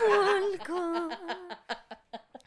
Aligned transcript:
Volcó 0.00 1.08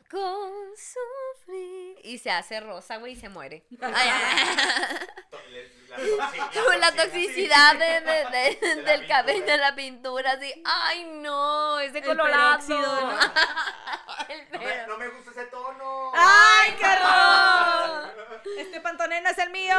con 0.09 0.51
sufrir. 0.77 1.99
Y 2.03 2.17
se 2.19 2.31
hace 2.31 2.59
rosa, 2.59 2.97
güey, 2.97 3.13
y 3.13 3.15
se 3.15 3.29
muere. 3.29 3.65
Ay, 3.81 4.09
La, 6.17 6.27
ay. 6.29 6.79
La 6.79 6.91
toxicidad 6.91 7.75
de, 7.75 8.01
de- 8.01 8.25
de- 8.25 8.55
De 8.61 8.75
la 8.75 8.91
del 8.91 9.07
cabello, 9.07 9.45
de 9.45 9.57
la 9.57 9.75
pintura, 9.75 10.31
así. 10.33 10.53
Ay, 10.65 11.05
no, 11.21 11.79
es 11.79 11.93
de 11.93 11.99
El 11.99 12.05
colorado. 12.05 12.59
¿no? 12.69 13.17
No 14.27 14.59
me, 14.59 14.65
pero- 14.65 14.87
no 14.87 14.97
me 14.97 15.07
gusta 15.09 15.31
ese 15.31 15.45
tono. 15.45 16.11
¡Ay, 16.15 16.75
qué 16.77 16.85
horror! 16.85 18.41
Este 18.57 18.81
pantonel 18.81 19.23
no 19.23 19.29
es 19.29 19.37
el 19.37 19.49
mío. 19.51 19.75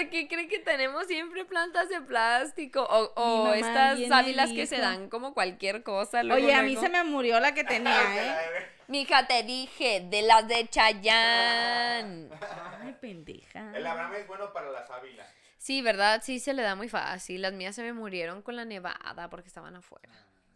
¿Por 0.00 0.08
qué 0.10 0.28
creen 0.28 0.48
que 0.48 0.58
tenemos 0.60 1.06
siempre 1.06 1.44
plantas 1.44 1.88
de 1.90 2.00
plástico? 2.00 2.82
O, 2.82 3.12
o 3.20 3.52
estas 3.52 3.98
sábilas 4.08 4.50
que 4.50 4.66
se 4.66 4.78
dan 4.78 5.10
como 5.10 5.34
cualquier 5.34 5.82
cosa. 5.82 6.22
luego, 6.22 6.42
Oye, 6.44 6.54
a 6.54 6.62
mí 6.62 6.72
luego. 6.72 6.80
se 6.82 6.88
me 6.88 7.04
murió 7.04 7.38
la 7.40 7.52
que 7.52 7.64
tenía, 7.64 7.92
¿eh? 8.62 8.66
Mija, 8.88 9.26
te 9.26 9.42
dije, 9.42 10.00
de 10.08 10.22
las 10.22 10.48
de 10.48 10.66
Chayanne. 10.68 12.30
Ay, 12.82 12.96
pendeja. 13.00 13.76
El 13.76 13.86
Abraham 13.86 14.14
es 14.14 14.26
bueno 14.26 14.52
para 14.52 14.70
la 14.70 14.86
sábila. 14.86 15.26
Sí, 15.58 15.82
¿verdad? 15.82 16.22
Sí, 16.24 16.40
se 16.40 16.54
le 16.54 16.62
da 16.62 16.74
muy 16.74 16.88
fácil. 16.88 17.42
Las 17.42 17.52
mías 17.52 17.74
se 17.76 17.82
me 17.82 17.92
murieron 17.92 18.40
con 18.42 18.56
la 18.56 18.64
nevada 18.64 19.28
porque 19.28 19.48
estaban 19.48 19.76
afuera. 19.76 20.08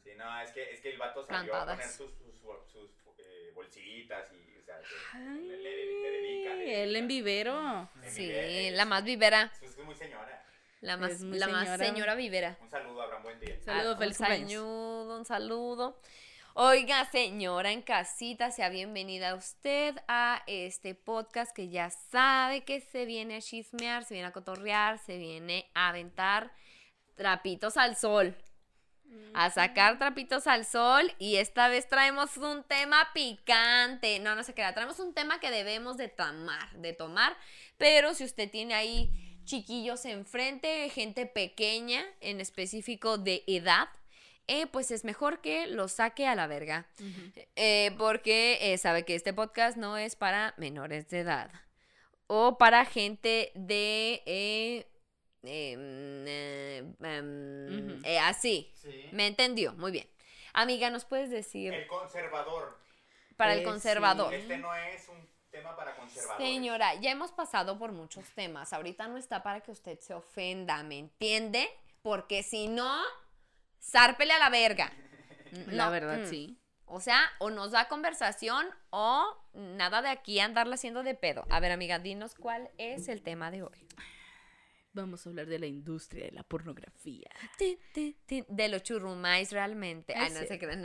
Sí, 0.02 0.10
no, 0.16 0.40
es 0.40 0.50
que, 0.52 0.72
es 0.72 0.80
que 0.80 0.90
el 0.92 0.98
vato 0.98 1.22
salió 1.24 1.54
a 1.54 1.64
Plantadas. 1.64 1.76
poner 1.76 1.88
sus, 1.92 2.10
sus, 2.18 2.42
bol- 2.42 2.64
sus, 2.72 2.90
eh, 3.18 3.52
bolsitas 3.54 4.24
y, 4.32 4.53
sea, 4.82 5.20
Ay, 5.32 5.42
le, 5.48 5.56
le, 5.58 5.86
le 6.02 6.10
dedica. 6.10 6.54
le 6.54 6.82
él 6.84 6.96
en 6.96 7.08
vivero. 7.08 7.90
Sí, 8.06 8.26
vivero, 8.26 8.76
la 8.76 8.84
más 8.84 9.04
vivera. 9.04 9.52
Es 9.62 9.78
muy 9.78 9.94
señora. 9.94 10.44
La 10.80 10.96
más, 10.96 11.20
muy 11.22 11.38
la 11.38 11.48
más 11.48 11.64
señora. 11.64 11.84
señora 11.86 12.14
vivera. 12.14 12.58
Un 12.60 12.68
saludo, 12.70 13.02
Abraham, 13.02 13.22
buen 13.22 13.40
día. 13.40 13.58
Saludos, 13.64 13.94
Ah, 13.94 13.98
feliz 13.98 14.20
un 14.20 14.26
saludo, 14.26 15.18
un 15.18 15.24
saludo. 15.24 16.00
Oiga, 16.56 17.04
señora 17.10 17.72
en 17.72 17.82
casita, 17.82 18.52
sea 18.52 18.68
bienvenida 18.68 19.34
usted 19.34 19.96
a 20.06 20.42
este 20.46 20.94
podcast 20.94 21.54
que 21.56 21.68
ya 21.68 21.90
sabe 21.90 22.62
que 22.64 22.80
se 22.80 23.06
viene 23.06 23.36
a 23.36 23.40
chismear, 23.40 24.04
se 24.04 24.14
viene 24.14 24.28
a 24.28 24.32
cotorrear, 24.32 24.98
se 24.98 25.16
viene 25.16 25.68
a 25.74 25.88
aventar 25.88 26.52
trapitos 27.16 27.76
al 27.76 27.96
sol. 27.96 28.36
A 29.34 29.50
sacar 29.50 29.98
trapitos 29.98 30.46
al 30.46 30.64
sol 30.64 31.12
y 31.18 31.36
esta 31.36 31.68
vez 31.68 31.88
traemos 31.88 32.36
un 32.36 32.62
tema 32.62 33.08
picante. 33.12 34.20
No, 34.20 34.36
no 34.36 34.44
se 34.44 34.54
queda. 34.54 34.72
Traemos 34.74 35.00
un 35.00 35.12
tema 35.12 35.40
que 35.40 35.50
debemos 35.50 35.96
de 35.96 36.08
tomar, 36.08 36.72
de 36.76 36.92
tomar. 36.92 37.36
Pero 37.76 38.14
si 38.14 38.24
usted 38.24 38.48
tiene 38.48 38.74
ahí 38.74 39.10
chiquillos 39.44 40.04
enfrente, 40.04 40.88
gente 40.88 41.26
pequeña, 41.26 42.04
en 42.20 42.40
específico 42.40 43.18
de 43.18 43.42
edad, 43.46 43.88
eh, 44.46 44.66
pues 44.66 44.90
es 44.90 45.04
mejor 45.04 45.40
que 45.40 45.66
lo 45.66 45.88
saque 45.88 46.26
a 46.26 46.34
la 46.34 46.46
verga. 46.46 46.86
Eh, 47.56 47.94
porque 47.98 48.58
eh, 48.60 48.78
sabe 48.78 49.04
que 49.04 49.14
este 49.14 49.32
podcast 49.32 49.76
no 49.76 49.96
es 49.96 50.16
para 50.16 50.54
menores 50.58 51.08
de 51.08 51.20
edad. 51.20 51.50
O 52.26 52.58
para 52.58 52.84
gente 52.84 53.52
de... 53.54 54.86
eh, 55.46 55.72
em, 55.72 56.26
eh, 56.26 56.82
Ujú. 57.94 58.00
eh, 58.04 58.18
así. 58.18 58.72
Sí. 58.74 59.08
Me 59.12 59.26
entendió, 59.26 59.72
muy 59.74 59.92
bien. 59.92 60.08
Amiga, 60.52 60.90
¿nos 60.90 61.04
puedes 61.04 61.30
decir 61.30 61.72
El 61.74 61.86
conservador. 61.86 62.78
para 63.36 63.52
Eh, 63.54 63.58
el 63.58 63.60
sí. 63.64 63.66
conservador? 63.70 64.32
Este 64.34 64.58
no 64.58 64.74
es 64.74 65.08
un 65.08 65.28
tema 65.50 65.74
para 65.76 65.94
conservadores. 65.96 66.46
Señora, 66.46 66.94
ya 66.94 67.10
hemos 67.10 67.32
pasado 67.32 67.78
por 67.78 67.92
muchos 67.92 68.24
temas. 68.34 68.72
Ahorita 68.72 69.08
no 69.08 69.16
está 69.16 69.42
para 69.42 69.60
que 69.60 69.70
usted 69.72 69.98
se 70.00 70.14
ofenda, 70.14 70.82
¿me 70.84 70.98
entiende? 70.98 71.68
Porque 72.02 72.42
si 72.42 72.68
no, 72.68 73.02
zárpele 73.80 74.32
a 74.32 74.38
la 74.38 74.50
verga. 74.50 74.92
La 75.68 75.86
No, 75.86 75.90
verdad, 75.90 76.18
mm. 76.20 76.26
sí. 76.26 76.58
O 76.86 77.00
sea, 77.00 77.20
o 77.38 77.50
nos 77.50 77.70
da 77.70 77.88
conversación 77.88 78.66
o 78.90 79.24
nada 79.54 80.02
de 80.02 80.08
aquí 80.10 80.38
andarla 80.38 80.74
haciendo 80.74 81.02
de 81.02 81.14
pedo. 81.14 81.44
A 81.48 81.58
ver, 81.60 81.72
amiga, 81.72 81.98
dinos 81.98 82.34
cuál 82.34 82.70
es 82.78 83.08
el 83.08 83.22
tema 83.22 83.50
de 83.50 83.62
hoy. 83.62 83.88
Vamos 84.94 85.26
a 85.26 85.28
hablar 85.30 85.46
de 85.46 85.58
la 85.58 85.66
industria 85.66 86.26
de 86.26 86.30
la 86.32 86.44
pornografía. 86.44 87.28
De 88.48 88.68
los 88.68 88.82
churrumais 88.84 89.50
realmente. 89.50 90.14
Ay, 90.16 90.30
no 90.30 90.38
Ese. 90.38 90.46
se 90.46 90.58
crean. 90.58 90.82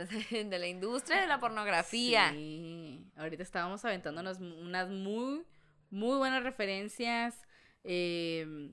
De 0.50 0.58
la 0.58 0.66
industria 0.66 1.20
de 1.20 1.26
la 1.28 1.38
pornografía. 1.38 2.30
Sí. 2.32 3.06
Ahorita 3.16 3.42
estábamos 3.44 3.84
aventándonos 3.84 4.38
unas 4.40 4.88
muy, 4.90 5.44
muy 5.90 6.18
buenas 6.18 6.42
referencias. 6.42 7.36
eh, 7.84 8.70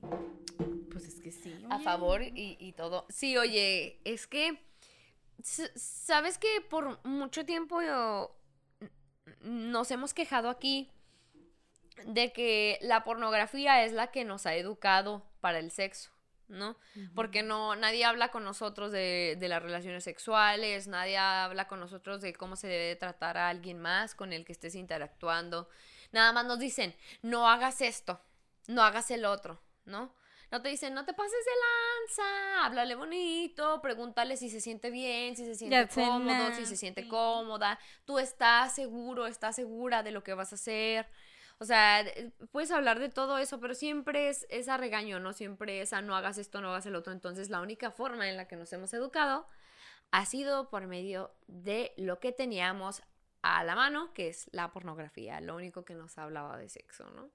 pues 0.90 1.04
es 1.06 1.20
que 1.20 1.30
sí. 1.30 1.54
a 1.70 1.78
favor 1.78 2.20
y, 2.22 2.56
y 2.58 2.72
todo. 2.72 3.06
Sí, 3.08 3.36
oye, 3.36 4.00
es 4.04 4.26
que, 4.26 4.58
¿sabes 5.44 6.36
que 6.38 6.48
por 6.68 7.04
mucho 7.06 7.46
tiempo 7.46 7.80
yo- 7.80 8.34
nos 9.42 9.90
hemos 9.92 10.12
quejado 10.14 10.48
aquí 10.48 10.90
de 12.06 12.32
que 12.32 12.78
la 12.80 13.04
pornografía 13.04 13.84
es 13.84 13.92
la 13.92 14.08
que 14.08 14.24
nos 14.24 14.46
ha 14.46 14.54
educado 14.54 15.24
para 15.40 15.58
el 15.58 15.70
sexo, 15.70 16.10
¿no? 16.48 16.76
Porque 17.14 17.42
no, 17.42 17.76
nadie 17.76 18.04
habla 18.04 18.30
con 18.30 18.44
nosotros 18.44 18.92
de, 18.92 19.36
de 19.38 19.48
las 19.48 19.62
relaciones 19.62 20.04
sexuales, 20.04 20.88
nadie 20.88 21.18
habla 21.18 21.68
con 21.68 21.80
nosotros 21.80 22.20
de 22.20 22.32
cómo 22.32 22.56
se 22.56 22.68
debe 22.68 22.84
de 22.84 22.96
tratar 22.96 23.36
a 23.36 23.48
alguien 23.48 23.78
más 23.78 24.14
con 24.14 24.32
el 24.32 24.44
que 24.44 24.52
estés 24.52 24.74
interactuando. 24.74 25.68
Nada 26.12 26.32
más 26.32 26.46
nos 26.46 26.58
dicen, 26.58 26.94
no 27.22 27.48
hagas 27.48 27.80
esto, 27.80 28.20
no 28.66 28.82
hagas 28.82 29.10
el 29.10 29.24
otro, 29.24 29.60
¿no? 29.84 30.14
No 30.50 30.62
te 30.62 30.70
dicen, 30.70 30.94
no 30.94 31.04
te 31.04 31.12
pases 31.12 31.44
de 31.44 31.50
lanza, 31.60 32.64
háblale 32.64 32.94
bonito, 32.94 33.82
pregúntale 33.82 34.36
si 34.38 34.48
se 34.48 34.62
siente 34.62 34.90
bien, 34.90 35.36
si 35.36 35.44
se 35.44 35.54
siente 35.54 35.88
cómodo, 35.88 36.54
si 36.54 36.64
se 36.64 36.76
siente 36.76 37.06
cómoda, 37.06 37.78
tú 38.06 38.18
estás 38.18 38.74
seguro, 38.74 39.26
estás 39.26 39.56
segura 39.56 40.02
de 40.02 40.10
lo 40.10 40.24
que 40.24 40.32
vas 40.32 40.52
a 40.52 40.54
hacer. 40.54 41.06
O 41.60 41.64
sea, 41.64 42.04
puedes 42.52 42.70
hablar 42.70 43.00
de 43.00 43.08
todo 43.08 43.38
eso, 43.38 43.58
pero 43.58 43.74
siempre 43.74 44.28
es, 44.28 44.46
es 44.48 44.68
a 44.68 44.76
regaño, 44.76 45.18
¿no? 45.18 45.32
Siempre 45.32 45.80
es 45.80 45.92
no 46.02 46.14
hagas 46.14 46.38
esto, 46.38 46.60
no 46.60 46.70
hagas 46.70 46.86
el 46.86 46.94
otro. 46.94 47.12
Entonces, 47.12 47.50
la 47.50 47.60
única 47.60 47.90
forma 47.90 48.28
en 48.28 48.36
la 48.36 48.46
que 48.46 48.56
nos 48.56 48.72
hemos 48.72 48.92
educado 48.94 49.46
ha 50.12 50.24
sido 50.24 50.70
por 50.70 50.86
medio 50.86 51.32
de 51.48 51.92
lo 51.96 52.20
que 52.20 52.32
teníamos 52.32 53.02
a 53.42 53.64
la 53.64 53.74
mano, 53.74 54.12
que 54.14 54.28
es 54.28 54.48
la 54.52 54.70
pornografía, 54.70 55.40
lo 55.40 55.56
único 55.56 55.84
que 55.84 55.94
nos 55.94 56.16
hablaba 56.16 56.56
de 56.58 56.68
sexo, 56.68 57.10
¿no? 57.10 57.30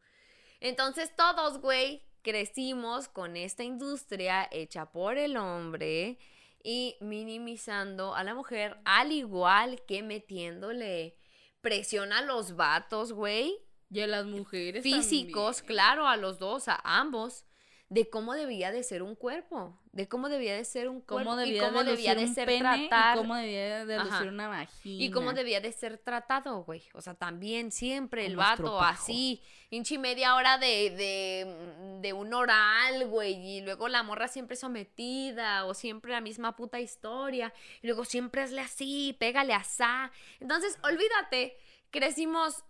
Entonces, 0.61 1.13
todos, 1.16 1.59
güey, 1.59 2.03
crecimos 2.22 3.09
con 3.09 3.35
esta 3.35 3.63
industria 3.63 4.47
hecha 4.51 4.85
por 4.85 5.17
el 5.17 5.35
hombre 5.35 6.17
y 6.63 6.95
minimizando 7.01 8.16
a 8.16 8.23
la 8.23 8.34
mujer, 8.34 8.78
al 8.85 9.11
igual 9.11 9.84
que 9.85 10.01
metiéndole 10.01 11.17
presión 11.59 12.13
a 12.13 12.22
los 12.22 12.55
vatos, 12.55 13.11
güey, 13.11 13.59
Y 13.93 14.01
a 14.01 14.07
las 14.07 14.25
mujeres. 14.25 14.83
físicos, 14.83 15.57
también. 15.57 15.75
claro, 15.75 16.07
a 16.07 16.17
los 16.17 16.39
dos, 16.39 16.67
a 16.67 16.79
ambos, 16.83 17.45
de 17.93 18.09
cómo 18.09 18.33
debía 18.33 18.71
de 18.71 18.81
ser 18.81 19.03
un 19.03 19.15
cuerpo, 19.15 19.79
de 19.91 20.07
cómo 20.07 20.27
debía 20.27 20.55
de 20.55 20.65
ser 20.65 20.89
un 20.89 20.99
cuerpo 20.99 21.29
Cómo 21.29 21.41
y 21.41 21.45
debía 21.45 21.67
cómo 21.67 21.83
de 21.83 21.91
debía 21.91 22.15
de 22.15 22.25
un 22.25 22.33
ser 22.33 22.47
pene 22.47 22.87
tratar 22.87 23.15
y 23.15 23.19
cómo 23.19 23.35
debía 23.35 23.85
de 23.85 23.99
lucir 23.99 24.27
una 24.29 24.47
vagina. 24.47 25.03
y 25.03 25.11
cómo 25.11 25.33
debía 25.33 25.61
de 25.61 25.71
ser 25.71 25.99
tratado, 25.99 26.63
güey. 26.63 26.81
O 26.95 27.01
sea, 27.01 27.13
también 27.13 27.71
siempre 27.71 28.25
el 28.25 28.35
vato 28.35 28.81
así, 28.81 29.43
hinchi 29.69 29.99
media 29.99 30.33
hora 30.33 30.57
de, 30.57 30.89
de, 30.89 31.99
de 32.01 32.13
un 32.13 32.33
oral, 32.33 33.05
güey. 33.05 33.35
Y 33.35 33.61
luego 33.61 33.87
la 33.87 34.01
morra 34.01 34.27
siempre 34.27 34.55
sometida 34.55 35.65
o 35.65 35.75
siempre 35.75 36.13
la 36.13 36.21
misma 36.21 36.55
puta 36.55 36.79
historia. 36.79 37.53
Y 37.83 37.87
luego 37.87 38.05
siempre 38.05 38.41
hazle 38.41 38.61
así, 38.61 39.15
pégale 39.19 39.53
asá. 39.53 40.11
Entonces, 40.39 40.79
olvídate, 40.81 41.57
crecimos 41.91 42.63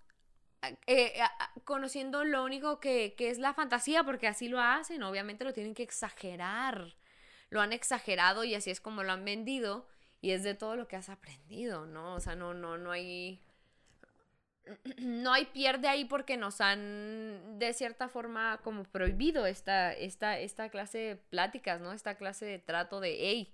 eh, 0.88 1.13
conociendo 1.66 2.23
lo 2.23 2.43
único 2.43 2.79
que, 2.79 3.16
que 3.17 3.29
es 3.29 3.38
la 3.40 3.53
fantasía, 3.53 4.03
porque 4.03 4.28
así 4.28 4.47
lo 4.47 4.59
hacen, 4.59 5.03
obviamente 5.03 5.43
lo 5.43 5.53
tienen 5.53 5.73
que 5.73 5.84
exagerar, 5.84 6.96
lo 7.49 7.61
han 7.61 7.73
exagerado 7.73 8.43
y 8.43 8.55
así 8.55 8.72
es 8.72 8.82
como 8.82 9.03
lo 9.03 9.11
han 9.11 9.26
vendido 9.26 9.88
y 10.22 10.32
es 10.32 10.43
de 10.43 10.55
todo 10.55 10.78
lo 10.78 10.88
que 10.88 10.96
has 10.96 11.09
aprendido, 11.09 11.85
¿no? 11.85 12.16
O 12.16 12.20
sea, 12.22 12.35
no, 12.35 12.53
no, 12.53 12.78
no 12.78 12.91
hay... 12.91 13.41
No 14.97 15.34
hay 15.34 15.46
pierde 15.47 15.90
ahí 15.90 16.05
porque 16.05 16.38
nos 16.38 16.61
han 16.61 17.59
de 17.59 17.73
cierta 17.73 18.08
forma 18.08 18.59
como 18.64 18.84
prohibido 18.84 19.46
esta, 19.46 19.91
esta, 19.91 20.40
esta 20.40 20.70
clase 20.70 20.97
de 20.97 21.16
pláticas, 21.17 21.82
¿no? 21.82 21.91
Esta 21.91 22.16
clase 22.16 22.46
de 22.46 22.59
trato 22.59 23.02
de, 23.02 23.17
hey, 23.20 23.53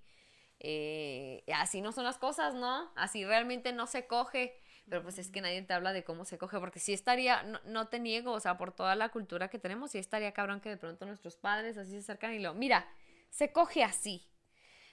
eh, 0.59 1.43
así 1.55 1.81
no 1.81 1.91
son 1.91 2.03
las 2.03 2.19
cosas, 2.19 2.53
¿no? 2.53 2.91
Así 2.95 3.25
realmente 3.25 3.73
no 3.73 3.87
se 3.87 4.05
coge. 4.05 4.59
Pero 4.89 5.03
pues 5.03 5.19
es 5.19 5.29
que 5.29 5.41
nadie 5.41 5.61
te 5.61 5.73
habla 5.73 5.93
de 5.93 6.03
cómo 6.03 6.25
se 6.25 6.37
coge, 6.37 6.59
porque 6.59 6.79
sí 6.79 6.93
estaría, 6.93 7.43
no, 7.43 7.59
no 7.65 7.87
te 7.87 7.99
niego, 7.99 8.31
o 8.31 8.39
sea, 8.39 8.57
por 8.57 8.71
toda 8.71 8.95
la 8.95 9.09
cultura 9.09 9.47
que 9.47 9.59
tenemos, 9.59 9.91
sí 9.91 9.99
estaría 9.99 10.31
cabrón 10.33 10.61
que 10.61 10.69
de 10.69 10.77
pronto 10.77 11.05
nuestros 11.05 11.37
padres 11.37 11.77
así 11.77 11.91
se 11.91 11.99
acercan 11.99 12.33
y 12.33 12.39
lo, 12.39 12.53
mira, 12.55 12.87
se 13.29 13.51
coge 13.51 13.83
así. 13.83 14.25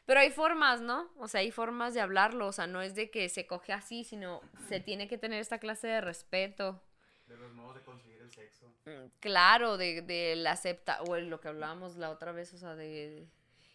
Pero 0.05 0.21
hay 0.21 0.31
formas, 0.31 0.81
¿no? 0.81 1.11
O 1.17 1.27
sea, 1.29 1.41
hay 1.41 1.51
formas 1.51 1.95
de 1.95 2.01
hablarlo, 2.01 2.47
o 2.47 2.53
sea, 2.53 2.67
no 2.67 2.81
es 2.83 2.95
de 2.95 3.11
que 3.11 3.29
se 3.29 3.47
coge 3.47 3.73
así, 3.73 4.05
sino 4.05 4.41
se 4.69 4.79
tiene 4.81 5.09
que 5.09 5.19
tener 5.19 5.41
esta 5.41 5.59
clase 5.59 5.89
de 5.89 6.01
respeto. 6.01 6.81
De 7.27 7.37
los 7.37 7.53
modos 7.55 7.75
de 7.77 7.81
conseguir 7.83 8.21
el 8.23 8.31
sexo. 8.31 8.67
Mm, 8.85 9.09
Claro, 9.19 9.77
de, 9.77 10.03
de 10.03 10.37
la 10.37 10.53
acepta, 10.53 11.03
o 11.03 11.17
lo 11.17 11.41
que 11.41 11.49
hablábamos 11.49 11.97
la 11.97 12.11
otra 12.11 12.31
vez, 12.33 12.55
o 12.55 12.59
sea, 12.59 12.77
de, 12.77 13.27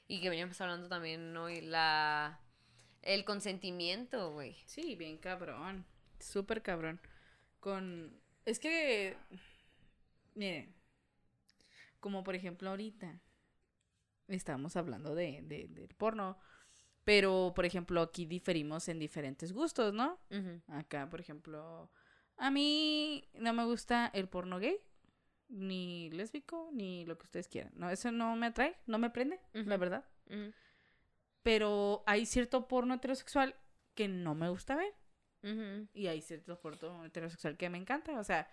Y 0.07 0.21
que 0.21 0.29
veníamos 0.29 0.59
hablando 0.62 0.88
también, 0.88 1.33
¿no? 1.33 1.50
Y 1.50 1.62
la... 1.62 2.39
El 3.01 3.25
consentimiento, 3.25 4.31
güey. 4.31 4.56
Sí, 4.65 4.95
bien 4.95 5.18
cabrón. 5.18 5.85
Súper 6.21 6.62
cabrón. 6.62 7.00
Con. 7.59 8.19
Es 8.45 8.59
que. 8.59 9.18
Miren. 10.35 10.73
Como 12.00 12.23
por 12.23 12.35
ejemplo 12.35 12.69
ahorita. 12.69 13.19
Estábamos 14.27 14.75
hablando 14.75 15.13
de, 15.15 15.41
de- 15.44 15.68
del 15.68 15.94
porno. 15.95 16.38
Pero, 17.03 17.51
por 17.56 17.65
ejemplo, 17.65 18.01
aquí 18.01 18.25
diferimos 18.25 18.88
en 18.88 19.00
diferentes 19.00 19.51
gustos, 19.53 19.94
¿no? 19.94 20.19
Acá, 20.68 21.09
por 21.09 21.19
ejemplo. 21.19 21.89
A 22.38 22.50
mí 22.51 23.27
no 23.33 23.53
me 23.53 23.65
gusta 23.65 24.09
el 24.13 24.27
porno 24.29 24.59
gay. 24.59 24.77
Ni 25.50 26.09
lésbico, 26.12 26.69
ni 26.71 27.06
lo 27.06 27.18
que 27.18 27.25
ustedes 27.25 27.47
quieran. 27.50 27.73
No, 27.75 27.89
eso 27.89 28.09
no 28.12 28.35
me 28.38 28.45
atrae, 28.47 28.77
no 28.85 28.97
me 29.00 29.09
prende, 29.09 29.39
la 29.68 29.75
verdad. 29.77 30.06
Pero 31.44 32.03
hay 32.06 32.25
cierto 32.25 32.68
porno 32.68 32.94
heterosexual 32.94 33.56
que 33.95 34.07
no 34.07 34.33
me 34.35 34.47
gusta 34.50 34.75
ver. 34.75 34.94
Y 35.94 36.08
hay 36.08 36.22
cierto 36.22 36.60
porno 36.60 37.06
heterosexual 37.06 37.58
que 37.58 37.70
me 37.70 37.78
encanta. 37.78 38.20
O 38.20 38.24
sea, 38.24 38.48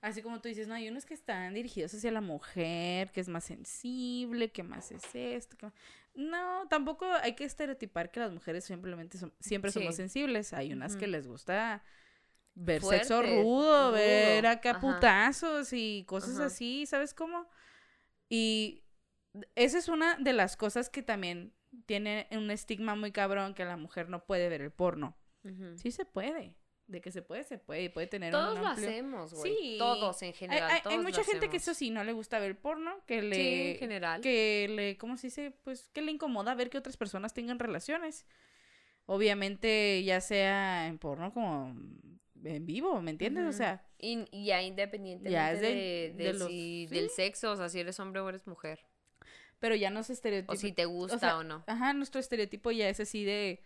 así 0.00 0.22
como 0.22 0.40
tú 0.40 0.48
dices, 0.48 0.68
no, 0.68 0.74
hay 0.74 0.88
unos 0.88 1.06
que 1.06 1.14
están 1.14 1.54
dirigidos 1.54 1.94
hacia 1.94 2.10
la 2.10 2.20
mujer, 2.20 3.10
que 3.10 3.20
es 3.20 3.28
más 3.28 3.44
sensible, 3.44 4.50
que 4.50 4.62
más 4.62 4.92
es 4.92 5.14
esto. 5.14 5.56
que 5.56 5.70
No, 6.14 6.66
tampoco 6.68 7.06
hay 7.22 7.34
que 7.34 7.44
estereotipar 7.44 8.10
que 8.10 8.20
las 8.20 8.32
mujeres 8.32 8.64
simplemente 8.64 9.18
son, 9.18 9.32
siempre 9.40 9.70
somos 9.72 9.96
sensibles. 9.96 10.52
Hay 10.52 10.72
unas 10.72 10.96
que 10.96 11.06
les 11.06 11.26
gusta 11.26 11.82
ver 12.54 12.82
sexo 12.82 13.22
rudo, 13.22 13.92
ver 13.92 14.46
acá 14.46 14.70
ajá. 14.70 14.80
putazos 14.80 15.72
y 15.72 16.04
cosas 16.06 16.36
Ajá. 16.36 16.46
así, 16.46 16.86
¿sabes 16.86 17.14
cómo? 17.14 17.48
Y 18.28 18.82
esa 19.54 19.78
es 19.78 19.88
una 19.88 20.16
de 20.16 20.32
las 20.32 20.56
cosas 20.56 20.88
que 20.88 21.02
también 21.02 21.52
tiene 21.84 22.26
un 22.30 22.50
estigma 22.50 22.94
muy 22.94 23.12
cabrón 23.12 23.54
que 23.54 23.64
la 23.64 23.76
mujer 23.76 24.08
no 24.08 24.24
puede 24.24 24.48
ver 24.48 24.62
el 24.62 24.70
porno. 24.70 25.16
Sí 25.76 25.90
se 25.90 26.04
puede. 26.04 26.54
De 26.86 27.00
que 27.00 27.10
se 27.10 27.20
puede, 27.20 27.42
se 27.42 27.58
puede. 27.58 27.82
Y 27.84 27.88
puede 27.88 28.06
tener 28.06 28.32
un 28.34 28.40
Todos 28.40 28.58
lo 28.58 28.64
amplio- 28.66 28.88
hacemos, 28.88 29.34
güey. 29.34 29.56
Sí. 29.56 29.76
Todos 29.78 30.22
en 30.22 30.32
general. 30.32 30.70
hay- 30.84 30.98
mucha 30.98 31.24
gente 31.24 31.48
que 31.50 31.56
eso 31.56 31.74
sí 31.74 31.90
no 31.90 32.04
le 32.04 32.12
gusta 32.12 32.38
ver 32.38 32.56
porno, 32.58 32.92
que 33.06 33.22
le... 33.22 33.34
Sí, 33.34 33.70
en 33.72 33.76
general. 33.78 34.20
Que 34.20 34.68
le, 34.70 34.96
¿cómo 34.96 35.16
se 35.16 35.26
dice? 35.26 35.50
Pues 35.64 35.88
que 35.92 36.00
le 36.02 36.12
incomoda 36.12 36.54
ver 36.54 36.70
que 36.70 36.78
otras 36.78 36.96
personas 36.96 37.34
tengan 37.34 37.58
relaciones. 37.58 38.24
Obviamente, 39.06 40.02
ya 40.04 40.20
sea 40.20 40.86
en 40.88 40.98
porno 40.98 41.32
como 41.32 41.74
en 42.44 42.66
vivo, 42.66 43.00
¿me 43.00 43.10
entiendes? 43.12 43.46
O 43.46 43.52
sea, 43.52 43.84
Y, 43.98 44.24
ya 44.44 44.62
independientemente 44.62 45.30
Ya 45.32 45.52
es 45.52 45.60
del- 45.60 45.74
de, 45.74 46.12
de 46.16 46.24
de 46.24 46.32
los- 46.38 46.48
si- 46.48 46.86
sí. 46.88 46.94
del 46.94 47.10
sexo, 47.10 47.52
o 47.52 47.56
sea, 47.56 47.68
si 47.68 47.80
eres 47.80 47.98
hombre 48.00 48.20
o 48.20 48.28
eres 48.28 48.46
mujer. 48.46 48.80
pero 49.58 49.74
ya 49.74 49.88
no 49.88 50.02
se 50.02 50.12
O 50.12 50.14
estereotipa. 50.14 50.54
si 50.56 50.70
te 50.72 50.84
gusta 50.84 51.16
o, 51.16 51.18
sea, 51.18 51.42
no. 51.42 51.64
Ajá, 51.66 51.94
nuestro 51.94 52.20
estereotipo 52.20 52.70
ya 52.72 52.88
es 52.90 53.00
así 53.00 53.24
de... 53.24 53.62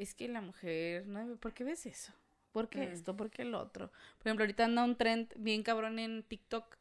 Es 0.00 0.14
que 0.14 0.28
la 0.28 0.40
mujer, 0.40 1.06
¿no? 1.06 1.36
¿por 1.36 1.52
qué 1.52 1.64
ves 1.64 1.86
eso? 1.86 2.12
¿Por 2.52 2.68
qué 2.68 2.80
Mm. 2.80 2.92
esto? 2.92 3.16
¿Por 3.16 3.30
qué 3.30 3.42
el 3.42 3.54
otro? 3.54 3.88
Por 4.18 4.26
ejemplo, 4.28 4.44
ahorita 4.44 4.64
anda 4.64 4.82
un 4.84 4.96
trend 4.96 5.32
bien 5.36 5.62
cabrón 5.62 5.98
en 5.98 6.22
TikTok 6.24 6.76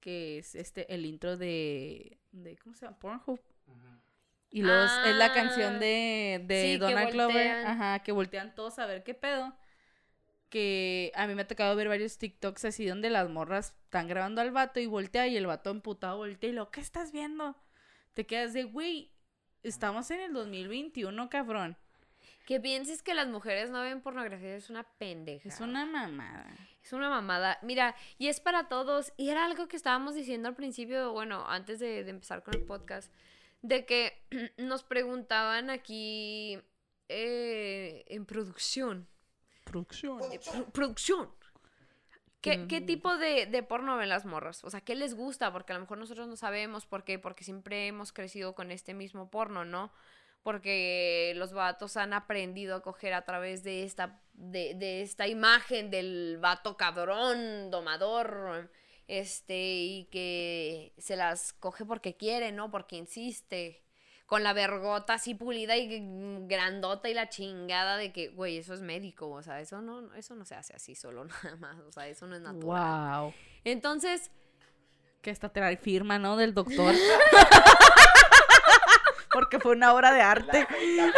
que 0.00 0.38
es 0.38 0.54
este 0.54 0.92
el 0.94 1.06
intro 1.06 1.36
de, 1.36 2.18
de 2.32 2.56
¿cómo 2.58 2.74
se 2.74 2.86
llama? 2.86 2.98
Pornhub. 2.98 3.40
Y 4.50 4.62
los, 4.62 4.98
es 5.04 5.16
la 5.16 5.32
canción 5.32 5.74
Ah, 5.76 5.78
de, 5.80 6.42
de 6.46 6.62
sí, 6.62 6.76
Donald 6.78 7.10
Glover, 7.12 7.66
ajá, 7.66 7.98
que 8.04 8.12
voltean 8.12 8.54
todos 8.54 8.78
a 8.78 8.86
ver 8.86 9.02
qué 9.02 9.14
pedo. 9.14 9.54
Que 10.50 11.12
a 11.16 11.26
mí 11.26 11.34
me 11.34 11.42
ha 11.42 11.48
tocado 11.48 11.74
ver 11.76 11.88
varios 11.88 12.18
TikToks 12.18 12.64
así 12.66 12.86
donde 12.86 13.10
las 13.10 13.28
morras 13.28 13.74
están 13.84 14.08
grabando 14.08 14.40
al 14.40 14.52
vato 14.52 14.78
y 14.80 14.86
voltea 14.86 15.26
y 15.28 15.36
el 15.36 15.46
vato 15.46 15.70
emputado 15.70 16.18
voltea 16.18 16.50
y 16.50 16.52
lo, 16.52 16.70
¿qué 16.70 16.80
estás 16.80 17.12
viendo? 17.12 17.56
Te 18.14 18.26
quedas 18.26 18.52
de, 18.52 18.64
güey, 18.64 19.12
estamos 19.64 20.10
en 20.12 20.20
el 20.20 20.32
2021, 20.32 21.28
cabrón. 21.28 21.76
Que 22.44 22.60
pienses 22.60 23.02
que 23.02 23.14
las 23.14 23.26
mujeres 23.28 23.70
no 23.70 23.80
ven 23.80 24.02
pornografía 24.02 24.54
es 24.54 24.68
una 24.68 24.82
pendeja. 24.84 25.48
Es 25.48 25.60
una 25.60 25.86
mamada. 25.86 26.46
Es 26.82 26.92
una 26.92 27.08
mamada. 27.08 27.58
Mira, 27.62 27.94
y 28.18 28.28
es 28.28 28.40
para 28.40 28.68
todos. 28.68 29.12
Y 29.16 29.30
era 29.30 29.46
algo 29.46 29.66
que 29.68 29.76
estábamos 29.76 30.14
diciendo 30.14 30.48
al 30.48 30.54
principio, 30.54 31.12
bueno, 31.12 31.44
antes 31.48 31.78
de, 31.78 32.04
de 32.04 32.10
empezar 32.10 32.42
con 32.42 32.54
el 32.54 32.62
podcast, 32.64 33.10
de 33.62 33.86
que 33.86 34.22
nos 34.58 34.82
preguntaban 34.84 35.70
aquí 35.70 36.58
eh, 37.08 38.04
en 38.08 38.26
producción. 38.26 39.08
Producción. 39.64 40.20
eh, 40.32 40.40
pro- 40.52 40.66
producción. 40.70 41.30
¿Qué, 42.42 42.66
qué 42.68 42.82
Mm. 42.82 42.86
tipo 42.86 43.16
de, 43.16 43.46
de 43.46 43.62
porno 43.62 43.96
ven 43.96 44.10
las 44.10 44.26
morras? 44.26 44.62
O 44.64 44.70
sea, 44.70 44.82
¿qué 44.82 44.94
les 44.94 45.14
gusta? 45.14 45.50
Porque 45.50 45.72
a 45.72 45.76
lo 45.76 45.80
mejor 45.80 45.96
nosotros 45.96 46.28
no 46.28 46.36
sabemos 46.36 46.84
por 46.84 47.04
qué, 47.04 47.18
porque 47.18 47.42
siempre 47.42 47.86
hemos 47.86 48.12
crecido 48.12 48.54
con 48.54 48.70
este 48.70 48.92
mismo 48.92 49.30
porno, 49.30 49.64
¿no? 49.64 49.90
Porque 50.44 51.32
los 51.36 51.52
vatos 51.52 51.96
han 51.96 52.12
aprendido 52.12 52.76
a 52.76 52.82
coger 52.82 53.14
a 53.14 53.24
través 53.24 53.64
de 53.64 53.82
esta, 53.82 54.20
de, 54.34 54.74
de 54.74 55.02
esta 55.02 55.26
imagen 55.26 55.90
del 55.90 56.38
vato 56.38 56.76
cabrón, 56.76 57.72
domador, 57.72 58.70
este, 59.08 59.56
y 59.56 60.04
que 60.12 60.92
se 60.98 61.16
las 61.16 61.52
coge 61.54 61.84
porque 61.84 62.16
quiere, 62.16 62.52
¿no? 62.52 62.70
Porque 62.70 62.96
insiste. 62.96 63.80
Con 64.26 64.42
la 64.42 64.54
vergota 64.54 65.14
así 65.14 65.34
pulida 65.34 65.76
y 65.76 66.00
grandota 66.46 67.10
y 67.10 67.14
la 67.14 67.28
chingada 67.28 67.98
de 67.98 68.10
que, 68.12 68.28
güey, 68.28 68.56
eso 68.56 68.72
es 68.72 68.80
médico, 68.80 69.28
o 69.28 69.42
sea, 69.42 69.60
eso 69.60 69.82
no, 69.82 70.14
eso 70.14 70.34
no 70.34 70.46
se 70.46 70.54
hace 70.54 70.74
así 70.74 70.94
solo 70.94 71.24
nada 71.44 71.56
más, 71.56 71.78
o 71.80 71.92
sea, 71.92 72.08
eso 72.08 72.26
no 72.26 72.36
es 72.36 72.40
natural. 72.40 73.22
Wow. 73.22 73.34
Entonces, 73.64 74.30
Que 75.20 75.30
hasta 75.30 75.50
trae 75.50 75.76
firma, 75.76 76.18
¿no? 76.18 76.36
Del 76.36 76.52
doctor. 76.54 76.94
Porque 79.34 79.58
fue 79.58 79.72
una 79.72 79.92
obra 79.92 80.12
de 80.12 80.20
La, 80.20 80.30
arte. 80.30 80.60
la 80.60 80.66
fecha, 80.72 81.12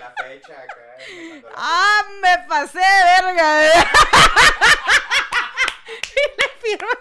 la 0.00 0.10
fecha 0.16 0.54
acá. 0.62 0.96
la 1.42 1.48
¡Ah, 1.54 2.02
me 2.20 2.38
pasé 2.48 2.78
de 2.80 3.22
verga! 3.22 3.66
eh! 3.66 3.70
y 6.12 6.14
le 6.36 6.48
firma. 6.76 6.94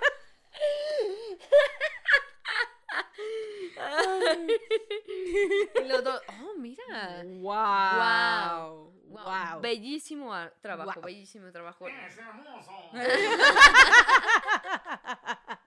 los 5.87 6.03
dos, 6.03 6.21
oh, 6.43 6.53
mira. 6.59 7.23
Wow. 7.25 8.91
Wow, 9.07 9.15
Wow. 9.25 9.61
Bellísimo 9.61 10.33
ah, 10.33 10.51
trabajo, 10.61 10.99
Wow. 10.99 11.03
bellísimo 11.05 11.49
trabajo. 11.51 11.85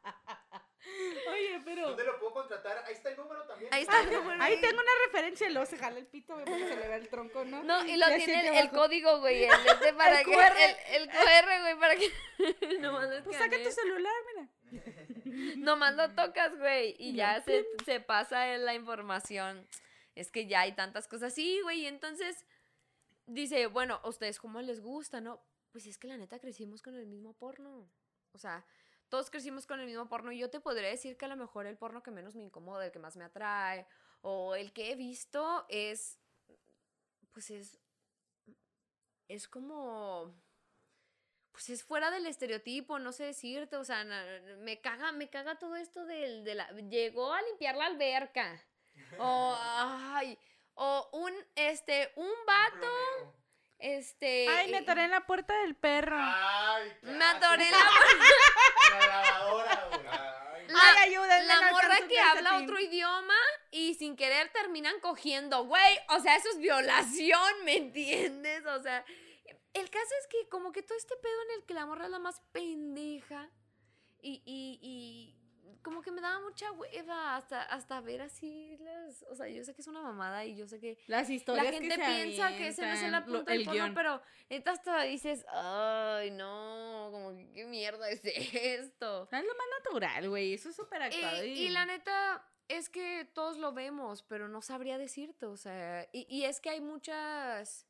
Oye, 1.30 1.60
pero. 1.64 1.88
¿Dónde 1.88 2.04
lo 2.04 2.18
puedo 2.18 2.32
contratar? 2.32 2.84
Ahí 2.86 2.94
está 2.94 3.10
el 3.10 3.16
número 3.16 3.44
también. 3.44 3.72
Ahí 3.72 3.82
está 3.82 4.00
el 4.00 4.12
número. 4.12 4.42
Ahí 4.42 4.60
tengo 4.60 4.80
una 4.80 4.90
referencia, 5.06 5.48
luego 5.50 5.66
se 5.66 5.78
jala 5.78 5.98
el 5.98 6.06
pito, 6.06 6.34
güey, 6.34 6.44
porque 6.44 6.66
se 6.66 6.76
le 6.76 6.88
ve 6.88 6.96
el 6.96 7.08
tronco, 7.08 7.44
¿no? 7.44 7.62
No, 7.62 7.84
y 7.86 7.96
lo 7.96 8.06
tiene 8.08 8.60
el, 8.60 8.70
código, 8.70 9.20
güey, 9.20 9.44
el, 9.44 9.50
este 9.50 9.92
para 9.94 10.20
El 10.20 10.26
que, 10.26 10.32
QR. 10.32 10.56
el, 10.56 11.02
el 11.02 11.08
QR, 11.10 11.60
güey, 11.62 11.78
para 11.78 11.96
que 11.96 12.10
nomás 12.80 13.08
lo 13.08 13.24
Pues 13.24 13.36
saca 13.36 13.56
tu 13.62 13.70
celular, 13.70 14.14
mira. 14.34 15.56
Nomás 15.58 15.94
lo 15.94 16.10
tocas, 16.14 16.56
güey, 16.56 16.96
y 16.98 17.14
Ya, 17.14 17.40
se, 17.42 17.66
se 17.84 18.00
pasa 18.00 18.56
la 18.58 18.74
información. 18.74 19.66
Es 20.14 20.32
que 20.32 20.46
ya 20.46 20.62
hay 20.62 20.72
tantas 20.72 21.06
cosas. 21.06 21.32
Sí, 21.32 21.60
güey, 21.62 21.82
y 21.82 21.86
entonces 21.86 22.44
dice, 23.26 23.66
bueno, 23.66 24.00
¿a 24.02 24.08
ustedes 24.08 24.38
cómo 24.38 24.60
les 24.60 24.80
gusta, 24.80 25.20
no? 25.20 25.40
Pues 25.70 25.86
es 25.86 25.98
que 25.98 26.08
la 26.08 26.16
neta 26.16 26.38
crecimos 26.40 26.82
con 26.82 26.96
el 26.96 27.06
mismo 27.06 27.34
porno. 27.34 27.88
O 28.32 28.38
sea, 28.38 28.66
todos 29.08 29.30
crecimos 29.30 29.66
con 29.66 29.80
el 29.80 29.86
mismo 29.86 30.08
porno. 30.08 30.32
Y 30.32 30.38
yo 30.38 30.50
te 30.50 30.60
podría 30.60 30.88
decir 30.88 31.16
que 31.16 31.24
a 31.24 31.28
lo 31.28 31.36
mejor 31.36 31.66
el 31.66 31.76
porno 31.76 32.02
que 32.02 32.10
menos 32.10 32.34
me 32.34 32.44
incomoda, 32.44 32.86
el 32.86 32.92
que 32.92 32.98
más 32.98 33.16
me 33.16 33.24
atrae, 33.24 33.86
o 34.20 34.54
el 34.54 34.72
que 34.72 34.92
he 34.92 34.96
visto 34.96 35.64
es, 35.68 36.18
pues 37.32 37.50
es, 37.50 37.78
es 39.28 39.48
como 39.48 40.34
pues 41.58 41.70
es 41.70 41.82
fuera 41.82 42.12
del 42.12 42.24
estereotipo, 42.26 43.00
no 43.00 43.10
sé 43.10 43.24
decirte, 43.24 43.76
o 43.76 43.82
sea, 43.82 44.04
me 44.58 44.80
caga, 44.80 45.10
me 45.10 45.28
caga 45.28 45.58
todo 45.58 45.74
esto 45.74 46.06
del, 46.06 46.44
de 46.44 46.54
la, 46.54 46.70
llegó 46.82 47.32
a 47.32 47.42
limpiar 47.42 47.74
la 47.74 47.86
alberca, 47.86 48.64
o, 49.18 49.56
ay, 49.58 50.38
o 50.74 51.08
un, 51.14 51.32
este, 51.56 52.12
un 52.14 52.30
vato, 52.46 53.34
este, 53.78 54.48
Ay, 54.48 54.70
me 54.70 54.78
atoré 54.78 55.04
en 55.04 55.10
la 55.10 55.26
puerta 55.26 55.56
del 55.62 55.74
perro. 55.76 56.18
Ay, 56.18 56.92
me 57.02 57.24
atoré 57.24 57.64
en 57.66 57.72
la, 57.72 57.78
La 58.98 59.06
lavadora, 59.06 59.88
güey. 59.90 60.62
Ay, 60.68 60.74
Ay, 60.74 61.08
ayúdenme, 61.08 61.46
la 61.46 61.72
morra 61.72 61.96
que 62.08 62.20
habla 62.20 62.58
otro 62.58 62.78
idioma 62.78 63.34
y 63.70 63.94
sin 63.94 64.16
querer 64.16 64.50
terminan 64.50 64.98
cogiendo, 65.00 65.64
güey, 65.64 65.98
o 66.08 66.20
sea, 66.20 66.36
eso 66.36 66.50
es 66.50 66.58
violación, 66.58 67.64
¿me 67.64 67.76
entiendes? 67.76 68.66
O 68.66 68.82
sea, 68.82 69.04
el 69.72 69.90
caso 69.90 70.14
es 70.20 70.26
que 70.26 70.48
como 70.48 70.72
que 70.72 70.82
todo 70.82 70.98
este 70.98 71.16
pedo 71.16 71.42
en 71.44 71.60
el 71.60 71.66
que 71.66 71.74
la 71.74 71.86
morra 71.86 72.06
es 72.06 72.10
la 72.10 72.18
más 72.18 72.40
pendeja 72.52 73.48
y, 74.20 74.42
y, 74.44 74.78
y 74.82 75.37
como 75.82 76.02
que 76.02 76.10
me 76.10 76.20
daba 76.20 76.40
mucha 76.40 76.70
hueva 76.72 77.36
hasta, 77.36 77.62
hasta 77.62 78.00
ver 78.00 78.20
así 78.22 78.76
las, 78.78 79.22
o 79.30 79.34
sea, 79.34 79.48
yo 79.48 79.64
sé 79.64 79.74
que 79.74 79.82
es 79.82 79.88
una 79.88 80.02
mamada 80.02 80.44
y 80.44 80.56
yo 80.56 80.66
sé 80.66 80.80
que 80.80 80.98
Las 81.06 81.28
la 81.28 81.34
historias 81.34 81.72
gente 81.72 81.88
que 81.88 81.94
se 81.94 82.00
piensa 82.10 82.56
que 82.56 82.68
ese 82.68 82.82
no 82.82 82.92
es 82.92 83.02
el 83.02 83.14
avientan, 83.14 83.32
lo- 83.32 83.38
punto 83.38 83.50
del 83.52 83.60
el 83.60 83.66
porno, 83.66 83.94
pero 83.94 84.22
neta 84.50 84.70
hasta 84.72 85.02
dices, 85.02 85.44
ay, 85.50 86.30
no, 86.30 87.08
como 87.12 87.30
que 87.36 87.50
qué 87.52 87.64
mierda 87.66 88.08
es 88.10 88.20
esto. 88.24 89.28
Es 89.30 89.42
lo 89.44 89.54
más 89.54 89.66
natural, 89.84 90.28
güey. 90.28 90.54
Eso 90.54 90.68
es 90.70 90.76
súper 90.76 91.00
Y, 91.00 91.04
actuado. 91.04 91.44
y 91.44 91.68
la 91.70 91.86
neta, 91.86 92.44
Es 92.68 92.90
que 92.90 93.24
todos 93.32 93.56
lo 93.56 93.72
vemos, 93.72 94.22
pero 94.24 94.46
no 94.48 94.60
sabría 94.60 94.98
decirte, 94.98 95.46
o 95.46 95.56
sea, 95.56 96.06
y, 96.12 96.26
y 96.28 96.44
es 96.44 96.60
que 96.60 96.68
hay 96.68 96.80
muchas, 96.82 97.86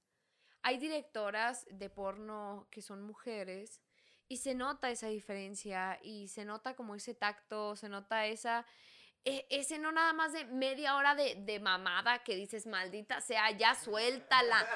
hay 0.62 0.78
directoras 0.78 1.66
de 1.70 1.90
porno 1.90 2.68
que 2.70 2.80
son 2.80 3.02
mujeres 3.02 3.80
y 4.28 4.37
se 4.38 4.54
nota 4.54 4.90
esa 4.90 5.06
diferencia 5.08 5.99
y 6.02 6.28
se 6.28 6.44
nota 6.44 6.75
como 6.75 6.94
ese 6.94 7.14
tacto, 7.14 7.76
se 7.76 7.88
nota 7.88 8.26
esa, 8.26 8.66
e- 9.25 9.47
ese 9.50 9.78
no 9.78 9.90
nada 9.90 10.12
más 10.12 10.32
de 10.32 10.44
media 10.47 10.97
hora 10.97 11.14
de, 11.14 11.35
de 11.35 11.61
mamada 11.61 12.18
que 12.20 12.37
dices, 12.37 12.66
maldita 12.66 13.20
sea, 13.20 13.50
ya 13.52 13.75
suéltala, 13.75 14.66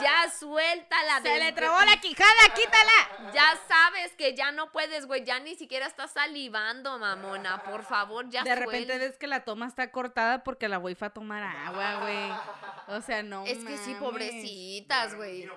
ya 0.00 0.30
suéltala. 0.30 1.20
Se 1.22 1.38
le 1.38 1.52
trabó 1.52 1.80
la 1.80 2.00
quijada, 2.00 2.54
quítala. 2.54 3.32
Ya 3.34 3.58
sabes 3.68 4.12
que 4.14 4.34
ya 4.34 4.52
no 4.52 4.72
puedes, 4.72 5.06
güey, 5.06 5.24
ya 5.24 5.38
ni 5.40 5.54
siquiera 5.56 5.86
estás 5.86 6.12
salivando, 6.12 6.98
mamona, 6.98 7.62
por 7.64 7.84
favor, 7.84 8.28
ya 8.30 8.42
De 8.42 8.54
repente 8.54 8.96
ves 8.98 9.18
que 9.18 9.26
la 9.26 9.44
toma 9.44 9.66
está 9.66 9.90
cortada 9.90 10.42
porque 10.44 10.68
la 10.68 10.78
güey 10.78 10.94
fue 10.94 11.08
a 11.08 11.10
tomar 11.10 11.42
agua, 11.42 12.00
güey. 12.00 12.96
O 12.96 13.00
sea, 13.02 13.22
no 13.22 13.44
Es 13.44 13.64
que 13.64 13.76
sí, 13.78 13.94
pobrecitas, 14.00 15.14
güey. 15.14 15.48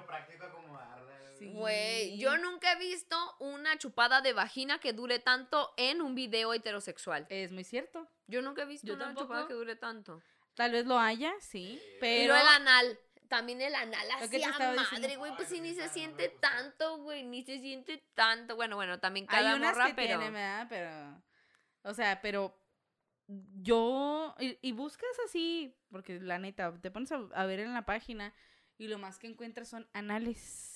Sí. 1.51 1.53
Güey, 1.53 2.17
yo 2.17 2.38
nunca 2.38 2.73
he 2.73 2.77
visto 2.79 3.17
una 3.39 3.77
chupada 3.77 4.21
de 4.21 4.33
vagina 4.33 4.79
que 4.79 4.93
dure 4.93 5.19
tanto 5.19 5.73
en 5.77 6.01
un 6.01 6.15
video 6.15 6.53
heterosexual. 6.53 7.25
Es 7.29 7.51
muy 7.51 7.63
cierto. 7.63 8.07
Yo 8.27 8.41
nunca 8.41 8.63
he 8.63 8.65
visto 8.65 8.88
Yo 8.88 8.93
una 8.95 9.05
tampoco. 9.05 9.25
chupada 9.27 9.47
que 9.47 9.53
dure 9.53 9.75
tanto. 9.75 10.21
Tal 10.55 10.71
vez 10.71 10.85
lo 10.85 10.97
haya, 11.00 11.33
sí. 11.39 11.81
Y 11.81 12.00
Pero. 12.00 12.35
el 12.35 12.47
anal. 12.47 13.00
También 13.27 13.62
el 13.62 13.73
anal 13.73 14.07
hacía 14.12 14.51
madre, 14.91 15.15
güey. 15.15 15.35
Pues 15.35 15.47
sí, 15.47 15.59
ni 15.59 15.73
se 15.73 15.89
siente 15.89 16.27
gusta. 16.27 16.50
tanto, 16.51 16.97
güey. 16.97 17.23
Ni 17.23 17.41
se 17.43 17.59
siente 17.59 18.03
tanto. 18.13 18.55
Bueno, 18.55 18.75
bueno, 18.75 19.00
también 19.00 19.25
Hay 19.29 19.43
cada 19.43 19.55
unas 19.55 19.71
morra, 19.73 19.88
que 19.88 19.93
pero. 19.95 20.07
tienen, 20.19 20.33
¿verdad? 20.33 20.67
Pero. 20.69 21.23
O 21.81 21.93
sea, 21.95 22.21
pero. 22.21 22.55
Yo. 23.27 24.35
Y, 24.39 24.57
y 24.62 24.71
buscas 24.73 25.09
así. 25.25 25.75
Porque 25.89 26.19
la 26.19 26.38
neta, 26.38 26.73
te 26.79 26.91
pones 26.91 27.12
a, 27.12 27.21
a 27.33 27.45
ver 27.45 27.59
en 27.62 27.73
la 27.73 27.85
página. 27.85 28.33
Y 28.77 28.88
lo 28.88 29.00
más 29.00 29.17
que 29.17 29.27
encuentras 29.27 29.69
son 29.69 29.88
anales. 29.93 30.69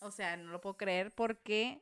O 0.00 0.10
sea, 0.10 0.36
no 0.36 0.50
lo 0.50 0.60
puedo 0.60 0.76
creer 0.76 1.14
porque. 1.14 1.80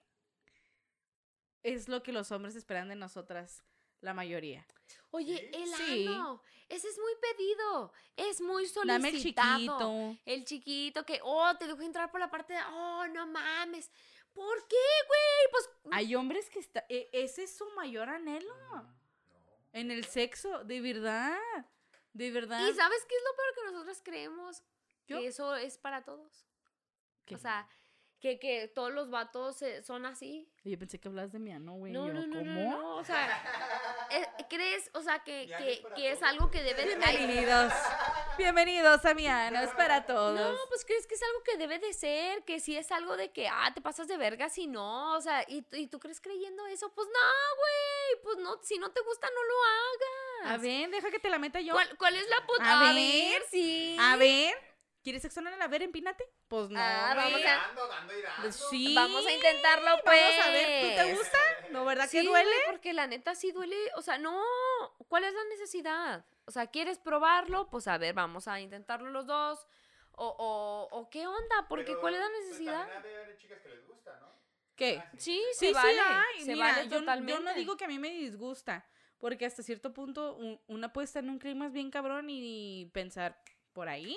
Es 1.63 1.89
lo 1.89 2.03
que 2.03 2.13
los 2.13 2.33
hombres 2.33 2.57
esperan 2.57 2.89
de 2.89 2.97
nosotras, 2.97 3.63
la 4.01 4.15
mayoría. 4.15 4.67
Oye, 5.11 5.51
el 5.55 5.69
Sí. 5.75 6.07
ano. 6.07 6.43
Ese 6.71 6.89
es 6.89 6.99
muy 6.99 7.13
pedido. 7.21 7.93
Es 8.17 8.41
muy 8.41 8.67
solicitado. 8.67 8.99
Dame 8.99 9.09
el 9.11 9.23
chiquito. 9.23 10.17
El 10.25 10.45
chiquito 10.45 11.05
que, 11.05 11.21
oh, 11.23 11.55
te 11.59 11.67
dejo 11.67 11.83
entrar 11.83 12.11
por 12.11 12.21
la 12.21 12.31
parte 12.31 12.55
de, 12.55 12.61
oh, 12.73 13.07
no 13.09 13.27
mames. 13.27 13.91
¿Por 14.33 14.67
qué, 14.69 14.77
güey? 15.09 15.51
Pues, 15.51 15.69
Hay 15.93 16.15
hombres 16.15 16.49
que 16.49 16.61
está, 16.61 16.87
e- 16.89 17.11
ese 17.13 17.43
es 17.43 17.55
su 17.57 17.69
mayor 17.73 18.09
anhelo 18.09 18.55
en 19.73 19.91
el 19.91 20.05
sexo, 20.07 20.65
de 20.65 20.81
verdad, 20.81 21.37
de 22.13 22.31
verdad. 22.31 22.67
¿y 22.69 22.73
sabes 22.73 23.05
qué 23.07 23.17
es 23.17 23.23
lo 23.23 23.37
peor 23.37 23.55
que 23.55 23.73
nosotros 23.73 24.01
creemos? 24.05 24.63
¿Yo? 25.09 25.19
Que 25.19 25.27
eso 25.27 25.57
es 25.57 25.77
para 25.79 26.05
todos. 26.05 26.47
¿Qué? 27.31 27.37
O 27.37 27.39
sea, 27.39 27.69
que, 28.21 28.39
que 28.39 28.69
todos 28.69 28.93
los 28.93 29.09
vatos 29.09 29.65
son 29.83 30.05
así. 30.05 30.47
Yo 30.63 30.79
pensé 30.79 31.01
que 31.01 31.09
hablas 31.09 31.33
de 31.33 31.39
mi 31.39 31.53
ano, 31.53 31.73
güey. 31.73 31.91
No, 31.91 32.07
no, 32.09 32.27
no, 32.27 32.27
no, 32.27 32.39
¿cómo? 32.41 32.71
no, 32.71 32.97
O 32.97 33.05
sea, 33.05 33.43
eh, 34.11 34.27
¿crees? 34.51 34.91
O 34.93 35.01
sea, 35.01 35.21
que, 35.21 35.47
que, 35.57 35.83
que 35.95 36.11
es 36.11 36.23
algo 36.23 36.51
que 36.51 36.63
debe 36.63 36.85
de... 36.85 36.97
Bienvenidos, 36.97 37.73
bienvenidos 38.37 39.05
a 39.07 39.15
mi 39.15 39.27
ano, 39.27 39.61
es 39.61 39.71
para 39.71 40.05
todos. 40.05 40.39
No, 40.39 40.59
pues 40.69 40.85
crees 40.85 41.07
que 41.07 41.15
es 41.15 41.23
algo 41.23 41.43
que 41.45 41.57
debe 41.57 41.79
de 41.79 41.95
ser, 41.95 42.45
que 42.45 42.61
si 42.61 42.77
es 42.77 42.93
algo 42.93 43.17
de 43.17 43.31
que, 43.33 43.49
ah, 43.49 43.73
te 43.75 43.81
pasas 43.81 44.07
de 44.07 44.19
verga, 44.19 44.51
si 44.51 44.67
no, 44.67 45.15
o 45.17 45.21
sea, 45.23 45.43
y, 45.49 45.65
y 45.73 45.87
tú 45.87 45.99
crees 45.99 46.21
creyendo 46.21 46.67
eso, 46.67 46.93
pues 46.93 47.09
no, 47.09 47.57
güey, 47.57 48.23
pues 48.23 48.37
no, 48.45 48.63
si 48.63 48.77
no 48.77 48.91
te 48.91 49.01
gusta, 49.01 49.29
no 49.35 49.43
lo 49.45 49.55
hagas. 49.63 50.59
a 50.59 50.63
ver, 50.63 50.91
deja 50.91 51.11
que 51.11 51.21
te 51.21 51.31
la 51.31 51.39
meta 51.39 51.61
yo. 51.63 51.73
¿Cuál, 51.73 51.97
cuál 51.97 52.17
es 52.17 52.29
la 52.29 52.47
puta? 52.47 52.65
A 52.65 52.91
A, 52.91 52.93
ver, 52.93 52.97
ver, 52.97 53.43
sí. 53.51 53.97
A 53.99 54.17
ver, 54.17 54.55
¿quieres 55.03 55.23
sexo 55.23 55.41
anal? 55.41 55.61
A 55.61 55.69
ver, 55.69 55.83
empínate. 55.83 56.25
Pues 56.49 56.71
no. 56.71 56.81
Ah, 56.81 57.13
vamos 57.17 57.41
a- 57.41 57.45
Dando, 57.45 57.87
dando 57.89 58.19
y 58.19 58.23
dando. 58.23 58.53
Sí. 58.53 58.95
Vamos 58.95 59.27
a 59.27 59.33
intentarlo, 59.33 59.91
pues. 60.05 60.21
Vamos 60.21 60.47
a 60.47 60.51
ver, 60.51 60.91
¿tú 60.97 61.03
te 61.03 61.15
gusta? 61.15 61.39
¿No, 61.71 61.85
verdad 61.85 62.09
Sí, 62.09 62.19
que 62.21 62.27
duele? 62.27 62.51
güey, 62.51 62.61
porque 62.67 62.93
la 62.93 63.07
neta 63.07 63.35
sí 63.35 63.53
duele, 63.53 63.77
o 63.97 64.03
sea, 64.03 64.19
no, 64.19 64.41
¿cuál 65.09 65.25
es 65.25 65.35
la 65.35 65.45
necesidad? 65.45 66.25
O 66.47 66.51
sea, 66.51 66.67
¿quieres 66.69 66.99
probarlo? 66.99 67.69
Pues 67.71 67.87
a 67.89 67.99
ver, 67.99 68.15
vamos 68.15 68.49
a 68.49 68.61
intentarlo 68.61 69.11
los 69.11 69.27
dos. 69.27 69.67
O, 70.23 70.27
o, 70.39 70.99
o 70.99 71.09
qué 71.09 71.27
onda, 71.27 71.67
porque 71.69 71.87
Pero, 71.93 72.01
¿cuál 72.03 72.15
es 72.15 72.21
la 72.21 72.27
pues, 72.29 72.41
necesidad? 72.45 72.81
también 72.89 72.99
ha 72.99 73.03
de 73.03 73.23
haber 73.25 73.37
chicas 73.39 73.61
que 73.63 73.69
les 73.71 73.87
gusta, 73.87 74.19
¿no? 74.21 74.27
¿Qué? 74.77 74.99
Ah, 75.03 75.11
Sí, 75.17 75.43
Sí, 75.55 75.67
se 75.69 75.73
vale, 75.73 75.95
sí 75.95 75.99
hay. 76.01 76.45
se 76.45 76.53
Mira, 76.53 76.67
vale 76.67 76.89
yo, 76.89 76.99
totalmente. 76.99 77.33
yo 77.33 77.41
no 77.41 77.55
digo 77.55 77.77
que 77.79 77.85
a 77.85 77.89
mí 77.89 77.99
me 77.99 78.11
disgusta, 78.11 78.87
porque 79.19 79.47
hasta 79.47 79.63
cierto 79.63 79.95
punto 79.95 80.35
un- 80.37 80.61
una 80.67 80.93
puede 80.93 81.07
estar 81.07 81.23
en 81.25 81.31
un 81.31 81.39
clima 81.39 81.69
bien 81.69 81.91
cabrón 81.91 82.27
y 82.29 82.91
pensar 82.93 83.41
por 83.73 83.89
ahí. 83.89 84.15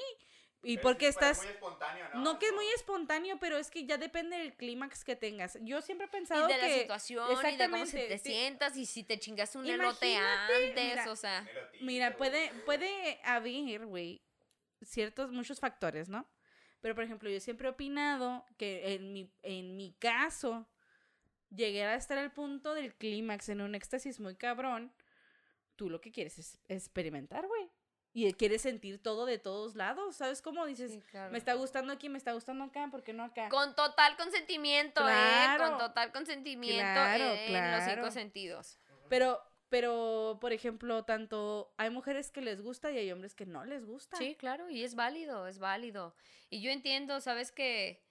Y 0.63 0.77
Pero 0.77 0.84
porque 0.84 1.10
estás... 1.10 1.39
muy 1.39 1.48
espontáneo, 1.48 2.05
¿no? 2.13 2.22
No 2.22 2.39
que 2.39 2.48
es 2.48 2.53
muy 2.53 2.65
espontáneo, 2.75 3.38
pero 3.38 3.58
es 3.58 3.70
que 3.70 3.86
ya 3.86 3.98
depende 3.98 4.38
del 4.38 4.55
clímax 4.55 5.03
que 5.03 5.17
tengas. 5.17 5.58
Yo 5.62 5.82
siempre 5.82 6.05
he 6.05 6.10
Y 6.10 6.12
pensado 6.12 6.48
de 6.48 6.58
la 6.58 6.67
que... 6.67 6.79
situación 6.79 7.27
y 7.32 7.58
de 7.58 7.70
cómo 7.70 7.86
se 7.86 8.08
te 8.08 8.17
sí. 8.17 8.32
sientas 8.32 8.77
y 8.77 8.86
si 8.86 9.03
te 9.03 9.20
chingaste 9.20 9.58
un 9.58 9.67
elote 9.67 10.15
antes, 10.15 10.74
mira, 10.74 11.12
o 11.12 11.15
sea. 11.17 11.41
Melotito, 11.41 11.86
Mira, 11.86 12.15
puede, 12.15 12.51
puede 12.65 13.20
haber, 13.25 13.86
güey, 13.86 14.22
ciertos, 14.82 15.32
muchos 15.32 15.60
factores, 15.60 16.08
¿no? 16.08 16.27
Pero, 16.79 16.96
por 16.96 17.03
ejemplo, 17.03 17.29
yo 17.29 17.39
siempre 17.39 17.67
he 17.67 17.72
opinado 17.72 18.46
que 18.58 18.93
en 18.93 19.12
mi, 19.12 19.32
en 19.41 19.75
mi 19.75 19.93
caso, 20.00 20.67
llegué 21.50 21.84
a 21.84 21.96
estar 21.96 22.17
al 22.17 22.32
punto 22.32 22.74
del 22.74 22.93
clímax 22.96 23.50
en 23.50 23.62
un 23.62 23.75
éxtasis 23.75 24.20
muy 24.20 24.36
cabrón. 24.36 24.93
Tú 25.75 25.89
lo 25.89 26.01
que 26.01 26.12
quieres 26.12 26.38
es 26.39 26.60
experimentar, 26.67 27.48
güey. 27.48 27.70
Y 28.15 28.32
quieres 28.34 28.62
sentir 28.62 29.01
todo 29.01 29.25
de 29.25 29.39
todos 29.39 29.75
lados, 29.75 30.15
¿sabes 30.17 30.41
cómo? 30.43 30.65
Dices, 30.67 30.91
Sí, 30.91 31.01
claro. 31.10 31.32
me 31.32 31.38
está 31.39 31.55
gustando 31.55 31.91
aquí, 31.91 32.10
me 32.10 32.20
está 32.20 32.34
gustando 32.34 32.63
acá, 32.63 32.88
¿por 32.91 33.03
qué 33.03 33.12
no 33.12 33.24
acá? 33.24 33.50
Con 33.50 33.75
total 33.75 34.15
consentimiento, 34.17 35.01
¿eh? 35.01 35.05
Claro. 35.12 35.70
Con 35.70 35.77
total 35.79 36.12
consentimiento 36.12 36.84
Claro, 36.84 37.24
en 37.25 37.72
los 37.72 37.84
cinco 37.84 38.12
sentidos. 38.12 38.77
Pero, 39.10 39.41
pero, 39.70 40.38
por 40.39 40.53
ejemplo, 40.53 41.03
tanto 41.05 41.74
hay 41.77 41.89
mujeres 41.89 42.29
que 42.29 42.41
les 42.41 42.62
gusta 42.62 42.91
y 42.91 42.98
hay 43.00 43.12
hombres 43.12 43.34
que 43.34 43.48
no 43.48 43.65
les 43.65 43.84
gusta. 43.84 44.15
Sí, 44.17 44.36
claro, 44.36 44.70
y 44.70 44.84
es 44.84 44.93
válido, 44.93 45.48
es 45.48 45.58
válido. 45.58 46.13
Y 46.51 46.62
yo 46.62 46.70
entiendo, 46.70 47.20
¿sabes 47.20 47.51
que 47.51 48.03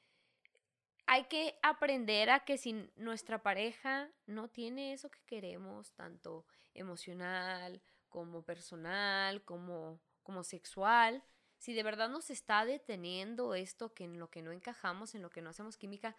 Hay 1.06 1.24
que 1.24 1.58
aprender 1.62 2.30
a 2.30 2.40
que 2.44 2.56
si 2.58 2.90
nuestra 2.96 3.42
pareja 3.42 4.08
no 4.26 4.48
tiene 4.48 4.92
eso 4.94 5.10
que 5.10 5.20
queremos, 5.26 5.92
tanto 5.94 6.46
emocional 6.74 7.82
como 8.12 8.42
personal, 8.42 9.42
como, 9.44 10.00
como 10.22 10.44
sexual, 10.44 11.24
si 11.58 11.72
de 11.72 11.82
verdad 11.82 12.08
nos 12.08 12.30
está 12.30 12.64
deteniendo 12.64 13.54
esto 13.54 13.94
que 13.94 14.04
en 14.04 14.18
lo 14.18 14.30
que 14.30 14.42
no 14.42 14.52
encajamos, 14.52 15.14
en 15.14 15.22
lo 15.22 15.30
que 15.30 15.42
no 15.42 15.50
hacemos 15.50 15.76
química, 15.76 16.14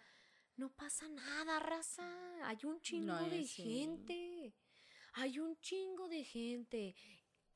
no 0.56 0.70
pasa 0.70 1.08
nada, 1.08 1.60
raza. 1.60 2.06
Hay 2.44 2.58
un 2.64 2.80
chingo 2.80 3.14
No 3.14 3.28
de 3.28 3.46
gente. 3.46 4.54
Hay 5.14 5.38
un 5.38 5.58
chingo 5.60 6.08
de 6.08 6.24
gente. 6.24 6.96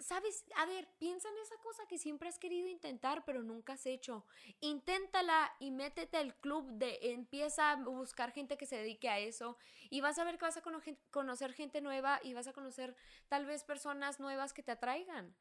¿Sabes? 0.00 0.44
A 0.56 0.64
ver, 0.64 0.88
piensa 0.98 1.28
en 1.28 1.38
esa 1.38 1.56
cosa 1.56 1.86
que 1.88 1.98
siempre 1.98 2.28
has 2.28 2.38
querido 2.38 2.68
intentar, 2.68 3.24
pero 3.24 3.42
nunca 3.42 3.72
has 3.72 3.84
hecho. 3.84 4.24
Inténtala 4.60 5.52
y 5.58 5.72
métete 5.72 6.16
al 6.18 6.36
club 6.36 6.70
de, 6.72 6.98
empieza 7.02 7.72
a 7.72 7.76
buscar 7.76 8.30
gente 8.30 8.56
que 8.56 8.66
se 8.66 8.76
dedique 8.76 9.08
a 9.08 9.18
eso 9.18 9.58
y 9.90 10.00
vas 10.00 10.18
a 10.18 10.24
ver 10.24 10.38
que 10.38 10.44
vas 10.44 10.56
a 10.56 10.62
conocer 11.10 11.52
gente 11.52 11.80
nueva 11.80 12.20
y 12.22 12.32
vas 12.32 12.46
a 12.46 12.52
conocer 12.52 12.94
tal 13.28 13.44
vez 13.44 13.64
personas 13.64 14.20
nuevas 14.20 14.52
que 14.52 14.62
te 14.62 14.70
atraigan. 14.70 15.34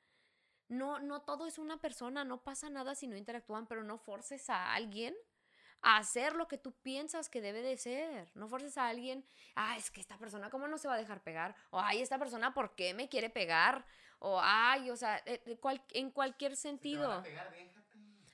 No, 0.70 1.00
no 1.00 1.22
todo 1.22 1.46
es 1.46 1.60
una 1.60 1.80
persona, 1.80 2.26
no 2.26 2.44
pasa 2.44 2.70
nada 2.70 2.96
si 2.96 3.08
no 3.08 3.16
interactúan, 3.16 3.68
pero 3.68 3.84
no 3.84 3.98
forces 4.00 4.50
a 4.50 4.74
alguien 4.74 5.16
a 5.82 5.98
hacer 5.98 6.36
lo 6.36 6.48
que 6.48 6.58
tú 6.58 6.74
piensas 6.82 7.30
que 7.30 7.42
debe 7.42 7.62
de 7.62 7.78
ser. 7.78 8.32
No 8.36 8.48
forces 8.48 8.78
a 8.78 8.88
alguien, 8.88 9.26
ah, 9.56 9.78
es 9.78 9.92
que 9.92 10.02
esta 10.02 10.18
persona, 10.18 10.50
¿cómo 10.50 10.68
no 10.68 10.78
se 10.78 10.88
va 10.88 10.96
a 10.96 10.98
dejar 10.98 11.22
pegar? 11.22 11.56
O, 11.70 11.80
ay, 11.80 12.02
esta 12.02 12.18
persona, 12.18 12.54
¿por 12.54 12.76
qué 12.76 12.94
me 12.94 13.10
quiere 13.10 13.30
pegar? 13.30 13.86
O, 14.20 14.40
ay, 14.42 14.90
o 14.90 14.96
sea, 14.96 15.22
eh, 15.26 15.58
cual- 15.60 15.84
en 15.92 16.12
cualquier 16.12 16.56
sentido. 16.56 17.22
pegar. 17.24 17.54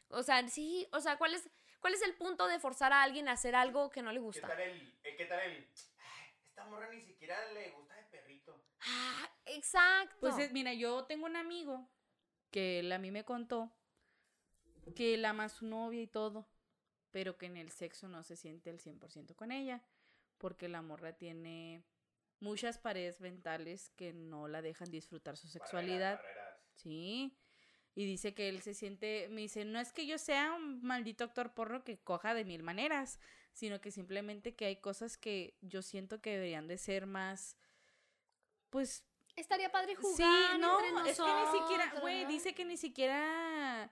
O 0.09 0.23
sea, 0.23 0.47
sí, 0.47 0.87
o 0.91 0.99
sea, 1.01 1.17
¿cuál 1.17 1.33
es, 1.33 1.49
¿cuál 1.79 1.93
es 1.93 2.01
el 2.03 2.13
punto 2.15 2.47
de 2.47 2.59
forzar 2.59 2.93
a 2.93 3.01
alguien 3.01 3.27
a 3.27 3.33
hacer 3.33 3.55
algo 3.55 3.89
que 3.89 4.01
no 4.01 4.11
le 4.11 4.19
¿Qué 4.19 4.23
gusta? 4.25 4.47
tal 4.47 4.59
el, 4.59 4.99
eh, 5.03 5.15
qué 5.17 5.25
tal 5.25 5.39
el, 5.41 5.67
esta 6.47 6.65
morra 6.65 6.87
ni 6.89 7.01
siquiera 7.01 7.51
le 7.53 7.71
gusta 7.71 7.95
de 7.95 8.03
perrito? 8.03 8.63
Ah, 8.81 9.29
exacto. 9.45 10.17
Pues 10.19 10.37
es- 10.37 10.51
mira, 10.51 10.73
yo 10.73 11.05
tengo 11.05 11.25
un 11.25 11.35
amigo 11.35 11.89
que 12.51 12.79
él 12.79 12.91
a 12.91 12.99
mí 12.99 13.09
me 13.11 13.25
contó 13.25 13.71
que 14.95 15.15
él 15.15 15.25
ama 15.25 15.45
a 15.45 15.49
su 15.49 15.65
novia 15.65 16.01
y 16.01 16.07
todo, 16.07 16.47
pero 17.11 17.37
que 17.37 17.47
en 17.47 17.57
el 17.57 17.71
sexo 17.71 18.07
no 18.07 18.23
se 18.23 18.35
siente 18.35 18.69
al 18.69 18.79
100% 18.79 19.35
con 19.35 19.51
ella, 19.51 19.81
porque 20.37 20.67
la 20.67 20.81
morra 20.81 21.13
tiene 21.13 21.83
muchas 22.39 22.77
paredes 22.77 23.21
mentales 23.21 23.89
que 23.95 24.13
no 24.13 24.47
la 24.47 24.61
dejan 24.61 24.91
disfrutar 24.91 25.37
su 25.37 25.47
sexualidad. 25.47 26.17
Barreras, 26.17 26.35
barreras. 26.35 26.59
Sí. 26.75 27.37
Y 27.95 28.05
dice 28.05 28.33
que 28.33 28.49
él 28.49 28.61
se 28.61 28.73
siente, 28.73 29.27
me 29.29 29.41
dice, 29.41 29.65
no 29.65 29.79
es 29.79 29.93
que 29.93 30.07
yo 30.07 30.17
sea 30.17 30.53
un 30.53 30.83
maldito 30.83 31.23
actor 31.23 31.53
porno 31.53 31.83
que 31.83 31.99
coja 31.99 32.33
de 32.33 32.43
mil 32.43 32.63
maneras, 32.63 33.19
sino 33.53 33.81
que 33.81 33.91
simplemente 33.91 34.55
que 34.55 34.65
hay 34.65 34.77
cosas 34.77 35.17
que 35.17 35.55
yo 35.61 35.83
siento 35.83 36.19
que 36.19 36.31
deberían 36.31 36.67
de 36.67 36.79
ser 36.79 37.05
más 37.05 37.55
pues 38.71 39.05
Estaría 39.35 39.71
padre 39.71 39.95
jugar. 39.95 40.15
Sí, 40.15 40.59
no, 40.59 40.79
entre 40.79 41.11
es 41.11 41.17
que 41.17 41.23
ni 41.23 41.59
siquiera, 41.59 41.93
güey, 42.01 42.25
dice 42.25 42.53
que 42.53 42.65
ni 42.65 42.77
siquiera, 42.77 43.91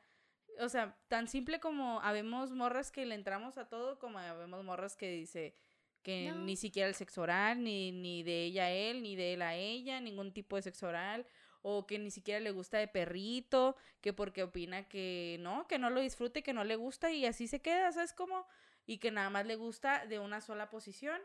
o 0.59 0.69
sea, 0.69 0.95
tan 1.07 1.27
simple 1.27 1.59
como 1.59 1.99
habemos 2.01 2.51
morras 2.51 2.91
que 2.91 3.05
le 3.05 3.15
entramos 3.15 3.57
a 3.57 3.67
todo, 3.67 3.97
como 3.97 4.19
habemos 4.19 4.63
morras 4.63 4.95
que 4.95 5.09
dice 5.09 5.55
que 6.03 6.31
No. 6.31 6.35
ni 6.45 6.55
siquiera 6.55 6.87
el 6.89 6.95
sexo 6.95 7.21
oral, 7.21 7.63
ni, 7.63 7.91
ni 7.91 8.23
de 8.23 8.43
ella 8.45 8.65
a 8.65 8.71
él, 8.71 9.01
ni 9.03 9.15
de 9.15 9.33
él 9.33 9.41
a 9.41 9.55
ella, 9.55 9.99
ningún 10.01 10.33
tipo 10.33 10.55
de 10.55 10.61
sexo 10.63 10.87
oral, 10.87 11.25
o 11.61 11.85
que 11.85 11.99
ni 11.99 12.09
siquiera 12.11 12.39
le 12.39 12.51
gusta 12.51 12.77
de 12.79 12.87
perrito, 12.87 13.75
que 14.01 14.13
porque 14.13 14.43
opina 14.43 14.87
que 14.87 15.37
no, 15.41 15.67
que 15.67 15.77
no 15.77 15.89
lo 15.89 16.01
disfrute, 16.01 16.41
que 16.43 16.53
no 16.53 16.63
le 16.63 16.75
gusta 16.75 17.11
y 17.11 17.25
así 17.25 17.47
se 17.47 17.61
queda, 17.61 17.91
¿sabes 17.91 18.13
cómo? 18.13 18.47
Y 18.87 18.97
que 18.97 19.11
nada 19.11 19.29
más 19.29 19.45
le 19.45 19.55
gusta 19.55 20.05
de 20.07 20.19
una 20.19 20.41
sola 20.41 20.69
posición. 20.69 21.21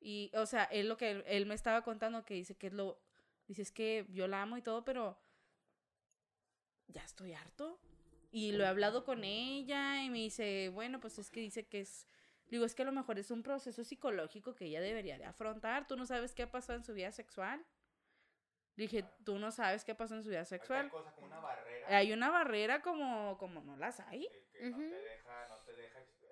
Y, 0.00 0.30
o 0.34 0.46
sea, 0.46 0.64
él 0.64 0.88
lo 0.88 0.96
que 0.96 1.10
él, 1.10 1.24
él 1.26 1.46
me 1.46 1.54
estaba 1.54 1.82
contando 1.82 2.24
que 2.24 2.34
dice 2.34 2.56
que 2.56 2.68
es 2.68 2.72
lo, 2.72 2.98
dice 3.48 3.62
es 3.62 3.72
que 3.72 4.06
yo 4.10 4.28
la 4.28 4.42
amo 4.42 4.56
y 4.56 4.62
todo, 4.62 4.84
pero 4.84 5.18
ya 6.88 7.02
estoy 7.04 7.32
harto. 7.32 7.78
Y 8.30 8.52
lo 8.52 8.64
he 8.64 8.66
hablado 8.66 9.04
con 9.04 9.24
ella 9.24 10.02
y 10.02 10.10
me 10.10 10.18
dice, 10.18 10.70
bueno, 10.70 11.00
pues 11.00 11.18
es 11.18 11.30
que 11.30 11.40
dice 11.40 11.66
que 11.66 11.80
es, 11.80 12.06
digo, 12.48 12.64
es 12.64 12.74
que 12.74 12.82
a 12.82 12.84
lo 12.86 12.92
mejor 12.92 13.18
es 13.18 13.30
un 13.30 13.42
proceso 13.42 13.82
psicológico 13.84 14.54
que 14.54 14.66
ella 14.66 14.80
debería 14.80 15.18
de 15.18 15.24
afrontar. 15.24 15.86
Tú 15.86 15.96
no 15.96 16.06
sabes 16.06 16.34
qué 16.34 16.42
ha 16.44 16.50
pasado 16.50 16.78
en 16.78 16.84
su 16.84 16.92
vida 16.94 17.12
sexual. 17.12 17.64
Dije, 18.76 19.04
tú 19.24 19.38
no 19.38 19.50
sabes 19.52 19.84
qué 19.84 19.94
pasó 19.94 20.14
en 20.14 20.22
su 20.22 20.28
vida 20.28 20.40
Hay 20.40 20.46
sexual. 20.46 20.90
cosa 20.90 21.10
como 21.12 21.26
una 21.28 21.40
barrera. 21.40 21.96
Hay 21.96 22.12
una 22.12 22.28
barrera 22.30 22.82
como, 22.82 23.38
como 23.38 23.62
no 23.62 23.76
las 23.76 24.00
hay. 24.00 24.28
que, 24.52 24.70
no 24.70 24.76
te 24.76 24.82
deja, 24.84 25.48
no 25.48 25.56
te 25.64 25.72
deja 25.74 26.00
este, 26.00 26.26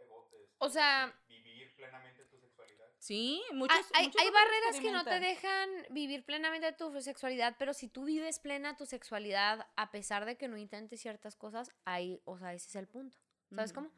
O 0.59 0.69
sea- 0.69 1.19
vivir 1.27 1.75
plenamente 1.75 2.23
tu 2.27 2.39
sexualidad. 2.39 2.87
Sí, 2.99 3.43
muchos. 3.53 3.75
Hay, 3.77 3.85
hay- 3.95 4.07
muchos 4.09 4.21
hay 4.21 4.29
hombres 4.29 4.45
barreras 4.45 4.81
que 4.81 4.91
no 4.93 5.05
te 5.05 5.21
dejan 5.21 5.71
vivir 5.91 6.25
plenamente 6.27 6.71
tu 6.75 7.01
sexualidad, 7.01 7.57
pero 7.59 7.73
si 7.73 7.89
tú 7.89 8.05
vives 8.05 8.39
plena 8.39 8.77
tu 8.77 8.85
sexualidad, 8.85 9.67
a 9.77 9.91
pesar 9.91 10.27
de 10.27 10.37
que 10.37 10.47
no 10.49 10.59
intentes 10.59 11.01
ciertas 11.01 11.37
cosas, 11.37 11.71
ahí, 11.87 12.21
o 12.25 12.39
sea, 12.39 12.53
ese 12.53 12.69
es 12.69 12.77
el 12.77 12.89
punto. 12.89 13.17
¿Sabes 13.55 13.73
cómo? 13.73 13.91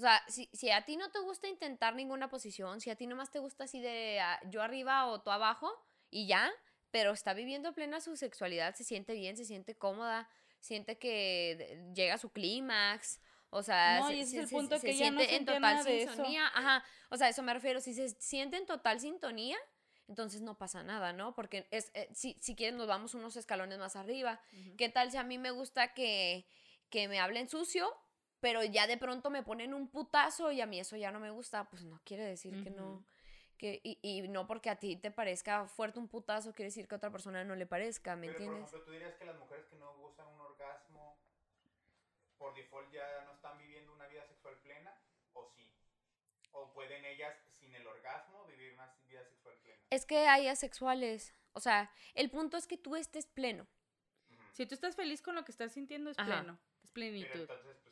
O 0.00 0.02
sea, 0.02 0.22
si, 0.28 0.48
si 0.54 0.70
a 0.70 0.82
ti 0.86 0.96
no 0.96 1.10
te 1.10 1.18
gusta 1.18 1.46
intentar 1.46 1.94
ninguna 1.94 2.30
posición, 2.30 2.80
si 2.80 2.88
a 2.88 2.96
ti 2.96 3.06
nomás 3.06 3.30
te 3.30 3.38
gusta 3.38 3.64
así 3.64 3.82
de 3.82 4.18
ah, 4.18 4.40
yo 4.48 4.62
arriba 4.62 5.04
o 5.08 5.20
tú 5.20 5.30
abajo 5.30 5.70
y 6.10 6.26
ya, 6.26 6.50
pero 6.90 7.12
está 7.12 7.34
viviendo 7.34 7.74
plena 7.74 8.00
su 8.00 8.16
sexualidad, 8.16 8.74
se 8.74 8.82
siente 8.84 9.12
bien, 9.12 9.36
se 9.36 9.44
siente 9.44 9.74
cómoda, 9.76 10.26
siente 10.58 10.96
que 10.96 11.90
llega 11.94 12.14
a 12.14 12.18
su 12.18 12.30
clímax. 12.32 13.20
O 13.50 13.62
sea, 13.62 14.00
No, 14.00 14.06
se, 14.08 14.14
y 14.14 14.20
ese 14.22 14.30
se- 14.30 14.36
es 14.38 14.44
el 14.44 14.56
punto 14.58 14.78
se 14.78 14.86
que 14.86 14.92
ella 14.92 15.10
no 15.10 15.18
siente 15.20 15.36
en 15.36 15.44
total 15.44 15.84
de 15.84 16.02
eso. 16.04 16.12
sintonía. 16.14 16.46
Ajá. 16.54 16.82
O 17.10 17.18
sea, 17.18 17.28
eso 17.28 17.42
me 17.42 17.52
refiero. 17.52 17.80
Si 17.82 17.92
se 17.92 18.08
siente 18.08 18.56
en 18.56 18.64
total 18.64 19.00
sintonía, 19.00 19.58
entonces 20.08 20.40
no 20.40 20.56
pasa 20.56 20.82
nada, 20.82 21.12
¿no? 21.12 21.34
Porque 21.34 21.68
es, 21.70 21.90
eh, 21.92 22.08
si, 22.14 22.38
si 22.40 22.54
quieren 22.56 22.78
nos 22.78 22.86
vamos 22.86 23.12
unos 23.14 23.36
escalones 23.36 23.78
más 23.78 23.96
arriba. 23.96 24.40
Ujú. 24.52 24.76
¿Qué 24.78 24.88
tal 24.88 25.10
si 25.10 25.18
a 25.18 25.24
mí 25.24 25.36
me 25.36 25.50
gusta 25.50 25.92
que, 25.92 26.46
que 26.88 27.06
me 27.06 27.20
hablen 27.20 27.50
sucio, 27.50 27.92
pero 28.40 28.64
ya 28.64 28.86
de 28.86 28.96
pronto 28.96 29.30
me 29.30 29.42
ponen 29.42 29.74
un 29.74 29.88
putazo 29.88 30.50
y 30.50 30.60
a 30.60 30.66
mí 30.66 30.80
eso 30.80 30.96
ya 30.96 31.10
no 31.12 31.20
me 31.20 31.30
gusta? 31.30 31.68
Pues 31.68 31.84
no 31.84 32.00
quiere 32.04 32.24
decir 32.24 32.62
que 32.62 32.70
no. 32.70 33.04
Que, 33.58 33.80
y, 33.84 33.98
y 34.02 34.26
no 34.28 34.46
porque 34.46 34.70
a 34.70 34.76
ti 34.76 34.96
te 34.96 35.10
parezca 35.10 35.66
fuerte 35.68 35.98
un 35.98 36.08
putazo, 36.08 36.54
quiere 36.54 36.68
decir 36.68 36.88
que 36.88 36.94
a 36.94 36.96
otra 36.96 37.10
persona 37.10 37.44
no 37.44 37.54
le 37.54 37.66
parezca, 37.66 38.16
¿me 38.16 38.28
Pero, 38.28 38.32
por 38.38 38.42
entiendes? 38.46 38.68
ejemplo, 38.68 38.84
tú 38.86 38.90
dirías 38.92 39.14
que 39.16 39.24
las 39.26 39.38
mujeres 39.38 39.66
que 39.66 39.76
no 39.76 39.94
gozan 39.98 40.28
un 40.28 40.40
orgasmo, 40.40 41.18
por 42.38 42.54
default 42.54 42.90
ya 42.90 43.22
no 43.26 43.34
están 43.34 43.58
viviendo 43.58 43.92
una 43.92 44.06
vida 44.06 44.24
sexual 44.24 44.56
plena, 44.62 44.94
o 45.34 45.46
sí. 45.54 45.70
O 46.52 46.72
pueden 46.72 47.04
ellas, 47.04 47.36
sin 47.58 47.74
el 47.74 47.86
orgasmo, 47.86 48.46
vivir 48.46 48.72
una 48.72 48.90
vida 49.06 49.22
sexual 49.24 49.54
plena. 49.62 49.78
Es 49.90 50.06
que 50.06 50.26
hay 50.26 50.48
asexuales. 50.48 51.34
O 51.52 51.60
sea, 51.60 51.92
el 52.14 52.30
punto 52.30 52.56
es 52.56 52.66
que 52.66 52.78
tú 52.78 52.96
estés 52.96 53.26
pleno. 53.26 53.64
Ujú. 54.30 54.42
Si 54.52 54.64
tú 54.64 54.74
estás 54.74 54.96
feliz 54.96 55.20
con 55.20 55.34
lo 55.34 55.44
que 55.44 55.52
estás 55.52 55.72
sintiendo, 55.72 56.08
es 56.10 56.18
Ajá. 56.18 56.38
pleno. 56.40 56.54
Es 56.82 56.90
Pero 56.90 56.92
plenitud. 56.94 57.40
entonces, 57.40 57.58
pues, 57.62 57.76
entonces 57.76 57.86
hay 57.86 57.89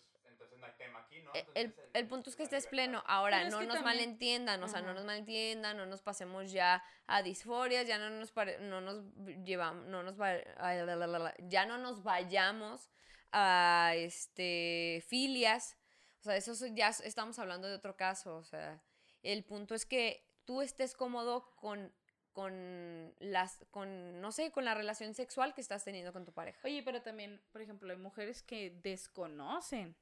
tema 0.78 1.00
aquí, 1.00 1.20
¿no? 1.20 1.30
E- 1.34 1.46
El, 1.54 1.74
el 1.92 2.06
punto 2.08 2.30
es 2.30 2.36
que 2.36 2.44
estés 2.44 2.66
pleno. 2.66 3.02
Ahora, 3.06 3.44
no 3.44 3.58
nos 3.60 3.74
también- 3.74 3.84
malentiendan, 3.84 4.62
o 4.62 4.68
sea, 4.68 4.80
no 4.80 4.94
nos 4.94 5.04
malentiendan, 5.04 5.76
no 5.76 5.84
nos 5.84 6.00
pasemos 6.00 6.50
ya 6.50 6.82
a 7.06 7.22
disforias, 7.22 7.86
ya 7.86 7.98
no 7.98 8.08
nos, 8.08 8.30
pare- 8.32 8.58
no 8.60 8.80
nos 8.80 9.02
llevamos, 9.44 9.84
no 9.86 10.02
nos 10.02 10.18
va- 10.18 10.38
ay, 10.56 10.78
la, 10.86 10.96
la, 10.96 11.06
la, 11.06 11.18
la, 11.18 11.34
ya 11.40 11.66
no 11.66 11.76
nos 11.76 12.02
vayamos 12.02 12.90
a 13.32 13.92
este 13.96 15.04
filias. 15.06 15.76
O 16.20 16.22
sea, 16.24 16.36
eso 16.36 16.52
es- 16.52 16.74
ya 16.74 16.88
es- 16.88 17.00
estamos 17.00 17.38
hablando 17.38 17.68
de 17.68 17.74
otro 17.74 17.96
caso. 17.96 18.36
O 18.36 18.44
sea, 18.44 18.80
el 19.22 19.44
punto 19.44 19.74
es 19.74 19.84
que 19.84 20.24
tú 20.44 20.62
estés 20.62 20.94
cómodo 20.94 21.50
con, 21.56 21.92
con 22.32 23.12
las, 23.18 23.64
con, 23.70 24.20
no 24.20 24.30
sé, 24.32 24.50
con 24.52 24.64
la 24.64 24.74
relación 24.74 25.12
sexual 25.14 25.54
que 25.54 25.60
estás 25.60 25.84
teniendo 25.84 26.12
con 26.12 26.24
tu 26.24 26.32
pareja. 26.32 26.60
Oye, 26.64 26.82
pero 26.82 27.02
también, 27.02 27.40
por 27.52 27.60
ejemplo, 27.60 27.90
hay 27.92 27.98
mujeres 27.98 28.42
que 28.42 28.70
desconocen. 28.82 29.96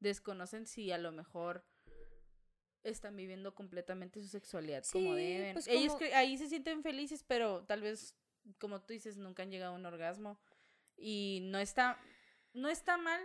Desconocen 0.00 0.66
si 0.66 0.90
a 0.92 0.98
lo 0.98 1.12
mejor 1.12 1.64
están 2.84 3.16
viviendo 3.16 3.54
completamente 3.54 4.20
su 4.22 4.28
sexualidad 4.28 4.84
como 4.92 5.14
deben. 5.14 5.54
pues 5.54 5.66
Ellos 5.68 5.94
como- 5.94 6.06
ahí 6.14 6.38
se 6.38 6.48
sienten 6.48 6.82
felices, 6.82 7.24
pero 7.26 7.64
tal 7.66 7.82
vez, 7.82 8.14
como 8.58 8.80
tú 8.80 8.92
dices, 8.92 9.16
nunca 9.16 9.42
han 9.42 9.50
llegado 9.50 9.72
a 9.72 9.76
un 9.76 9.84
orgasmo. 9.86 10.40
Y 10.96 11.40
no 11.44 11.58
está, 11.58 12.00
no 12.54 12.68
está 12.68 12.96
mal 12.96 13.20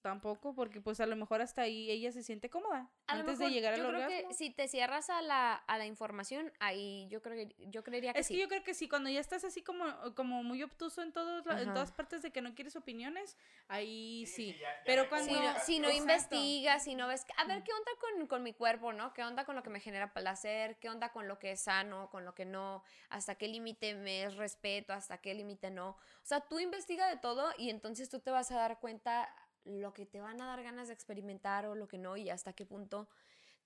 tampoco, 0.00 0.54
porque 0.54 0.80
pues 0.80 1.00
a 1.00 1.06
lo 1.06 1.16
mejor 1.16 1.40
hasta 1.40 1.62
ahí 1.62 1.90
ella 1.90 2.12
se 2.12 2.22
siente 2.22 2.48
cómoda 2.50 2.88
A 3.06 3.12
antes 3.14 3.26
mejor, 3.38 3.46
de 3.46 3.50
llegar 3.50 3.74
al 3.74 3.80
yo 3.80 3.88
creo 3.88 4.00
orgasmo. 4.06 4.28
que 4.28 4.34
si 4.34 4.50
te 4.50 4.68
cierras 4.68 5.10
a 5.10 5.20
la, 5.22 5.54
a 5.54 5.78
la 5.78 5.86
información, 5.86 6.52
ahí 6.60 7.06
yo 7.10 7.20
creo 7.22 7.34
que 7.48 7.54
yo 7.70 7.82
creería 7.84 8.12
que 8.12 8.20
Es 8.20 8.28
que 8.28 8.38
yo 8.38 8.48
creo 8.48 8.62
que 8.62 8.74
sí, 8.74 8.88
cuando 8.88 9.10
ya 9.10 9.20
estás 9.20 9.44
así 9.44 9.62
como, 9.62 9.84
como 10.14 10.42
muy 10.42 10.62
obtuso 10.62 11.02
en, 11.02 11.12
todos 11.12 11.44
la- 11.46 11.60
en 11.62 11.72
todas 11.74 11.92
partes 11.92 12.22
de 12.22 12.30
que 12.30 12.40
no 12.42 12.54
quieres 12.54 12.76
opiniones, 12.76 13.36
ahí 13.68 14.24
sí. 14.26 14.52
ya- 14.52 14.58
ya 14.60 14.82
Pero 14.84 15.08
cuando- 15.08 15.32
Si 15.64 15.78
no, 15.80 15.88
si 15.90 15.96
investigas, 15.96 16.84
si 16.84 16.94
no 16.94 17.06
ves, 17.08 17.26
a 17.36 17.44
ver, 17.44 17.62
¿qué 17.62 17.72
onda 17.72 17.90
con, 18.00 18.26
con 18.26 18.42
mi 18.42 18.52
cuerpo, 18.52 18.92
no? 18.92 19.12
¿Qué 19.12 19.22
onda 19.24 19.44
con 19.44 19.56
lo 19.56 19.62
que 19.62 19.70
me 19.70 19.80
genera 19.80 20.12
placer? 20.12 20.78
¿Qué 20.78 20.88
onda 20.88 21.10
con 21.12 21.28
lo 21.28 21.38
que 21.38 21.52
es 21.52 21.60
sano, 21.62 22.08
con 22.10 22.24
lo 22.24 22.34
que 22.34 22.44
no? 22.44 22.82
¿Hasta 23.10 23.34
qué 23.34 23.48
límite 23.48 23.94
me 23.94 24.24
es 24.24 24.36
respeto? 24.36 24.92
¿Hasta 24.92 25.18
qué 25.18 25.34
límite 25.34 25.70
no? 25.70 25.90
O 25.90 25.96
sea, 26.22 26.40
tú 26.40 26.58
investiga 26.60 27.08
de 27.08 27.16
todo 27.16 27.50
y 27.58 27.70
entonces 27.70 28.08
tú 28.10 28.20
te 28.20 28.30
vas 28.30 28.50
a 28.50 28.56
dar 28.56 28.78
cuenta 28.80 29.28
lo 29.64 29.92
que 29.92 30.06
te 30.06 30.20
van 30.20 30.40
a 30.40 30.46
dar 30.46 30.62
ganas 30.62 30.88
de 30.88 30.94
experimentar 30.94 31.66
o 31.66 31.74
lo 31.74 31.88
que 31.88 31.98
no 31.98 32.16
y 32.16 32.30
hasta 32.30 32.52
qué 32.52 32.64
punto 32.66 33.08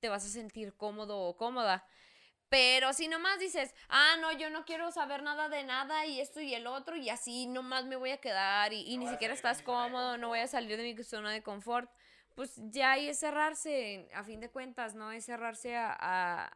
te 0.01 0.09
vas 0.09 0.25
a 0.25 0.29
sentir 0.29 0.75
cómodo 0.75 1.21
o 1.21 1.37
cómoda. 1.37 1.87
Pero 2.49 2.93
si 2.93 3.09
nomás 3.09 3.39
dices, 3.39 3.75
ah, 3.89 4.17
no, 4.21 4.31
yo 4.33 4.51
no 4.51 4.67
quiero 4.67 4.91
saber 4.93 5.23
nada 5.23 5.49
de 5.49 5.65
nada 5.65 6.05
y 6.05 6.21
esto 6.21 6.41
y 6.41 6.55
el 6.55 6.67
otro 6.67 6.97
y 6.97 7.09
así 7.09 7.47
nomás 7.47 7.87
me 7.87 7.97
voy 7.97 8.11
a 8.11 8.21
quedar 8.21 8.75
y, 8.75 8.83
y 8.83 8.99
No 8.99 9.05
ni 9.05 9.09
siquiera 9.09 9.33
estás 9.33 9.63
cómodo, 9.63 10.19
no 10.19 10.29
voy 10.29 10.41
a 10.41 10.47
salir 10.47 10.77
de 10.77 10.83
mi 10.83 11.03
zona 11.03 11.33
de 11.33 11.43
confort, 11.43 11.91
pues 12.35 12.55
ya 12.57 12.93
ahí 12.93 13.09
es 13.09 13.19
cerrarse, 13.19 14.09
a 14.15 14.23
fin 14.23 14.41
de 14.41 14.51
cuentas, 14.51 14.95
¿no? 14.95 15.13
Es 15.13 15.25
cerrarse 15.25 15.77
a, 15.77 15.97
a, 15.99 16.53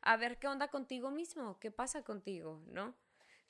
a 0.00 0.16
ver 0.16 0.38
qué 0.38 0.48
onda 0.48 0.68
contigo 0.68 1.10
mismo, 1.12 1.58
qué 1.60 1.70
pasa 1.70 2.02
contigo, 2.02 2.60
¿no? 2.66 2.96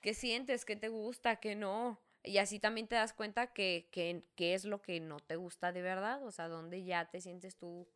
¿Qué 0.02 0.12
sientes? 0.12 0.64
¿Qué 0.66 0.76
te 0.76 0.88
gusta? 0.88 1.36
¿Qué 1.36 1.54
no? 1.54 1.98
Y 2.24 2.38
así 2.38 2.58
también 2.60 2.86
te 2.88 2.94
das 2.94 3.12
cuenta 3.12 3.48
que, 3.48 3.88
que, 3.90 4.22
que 4.36 4.54
es 4.54 4.64
lo 4.64 4.80
que 4.80 5.00
no 5.00 5.18
te 5.20 5.36
gusta 5.36 5.72
de 5.72 5.82
verdad, 5.82 6.22
o 6.24 6.30
sea, 6.30 6.48
dónde 6.48 6.84
ya 6.84 7.10
te 7.10 7.20
sientes 7.20 7.56
tú 7.56 7.88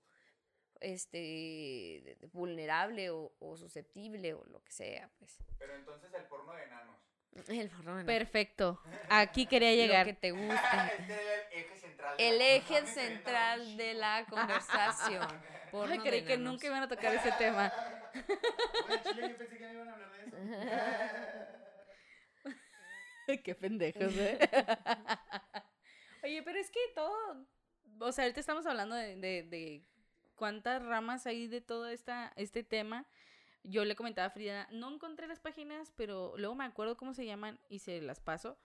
este 0.80 2.16
vulnerable 2.32 3.10
o, 3.10 3.32
o 3.38 3.56
susceptible 3.56 4.34
o 4.34 4.44
lo 4.46 4.62
que 4.62 4.72
sea, 4.72 5.08
pues. 5.18 5.38
Pero 5.58 5.74
entonces 5.74 6.12
el 6.14 6.24
porno 6.24 6.52
de 6.54 6.64
enanos. 6.64 6.96
El 7.48 7.68
porno, 7.68 8.00
no. 8.00 8.06
Perfecto. 8.06 8.80
Aquí 9.10 9.46
quería 9.46 9.70
Lo 9.70 9.76
llegar. 9.76 10.06
que 10.06 10.14
te 10.14 10.30
gusta. 10.32 10.86
Este 10.98 11.12
era 11.12 11.34
el 11.36 11.52
eje 11.60 11.76
central. 11.76 12.16
de 12.16 12.28
El 12.30 12.38
la 12.38 12.46
eje 12.46 12.66
conversación. 12.66 13.12
central 13.12 13.76
de 13.76 13.94
la 13.94 14.26
conversación. 14.28 15.28
Ay, 15.30 15.68
porno 15.70 16.02
creí 16.02 16.20
de 16.22 16.26
que 16.26 16.32
enanos. 16.34 16.52
nunca 16.54 16.66
iban 16.66 16.82
a 16.82 16.88
tocar 16.88 17.14
ese 17.14 17.32
tema. 17.32 17.72
Oye, 18.88 19.02
chile, 19.02 19.28
yo 19.30 19.36
pensé 19.36 19.58
que 19.58 19.64
no 19.66 19.72
iban 19.72 19.88
a 19.88 19.92
hablar 19.92 20.10
de 20.12 20.24
eso. 20.26 21.35
Qué 23.44 23.54
pendejos, 23.54 24.12
¿eh? 24.16 24.38
Oye, 26.24 26.42
pero 26.42 26.58
es 26.58 26.70
que 26.70 26.80
todo. 26.94 27.46
O 28.00 28.12
sea, 28.12 28.24
ahorita 28.24 28.40
estamos 28.40 28.66
hablando 28.66 28.94
de, 28.94 29.16
de, 29.16 29.42
de 29.44 29.84
cuántas 30.34 30.82
ramas 30.82 31.26
hay 31.26 31.46
de 31.46 31.60
todo 31.60 31.88
esta, 31.88 32.32
este 32.36 32.62
tema. 32.62 33.06
Yo 33.62 33.84
le 33.84 33.96
comentaba 33.96 34.26
a 34.28 34.30
Frida, 34.30 34.68
no 34.70 34.92
encontré 34.92 35.26
las 35.26 35.40
páginas, 35.40 35.92
pero 35.96 36.34
luego 36.36 36.54
me 36.54 36.64
acuerdo 36.64 36.96
cómo 36.96 37.14
se 37.14 37.26
llaman 37.26 37.58
y 37.68 37.80
se 37.80 38.00
las 38.00 38.20
paso. 38.20 38.58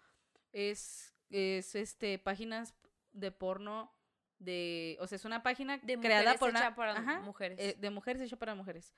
Es, 0.54 1.14
es 1.30 1.76
este, 1.76 2.20
páginas 2.20 2.76
de 3.14 3.32
porno 3.32 3.92
de. 4.40 4.98
O 5.00 5.08
sea, 5.08 5.16
es 5.16 5.26
una 5.26 5.42
página 5.44 5.78
De 5.80 5.98
creada 5.98 6.36
por 6.36 6.50
hecha 6.50 6.60
una. 6.68 6.76
para 6.76 6.92
ajá, 6.98 7.20
mujeres. 7.22 7.58
eh, 7.60 7.76
de 7.80 7.90
mujeres 7.90 8.22
hecho 8.22 8.38
para 8.38 8.54
mujeres. 8.54 8.94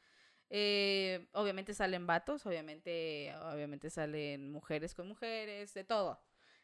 Eh, 0.50 1.28
obviamente 1.34 1.74
salen 1.74 2.06
vatos, 2.06 2.46
obviamente, 2.46 3.34
obviamente 3.52 3.90
salen 3.90 4.52
mujeres 4.52 4.94
con 4.94 5.08
mujeres, 5.08 5.74
de 5.74 5.84
todo. 5.84 6.22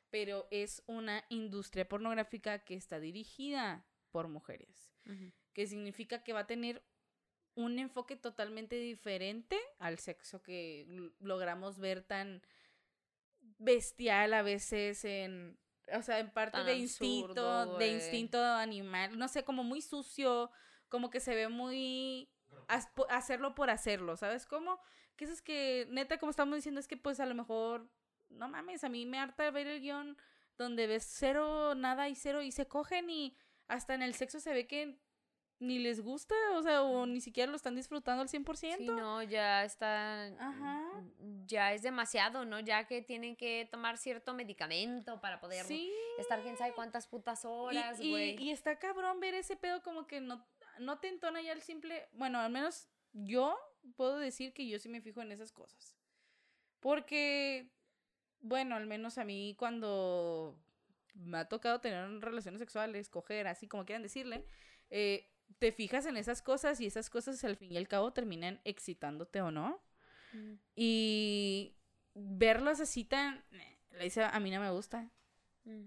Pero 0.10 0.48
es 0.52 0.84
una 0.88 1.24
industria 1.30 1.88
pornográfica 1.88 2.60
que 2.60 2.76
está 2.76 3.00
dirigida 3.00 3.86
por 4.12 4.28
mujeres. 4.28 4.92
Que 5.54 5.66
significa 5.68 6.24
que 6.24 6.34
va 6.34 6.42
a 6.42 6.48
tener 6.48 6.84
un 7.56 7.80
enfoque 7.80 8.16
totalmente 8.16 8.76
diferente 8.76 9.60
al 9.80 9.98
sexo 10.00 10.42
que 10.42 11.12
logramos 11.20 11.80
ver 11.80 12.04
tan 12.04 12.42
bestial 13.58 14.34
a 14.34 14.42
veces 14.42 15.04
en, 15.04 15.60
o 15.94 16.02
sea, 16.02 16.20
en 16.20 16.32
parte 16.32 16.58
Tan 16.58 16.66
de 16.66 16.74
absurdo, 16.74 16.84
instinto, 16.84 17.66
de 17.78 17.86
güey. 17.88 17.96
instinto 17.96 18.44
animal, 18.44 19.18
no 19.18 19.28
sé, 19.28 19.44
como 19.44 19.64
muy 19.64 19.82
sucio, 19.82 20.52
como 20.88 21.10
que 21.10 21.20
se 21.20 21.36
ve 21.36 21.50
muy 21.50 22.30
hacerlo 23.10 23.56
por 23.56 23.70
hacerlo, 23.70 24.16
¿sabes 24.18 24.46
cómo? 24.46 24.80
Que 25.16 25.26
eso 25.26 25.34
es 25.34 25.42
que, 25.42 25.88
neta, 25.90 26.18
como 26.18 26.30
estamos 26.30 26.56
diciendo, 26.56 26.80
es 26.80 26.88
que 26.88 26.98
pues 26.98 27.20
a 27.20 27.26
lo 27.26 27.36
mejor, 27.36 27.90
no 28.30 28.48
mames, 28.48 28.84
a 28.84 28.90
mí 28.90 29.06
me 29.06 29.20
harta 29.20 29.50
ver 29.52 29.68
el 29.68 29.82
guion 29.82 30.18
donde 30.58 30.88
ves 30.88 31.06
cero, 31.10 31.74
nada 31.76 32.10
y 32.10 32.16
cero 32.16 32.42
y 32.42 32.52
se 32.52 32.68
cogen 32.68 33.10
y 33.10 33.36
hasta 33.68 33.94
en 33.96 34.02
el 34.02 34.14
sexo 34.14 34.40
se 34.40 34.54
ve 34.54 34.68
que 34.68 35.00
ni 35.62 35.78
les 35.78 36.00
gusta, 36.02 36.34
o 36.54 36.62
sea, 36.64 36.84
o 36.84 37.06
ni 37.06 37.20
siquiera 37.20 37.50
lo 37.50 37.58
están 37.58 37.76
disfrutando 37.76 38.22
al 38.22 38.30
100%. 38.30 38.78
Sí, 38.78 38.86
no, 38.86 39.22
ya 39.24 39.66
está. 39.66 40.28
Ajá. 40.40 40.86
Ya 41.48 41.74
es 41.74 41.82
demasiado, 41.82 42.46
¿no? 42.46 42.62
Ya 42.62 42.88
que 42.88 43.02
tienen 43.02 43.36
que 43.36 43.68
tomar 43.70 43.98
cierto 43.98 44.34
medicamento 44.34 45.20
para 45.20 45.42
poder 45.42 45.66
Sí. 45.66 45.92
estar 46.18 46.42
quién 46.44 46.56
sabe 46.58 46.72
cuántas 46.74 47.08
putas 47.08 47.44
Y- 47.44 47.48
horas, 47.48 48.00
y, 48.00 48.10
güey. 48.10 48.42
y 48.42 48.52
está 48.52 48.80
cabrón 48.80 49.20
ver 49.20 49.34
ese 49.34 49.58
pedo 49.58 49.84
como 49.84 50.08
que 50.08 50.22
no, 50.22 50.46
no 50.80 51.00
te 51.00 51.08
entona 51.08 51.42
ya 51.42 51.54
el 51.54 51.62
simple. 51.62 52.08
Bueno, 52.14 52.40
al 52.40 52.52
menos 52.52 52.88
yo 53.14 53.58
puedo 53.96 54.18
decir 54.18 54.54
que 54.54 54.68
yo 54.68 54.80
sí 54.80 54.90
me 54.90 55.02
fijo 55.02 55.22
en 55.22 55.32
esas 55.32 55.52
cosas. 55.52 55.96
Porque, 56.80 57.72
bueno, 58.40 58.76
al 58.76 58.88
menos 58.88 59.18
a 59.18 59.26
mí 59.26 59.56
cuando 59.58 60.58
me 61.14 61.40
ha 61.40 61.50
tocado 61.50 61.82
tener 61.82 62.08
relaciones 62.22 62.60
sexuales, 62.60 63.10
coger, 63.10 63.48
así 63.48 63.68
como 63.68 63.86
quieran 63.86 64.04
decirle, 64.04 64.46
eh, 64.90 65.30
te 65.58 65.72
fijas 65.72 66.06
en 66.06 66.18
esas 66.18 66.42
cosas 66.42 66.80
y 66.80 66.86
esas 66.86 67.10
cosas 67.10 67.44
al 67.44 67.58
fin 67.58 67.72
y 67.72 67.78
al 67.78 67.88
cabo 67.88 68.14
terminan 68.14 68.62
excitándote 68.64 69.42
o 69.42 69.52
no. 69.52 69.82
Mm. 70.34 70.54
Y 70.76 71.76
verlos 72.14 72.80
así 72.80 73.04
tan... 73.04 73.44
Le 73.92 74.06
dice, 74.06 74.24
a 74.24 74.40
mí 74.40 74.52
no 74.52 74.62
me 74.62 74.70
gusta. 74.70 75.12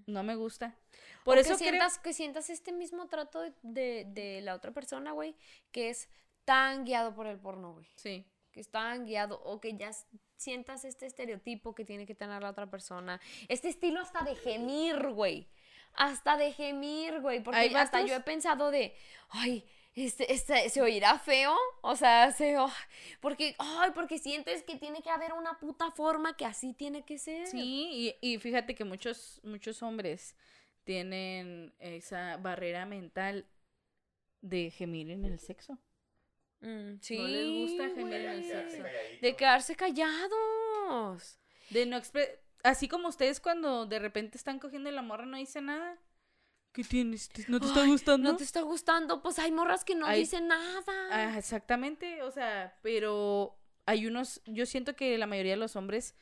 No 0.06 0.22
me 0.22 0.34
gusta. 0.36 0.76
Por 1.24 1.38
eso 1.38 1.50
que 1.50 1.58
creo... 1.58 1.70
sientas, 1.70 1.98
que 1.98 2.12
sientas 2.12 2.50
este 2.50 2.72
mismo 2.72 3.08
trato 3.08 3.40
de, 3.40 3.52
de, 3.62 4.06
de 4.08 4.40
la 4.40 4.54
otra 4.54 4.72
persona, 4.72 5.12
güey, 5.12 5.36
que 5.70 5.90
es 5.90 6.08
tan 6.44 6.84
guiado 6.84 7.14
por 7.14 7.26
el 7.26 7.38
porno, 7.38 7.72
güey. 7.74 7.86
Sí. 7.96 8.26
Que 8.50 8.60
es 8.60 8.70
tan 8.70 9.06
guiado, 9.06 9.40
o 9.42 9.60
que 9.60 9.76
ya 9.76 9.90
sientas 10.36 10.84
este 10.84 11.06
estereotipo 11.06 11.74
que 11.74 11.84
tiene 11.84 12.04
que 12.04 12.14
tener 12.14 12.42
la 12.42 12.50
otra 12.50 12.68
persona. 12.70 13.20
Este 13.48 13.68
estilo 13.68 14.00
hasta 14.00 14.22
de 14.22 14.34
gemir, 14.34 15.08
güey. 15.10 15.48
Hasta 15.94 16.36
de 16.36 16.52
gemir, 16.52 17.20
güey. 17.20 17.42
Porque 17.42 17.74
hasta 17.76 18.02
yo 18.02 18.14
he 18.14 18.20
pensado 18.20 18.70
de, 18.70 18.94
ay, 19.30 19.64
este, 19.94 20.32
este, 20.32 20.68
¿se 20.70 20.80
oirá 20.80 21.18
feo? 21.18 21.54
O 21.82 21.96
sea, 21.96 22.32
se, 22.32 22.56
oh, 22.58 22.72
porque, 23.20 23.54
ay, 23.58 23.90
porque 23.94 24.18
sientes 24.18 24.62
que 24.62 24.76
tiene 24.76 25.02
que 25.02 25.10
haber 25.10 25.32
una 25.32 25.58
puta 25.58 25.90
forma 25.90 26.36
que 26.36 26.44
así 26.46 26.72
tiene 26.72 27.04
que 27.04 27.18
ser. 27.18 27.46
Sí, 27.46 28.16
y, 28.20 28.34
y 28.34 28.38
fíjate 28.38 28.74
que 28.74 28.84
muchos, 28.84 29.40
muchos 29.44 29.82
hombres 29.82 30.34
tienen 30.84 31.74
esa 31.78 32.36
barrera 32.38 32.86
mental 32.86 33.46
de 34.40 34.70
gemir 34.70 35.10
en 35.10 35.24
el 35.24 35.38
sexo. 35.38 35.78
Mm, 36.60 36.94
sí, 37.00 37.18
No 37.18 37.26
les 37.28 37.48
gusta 37.50 37.88
gemir 37.94 38.14
en 38.14 38.30
el 38.30 38.44
sexo. 38.44 38.82
De 39.20 39.36
quedarse 39.36 39.76
callados. 39.76 41.38
De 41.70 41.86
no 41.86 41.96
expre- 41.96 42.38
Así 42.64 42.86
como 42.88 43.08
ustedes 43.08 43.40
cuando 43.40 43.86
de 43.86 43.98
repente 43.98 44.38
están 44.38 44.58
cogiendo 44.60 44.90
la 44.90 45.02
morra 45.02 45.26
no 45.26 45.36
dice 45.36 45.60
nada. 45.60 45.98
¿Qué 46.72 46.84
tienes? 46.84 47.28
¿Te- 47.28 47.44
¿No 47.48 47.60
te 47.60 47.66
está 47.66 47.82
Ay, 47.82 47.88
gustando? 47.90 48.30
No 48.32 48.36
te 48.36 48.44
está 48.44 48.62
gustando. 48.62 49.22
Pues 49.22 49.38
hay 49.38 49.52
morras 49.52 49.84
que 49.84 49.94
no 49.94 50.06
Hay- 50.06 50.20
dicen 50.20 50.48
nada. 50.48 50.82
Ah, 51.10 51.34
exactamente, 51.38 52.22
o 52.22 52.30
sea, 52.30 52.78
pero 52.82 53.58
hay 53.84 54.06
unos, 54.06 54.40
yo 54.46 54.64
siento 54.64 54.96
que 54.96 55.18
la 55.18 55.26
mayoría 55.26 55.52
de 55.52 55.58
los 55.58 55.76
hombres 55.76 56.14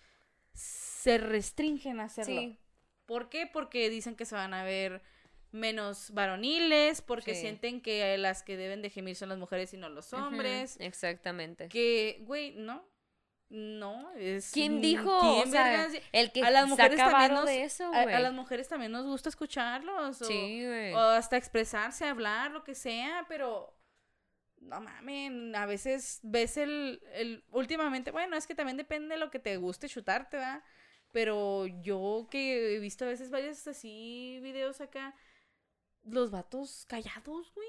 se 0.52 1.18
restringen 1.18 2.00
a 2.00 2.04
hacerlo. 2.04 2.40
sí. 2.40 2.58
¿Por 3.06 3.28
qué? 3.28 3.46
Porque 3.46 3.90
dicen 3.90 4.14
que 4.14 4.24
se 4.24 4.34
van 4.36 4.54
a 4.54 4.62
ver 4.62 5.02
menos 5.50 6.12
varoniles, 6.12 7.02
porque 7.02 7.34
Sí. 7.34 7.40
sienten 7.40 7.80
que 7.80 8.16
las 8.18 8.44
que 8.44 8.56
deben 8.56 8.82
de 8.82 8.90
gemir 8.90 9.16
son 9.16 9.30
las 9.30 9.38
mujeres 9.38 9.74
y 9.74 9.76
no 9.78 9.88
los 9.88 10.12
hombres. 10.12 10.76
Exactamente. 10.78 11.68
Que, 11.68 12.22
güey, 12.24 12.52
no. 12.52 12.84
No, 13.50 14.12
es... 14.12 14.52
¿Quién 14.52 14.78
mm, 14.78 14.80
dijo? 14.80 15.20
¿quién 15.20 15.48
o 15.48 15.50
sea, 15.50 15.88
el 16.12 16.30
que 16.30 16.42
a 16.42 16.50
las 16.50 16.68
mujeres 16.68 16.96
también 16.96 17.32
nos, 17.34 17.46
de 17.46 17.64
eso, 17.64 17.92
a, 17.92 18.04
güey. 18.04 18.14
a 18.14 18.20
las 18.20 18.32
mujeres 18.32 18.68
también 18.68 18.92
nos 18.92 19.04
gusta 19.04 19.28
escucharlos. 19.28 20.22
o- 20.22 20.24
Sí, 20.24 20.64
güey. 20.64 20.94
o 20.94 21.00
hasta 21.00 21.36
expresarse, 21.36 22.06
hablar, 22.06 22.52
lo 22.52 22.62
que 22.62 22.76
sea, 22.76 23.26
pero 23.28 23.76
no 24.60 24.80
mames, 24.80 25.54
a 25.56 25.66
veces 25.66 26.20
ves 26.22 26.56
el, 26.58 27.02
el, 27.12 27.44
últimamente, 27.50 28.12
bueno, 28.12 28.36
es 28.36 28.46
que 28.46 28.54
también 28.54 28.76
depende 28.76 29.14
de 29.14 29.20
lo 29.20 29.30
que 29.32 29.40
te 29.40 29.56
guste 29.56 29.88
chutarte, 29.88 30.36
¿verdad? 30.36 30.62
Pero 31.10 31.66
yo 31.66 32.28
que 32.30 32.76
he 32.76 32.78
visto 32.78 33.04
a 33.04 33.08
veces 33.08 33.30
varios 33.30 33.66
así 33.66 34.38
videos 34.42 34.80
acá, 34.80 35.16
los 36.04 36.30
vatos 36.30 36.84
callados, 36.86 37.52
güey. 37.52 37.68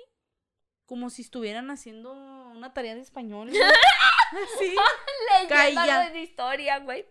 Como 0.91 1.09
si 1.09 1.21
estuvieran 1.21 1.71
haciendo 1.71 2.11
una 2.11 2.73
tarea 2.73 2.95
de 2.95 2.99
español. 2.99 3.49
güey. 3.51 3.61
Así, 3.63 4.75
Leyenda 5.49 5.85
calla. 5.85 6.09
de 6.09 6.21
historia, 6.21 6.79
güey. 6.79 7.05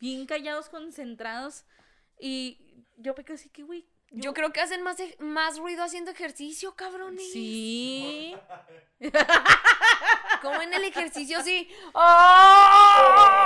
bien 0.00 0.26
callados, 0.26 0.68
concentrados. 0.68 1.66
Y 2.18 2.58
yo 2.96 3.14
me 3.14 3.34
así 3.34 3.48
que, 3.48 3.62
güey. 3.62 3.86
Yo 4.10 4.34
creo 4.34 4.52
que 4.52 4.60
hacen 4.60 4.82
más, 4.82 4.96
más 5.20 5.56
ruido 5.56 5.84
haciendo 5.84 6.10
ejercicio, 6.10 6.74
cabrones. 6.74 7.30
Sí. 7.32 8.34
Como 10.42 10.60
en 10.62 10.74
el 10.74 10.82
ejercicio, 10.82 11.40
sí. 11.44 11.70
¡Ah! 11.94 13.38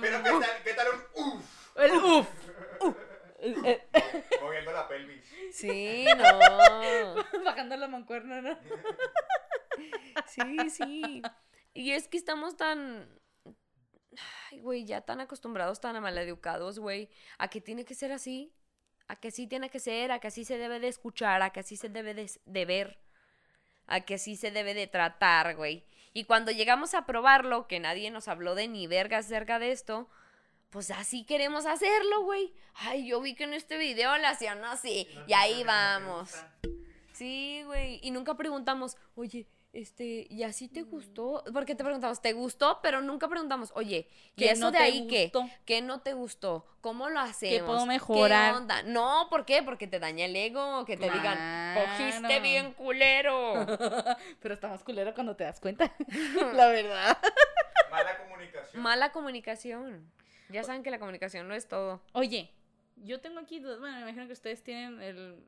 Pero 0.00 0.22
¿qué 0.22 0.30
tal, 0.30 0.62
qué 0.62 0.74
tal 0.74 0.86
un 0.88 1.02
uff? 1.14 1.44
El 1.74 1.96
uf. 1.96 2.43
Moviendo 4.40 4.72
la 4.72 4.88
pelvis. 4.88 5.24
Sí, 5.52 6.06
no. 6.16 7.14
Bajando 7.44 7.76
la 7.76 7.88
mancuerna, 7.88 8.40
¿no? 8.40 8.58
Sí, 10.26 10.70
sí. 10.70 11.22
Y 11.74 11.90
es 11.90 12.06
que 12.06 12.16
estamos 12.16 12.56
tan. 12.56 13.08
Ay, 14.50 14.60
güey, 14.60 14.84
ya 14.84 15.00
tan 15.00 15.20
acostumbrados, 15.20 15.80
tan 15.80 16.00
maleducados, 16.00 16.78
güey. 16.78 17.10
A 17.38 17.48
que 17.48 17.60
tiene 17.60 17.84
que 17.84 17.94
ser 17.94 18.12
así. 18.12 18.54
A 19.08 19.16
que 19.16 19.32
sí 19.32 19.46
tiene 19.46 19.70
que 19.70 19.80
ser, 19.80 20.12
a 20.12 20.20
que 20.20 20.28
así 20.28 20.44
se 20.44 20.56
debe 20.56 20.78
de 20.80 20.88
escuchar, 20.88 21.42
a 21.42 21.50
que 21.50 21.60
así 21.60 21.76
se 21.76 21.88
debe 21.88 22.14
de, 22.14 22.30
de 22.44 22.64
ver. 22.64 23.00
A 23.86 24.00
que 24.00 24.14
así 24.14 24.36
se 24.36 24.50
debe 24.50 24.72
de 24.72 24.86
tratar, 24.86 25.56
güey. 25.56 25.84
Y 26.12 26.24
cuando 26.24 26.52
llegamos 26.52 26.94
a 26.94 27.06
probarlo, 27.06 27.66
que 27.66 27.80
nadie 27.80 28.10
nos 28.12 28.28
habló 28.28 28.54
de 28.54 28.68
ni 28.68 28.86
verga 28.86 29.18
acerca 29.18 29.58
de 29.58 29.72
esto, 29.72 30.08
pues 30.74 30.90
así 30.90 31.22
queremos 31.22 31.66
hacerlo, 31.66 32.22
güey. 32.24 32.52
Ay, 32.74 33.06
yo 33.06 33.20
vi 33.20 33.36
que 33.36 33.44
en 33.44 33.54
este 33.54 33.78
video 33.78 34.18
lo 34.18 34.26
hacían 34.26 34.64
así. 34.64 35.06
Y 35.28 35.32
ahí 35.32 35.62
vamos. 35.62 36.34
Sí, 37.12 37.62
güey. 37.64 38.00
Y 38.02 38.10
nunca 38.10 38.36
preguntamos, 38.36 38.96
oye, 39.14 39.46
este, 39.72 40.26
¿y 40.28 40.42
así 40.42 40.66
te 40.66 40.82
gustó? 40.82 41.44
Porque 41.52 41.76
te 41.76 41.84
preguntamos, 41.84 42.20
¿te 42.20 42.32
gustó? 42.32 42.80
Pero 42.82 43.02
nunca 43.02 43.28
preguntamos, 43.28 43.70
oye, 43.76 44.08
¿y 44.34 44.40
¿Qué 44.40 44.50
eso 44.50 44.62
no 44.62 44.72
de 44.72 44.78
ahí 44.78 45.06
qué? 45.06 45.30
gustó? 45.32 45.48
¿Qué 45.64 45.80
no 45.80 46.00
te 46.00 46.12
gustó? 46.12 46.66
¿Cómo 46.80 47.08
lo 47.08 47.20
hacemos? 47.20 47.66
puedo 47.70 47.86
mejorar? 47.86 48.50
¿Qué 48.50 48.58
onda? 48.58 48.82
No, 48.82 49.28
¿por 49.30 49.44
qué? 49.44 49.62
Porque 49.62 49.86
te 49.86 50.00
daña 50.00 50.24
el 50.24 50.34
ego, 50.34 50.84
que 50.86 50.96
te 50.96 51.08
digan, 51.08 51.76
cogiste 51.76 52.40
bien 52.40 52.72
culero. 52.72 53.64
Pero 54.42 54.54
está 54.54 54.66
más 54.66 54.82
culero 54.82 55.14
cuando 55.14 55.36
te 55.36 55.44
das 55.44 55.60
cuenta. 55.60 55.94
la 56.52 56.66
verdad. 56.66 57.16
Mala 57.92 58.18
comunicación. 58.18 58.82
Mala 58.82 59.12
comunicación. 59.12 60.12
Ya 60.48 60.62
saben 60.64 60.82
que 60.82 60.90
la 60.90 60.98
comunicación 60.98 61.48
no 61.48 61.54
es 61.54 61.66
todo. 61.68 62.02
Oye, 62.12 62.52
yo 62.96 63.20
tengo 63.20 63.40
aquí 63.40 63.58
dos. 63.60 63.80
Bueno, 63.80 63.96
me 63.96 64.02
imagino 64.02 64.26
que 64.26 64.32
ustedes 64.32 64.62
tienen 64.62 65.00
el 65.00 65.44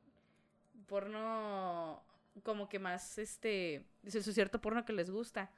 porno 0.87 2.03
como 2.43 2.69
que 2.69 2.79
más, 2.79 3.19
este, 3.19 3.85
es 4.05 4.25
su 4.25 4.33
cierto 4.33 4.61
porno 4.61 4.85
que 4.85 4.93
les 4.93 5.11
gusta. 5.11 5.51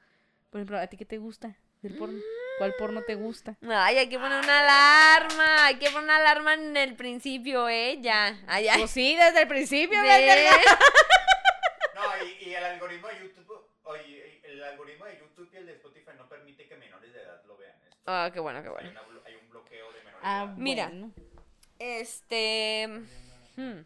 Por 0.49 0.59
ejemplo, 0.59 0.77
¿a 0.77 0.87
ti 0.87 0.97
qué 0.97 1.05
te 1.05 1.17
gusta 1.17 1.57
del 1.81 1.95
porno? 1.95 2.19
¿Cuál 2.57 2.73
porno 2.77 3.03
te 3.03 3.15
gusta? 3.15 3.57
Ay, 3.61 3.97
hay 3.97 4.09
que 4.09 4.19
poner 4.19 4.43
una 4.43 4.59
alarma. 4.59 5.65
Hay 5.67 5.75
que 5.75 5.89
poner 5.89 6.03
una 6.03 6.17
alarma 6.17 6.53
en 6.53 6.75
el 6.75 6.95
principio, 6.95 7.69
¿eh? 7.69 7.99
Ya. 8.01 8.37
Ay, 8.47 8.67
ay. 8.67 8.79
Pues 8.79 8.91
sí, 8.91 9.15
desde 9.15 9.43
el 9.43 9.47
principio, 9.47 9.99
pendeja. 10.01 10.57
No, 11.95 12.25
y, 12.25 12.49
y 12.49 12.53
el 12.53 12.63
algoritmo 12.63 13.09
de 13.09 13.19
YouTube, 13.19 13.61
oye, 13.83 14.39
el 14.43 14.63
algoritmo 14.63 15.03
de 15.03 15.19
YouTube 15.19 15.49
y 15.51 15.57
el 15.57 15.65
de 15.65 15.73
Spotify 15.73 16.11
no 16.17 16.29
permite 16.29 16.65
que 16.65 16.77
menores 16.77 17.11
de 17.11 17.21
edad 17.21 17.41
lo 17.45 17.57
vean. 17.57 17.75
Esto. 17.83 17.97
Ah, 18.05 18.29
qué 18.33 18.39
bueno, 18.39 18.63
qué 18.63 18.69
bueno. 18.69 18.89
hay 19.25 19.28
de 19.28 19.28
Ah. 20.21 20.53
Mira. 20.57 20.87
bueno. 20.87 21.11
Este. 21.77 22.87
hmm. 23.55 23.79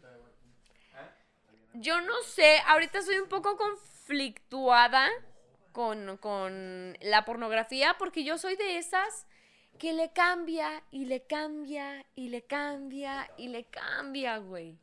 Yo 1.74 2.00
no 2.00 2.22
sé, 2.22 2.58
ahorita 2.66 3.02
soy 3.02 3.18
un 3.18 3.28
poco 3.28 3.56
conflictuada 3.56 5.08
con, 5.72 6.18
con 6.18 6.96
la 7.00 7.24
pornografía 7.24 7.96
porque 7.98 8.22
yo 8.22 8.38
soy 8.38 8.54
de 8.54 8.78
esas 8.78 9.26
que 9.78 9.92
le 9.92 10.12
cambia 10.12 10.84
y 10.92 11.06
le 11.06 11.26
cambia 11.26 12.06
y 12.14 12.28
le 12.28 12.42
cambia 12.42 13.28
y 13.36 13.48
le 13.48 13.64
cambia, 13.64 14.38
güey. 14.38 14.78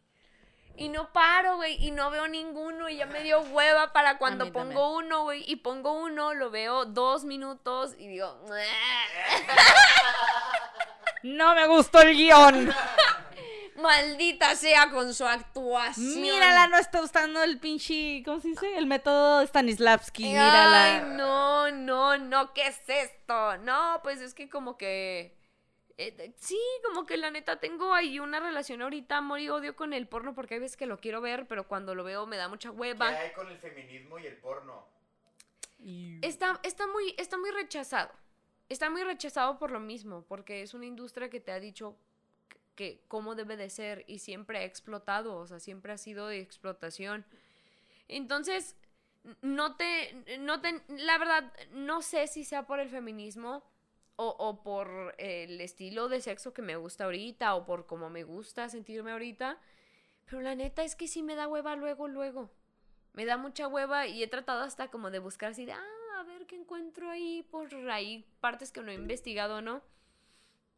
Y 0.76 0.90
no 0.90 1.12
paro, 1.12 1.58
güey, 1.58 1.76
y 1.86 1.92
no 1.92 2.10
veo 2.10 2.28
ninguno 2.28 2.90
y 2.90 2.98
ya 2.98 3.06
me 3.06 3.24
dio 3.24 3.42
hueva 3.42 3.94
para 3.94 4.18
cuando 4.18 4.52
pongo 4.52 4.96
uno, 4.96 5.24
güey, 5.24 5.44
y 5.46 5.58
pongo 5.58 5.94
uno, 5.94 6.34
lo 6.34 6.50
veo 6.50 6.86
dos 6.86 7.26
minutos 7.26 7.94
y 7.98 8.08
digo, 8.08 8.40
No 11.24 11.56
me 11.56 11.68
gustó 11.68 12.02
el 12.02 12.16
guion. 12.16 12.74
maldita 13.76 14.56
sea 14.56 14.90
con 14.92 15.14
su 15.14 15.26
actuación. 15.26 16.22
Mírala, 16.22 16.68
no 16.68 16.78
está 16.78 17.02
usando 17.02 17.42
el 17.44 17.60
pinche, 17.60 18.22
¿cómo 18.24 18.40
se 18.40 18.50
dice? 18.50 18.78
El 18.78 18.86
método 18.86 19.42
Stanislavski, 19.46 20.24
Ay, 20.26 20.30
mírala. 20.32 21.00
no, 21.18 21.72
no, 21.72 22.18
no, 22.18 22.54
¿qué 22.54 22.68
es 22.68 22.82
esto? 22.88 23.58
No, 23.60 24.00
pues 24.04 24.22
es 24.22 24.34
que 24.34 24.50
como 24.50 24.78
que... 24.78 25.36
eh, 25.98 26.34
sí, 26.38 26.60
como 26.84 27.06
que 27.06 27.18
la 27.18 27.32
neta 27.32 27.60
tengo 27.60 27.94
ahí 27.94 28.20
una 28.20 28.40
relación 28.40 28.82
ahorita 28.82 29.18
amor 29.18 29.40
y 29.40 29.50
odio 29.50 29.76
con 29.76 29.94
el 29.94 30.08
porno 30.08 30.36
porque 30.36 30.56
hay 30.56 30.60
veces 30.60 30.78
que 30.78 30.86
lo 30.86 31.00
quiero 31.00 31.22
ver, 31.22 31.48
pero 31.48 31.68
cuando 31.68 31.96
lo 31.96 32.04
veo 32.04 32.28
me 32.28 32.38
da 32.38 32.48
mucha 32.48 32.70
¿Qué 32.70 32.76
hueva. 32.76 33.08
hay 33.08 33.32
con 33.32 33.48
el 33.48 33.58
feminismo 33.58 34.20
y 34.20 34.28
el 34.28 34.38
porno? 34.38 34.86
Está, 36.22 36.60
está, 36.62 36.86
muy, 36.86 37.16
está 37.18 37.40
muy 37.40 37.50
rechazado. 37.50 38.12
Está 38.72 38.90
muy 38.90 39.04
rechazado 39.04 39.60
por 39.60 39.70
lo 39.70 39.82
mismo, 39.82 40.24
porque 40.30 40.62
es 40.62 40.74
una 40.74 40.86
industria 40.86 41.30
que 41.30 41.42
te 41.42 41.52
ha 41.52 41.60
dicho 41.60 41.98
que 42.76 43.04
cómo 43.10 43.36
debe 43.36 43.58
de 43.58 43.70
ser 43.70 44.06
y 44.08 44.20
siempre 44.20 44.60
ha 44.60 44.64
explotado, 44.64 45.36
o 45.36 45.46
sea, 45.46 45.60
siempre 45.60 45.92
ha 45.92 45.98
sido 45.98 46.28
de 46.28 46.40
explotación. 46.40 47.26
Entonces, 48.08 48.78
no 49.42 49.76
te, 49.76 50.38
no 50.40 50.62
te, 50.62 50.82
la 50.88 51.18
verdad, 51.18 51.52
no 51.74 52.02
sé 52.02 52.28
si 52.28 52.46
sea 52.46 52.66
por 52.66 52.80
el 52.80 52.88
feminismo 52.88 53.62
o, 54.16 54.30
o 54.40 54.64
por 54.64 55.16
el 55.18 55.60
estilo 55.60 56.08
de 56.08 56.22
sexo 56.22 56.54
que 56.54 56.62
me 56.62 56.78
gusta 56.78 57.04
ahorita 57.04 57.56
o 57.56 57.66
por 57.66 57.86
cómo 57.86 58.10
me 58.10 58.24
gusta 58.24 58.70
sentirme 58.70 59.12
ahorita, 59.12 59.60
pero 60.28 60.42
la 60.42 60.56
neta 60.56 60.86
es 60.86 60.96
que 60.96 61.10
sí 61.10 61.24
me 61.24 61.36
da 61.36 61.50
hueva 61.50 61.76
luego, 61.76 62.08
luego. 62.08 62.50
Me 63.12 63.26
da 63.26 63.36
mucha 63.36 63.68
hueva 63.68 64.08
y 64.08 64.24
he 64.24 64.30
tratado 64.30 64.62
hasta 64.62 64.88
como 64.88 65.12
de 65.12 65.20
buscar 65.20 65.52
así 65.52 65.66
de, 65.66 65.74
ah, 65.74 66.01
a 66.22 66.24
ver 66.24 66.46
qué 66.46 66.56
encuentro 66.56 67.10
ahí 67.10 67.44
por 67.52 67.74
ahí, 67.90 68.26
partes 68.40 68.72
que 68.72 68.82
no 68.82 68.92
he 68.92 68.96
investigado, 68.96 69.62
¿no? 69.62 69.82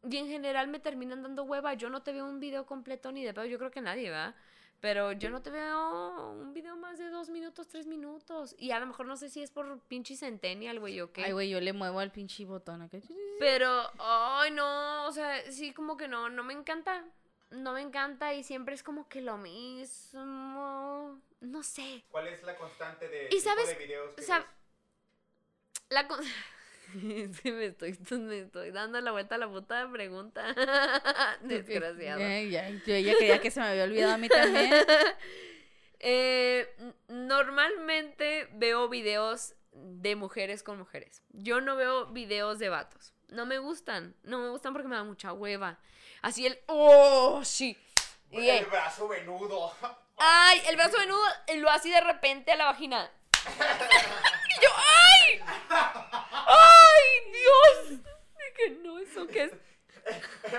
Y 0.08 0.16
en 0.18 0.26
general 0.28 0.68
me 0.68 0.80
terminan 0.80 1.22
dando 1.22 1.44
hueva. 1.44 1.74
Yo 1.74 1.88
no 1.88 2.02
te 2.02 2.12
veo 2.12 2.26
un 2.26 2.40
video 2.40 2.66
completo 2.66 3.10
ni 3.12 3.24
de 3.24 3.32
pedo, 3.32 3.46
yo 3.46 3.58
creo 3.58 3.70
que 3.70 3.80
nadie, 3.80 4.10
¿verdad? 4.10 4.34
Pero 4.80 5.12
yo 5.12 5.30
no 5.30 5.40
te 5.40 5.50
veo 5.50 6.32
un 6.32 6.52
video 6.52 6.76
más 6.76 6.98
de 6.98 7.08
dos 7.08 7.30
minutos, 7.30 7.68
tres 7.68 7.86
minutos. 7.86 8.54
Y 8.58 8.72
a 8.72 8.78
lo 8.80 8.86
mejor 8.86 9.06
no 9.06 9.16
sé 9.16 9.30
si 9.30 9.42
es 9.42 9.50
por 9.50 9.80
pinche 9.84 10.14
centennial, 10.14 10.78
güey, 10.78 11.00
o 11.00 11.10
qué. 11.10 11.24
Ay, 11.24 11.32
güey, 11.32 11.48
yo 11.48 11.58
le 11.60 11.72
muevo 11.72 12.00
al 12.00 12.10
pinche 12.12 12.44
botón 12.44 12.82
acá. 12.82 12.98
Pero, 13.38 13.70
ay, 13.98 14.50
no, 14.50 15.06
o 15.06 15.12
sea, 15.12 15.50
sí, 15.50 15.72
como 15.72 15.96
que 15.96 16.06
no, 16.06 16.28
no 16.28 16.42
me 16.44 16.52
encanta. 16.52 17.02
No 17.50 17.72
me 17.72 17.80
encanta 17.80 18.34
y 18.34 18.42
siempre 18.42 18.74
es 18.74 18.82
como 18.82 19.08
que 19.08 19.22
lo 19.22 19.38
mismo. 19.38 21.20
No 21.40 21.62
sé. 21.62 22.04
¿Cuál 22.10 22.28
es 22.28 22.42
la 22.42 22.56
constante 22.56 23.08
de, 23.08 23.26
¿Y 23.26 23.28
tipo 23.30 23.42
sabes- 23.42 23.68
de 23.68 23.74
videos 23.76 24.14
que 24.14 24.22
sab- 24.22 24.40
ves? 24.40 24.48
La 25.94 26.08
con- 26.08 26.18
me 26.94 27.64
estoy, 27.66 27.96
me 28.18 28.40
estoy 28.40 28.70
dando 28.72 29.00
la 29.00 29.12
vuelta 29.12 29.36
a 29.36 29.38
la 29.38 29.48
puta 29.48 29.88
pregunta. 29.92 30.44
Desgraciado. 31.40 32.20
Eh, 32.20 32.50
ya, 32.50 32.68
yo 32.68 32.94
ella 32.94 33.14
quería 33.16 33.40
que 33.40 33.52
se 33.52 33.60
me 33.60 33.68
había 33.68 33.84
olvidado 33.84 34.14
a 34.14 34.18
mí 34.18 34.28
también. 34.28 34.74
Eh, 36.00 36.68
normalmente 37.08 38.48
veo 38.54 38.88
videos 38.88 39.54
de 39.72 40.16
mujeres 40.16 40.64
con 40.64 40.78
mujeres. 40.78 41.22
Yo 41.30 41.60
no 41.60 41.76
veo 41.76 42.06
videos 42.06 42.58
de 42.58 42.70
vatos. 42.70 43.14
No 43.28 43.46
me 43.46 43.58
gustan. 43.58 44.16
No 44.24 44.40
me 44.40 44.48
gustan 44.48 44.72
porque 44.72 44.88
me 44.88 44.96
da 44.96 45.04
mucha 45.04 45.32
hueva. 45.32 45.78
Así 46.22 46.44
el. 46.44 46.58
¡Oh! 46.66 47.40
Sí. 47.44 47.78
Y, 48.30 48.48
El 48.48 48.64
eh, 48.64 48.66
brazo 48.68 49.06
venudo. 49.06 49.72
¡Ay! 50.18 50.60
El 50.68 50.74
brazo 50.74 50.98
venudo 50.98 51.22
lo 51.56 51.70
así 51.70 51.88
de 51.88 52.00
repente 52.00 52.50
a 52.50 52.56
la 52.56 52.64
vagina. 52.66 53.10
Y 54.58 54.62
yo, 54.62 54.70
¡ay! 54.76 55.40
¡Ay, 56.46 57.32
Dios! 57.32 58.00
Dije, 58.56 58.70
no, 58.82 58.98
¿eso 58.98 59.26
qué 59.26 59.44
es? 59.44 59.52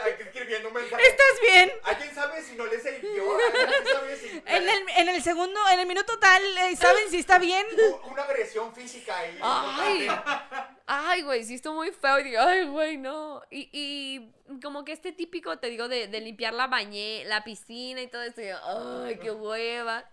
Hay 0.04 0.16
que 0.18 0.24
escribiendo 0.24 0.70
un 0.70 0.74
mensaje. 0.74 1.04
¿Estás 1.04 1.42
bien? 1.42 1.72
¿Alguien 1.84 2.16
sabe 2.16 2.42
si 2.42 2.56
no? 2.56 2.64
¿Alguien 2.64 2.82
sabe 2.82 4.18
si... 4.18 4.26
En 4.46 4.70
el, 4.70 4.84
en 4.98 5.10
el 5.10 5.22
segundo, 5.24 5.60
en 5.72 5.80
el 5.80 5.86
minuto 5.86 6.18
tal, 6.20 6.42
eh, 6.58 6.76
¿saben 6.76 7.10
si 7.10 7.18
está 7.20 7.38
bien? 7.38 7.66
Una 8.12 8.24
agresión 8.24 8.74
física 8.74 9.18
ahí. 9.18 9.38
Ay, 9.42 10.08
ay, 10.88 11.22
güey, 11.22 11.44
sí 11.44 11.56
estuvo 11.56 11.76
muy 11.76 11.92
feo. 11.92 12.20
Y 12.20 12.24
digo, 12.24 12.42
ay, 12.42 12.66
güey, 12.66 12.98
no. 12.98 13.44
Y, 13.52 13.70
y 13.72 14.60
como 14.62 14.84
que 14.84 14.94
este 14.94 15.12
típico, 15.12 15.58
te 15.60 15.68
digo, 15.70 15.88
de, 15.88 16.08
de 16.08 16.22
limpiar 16.22 16.54
la 16.54 16.68
bañe, 16.68 17.24
la 17.26 17.44
piscina 17.44 18.02
y 18.02 18.08
todo 18.08 18.24
esto. 18.24 18.42
y 18.42 18.48
yo, 18.48 19.04
ay, 19.06 19.20
qué 19.20 19.32
hueva. 19.32 20.10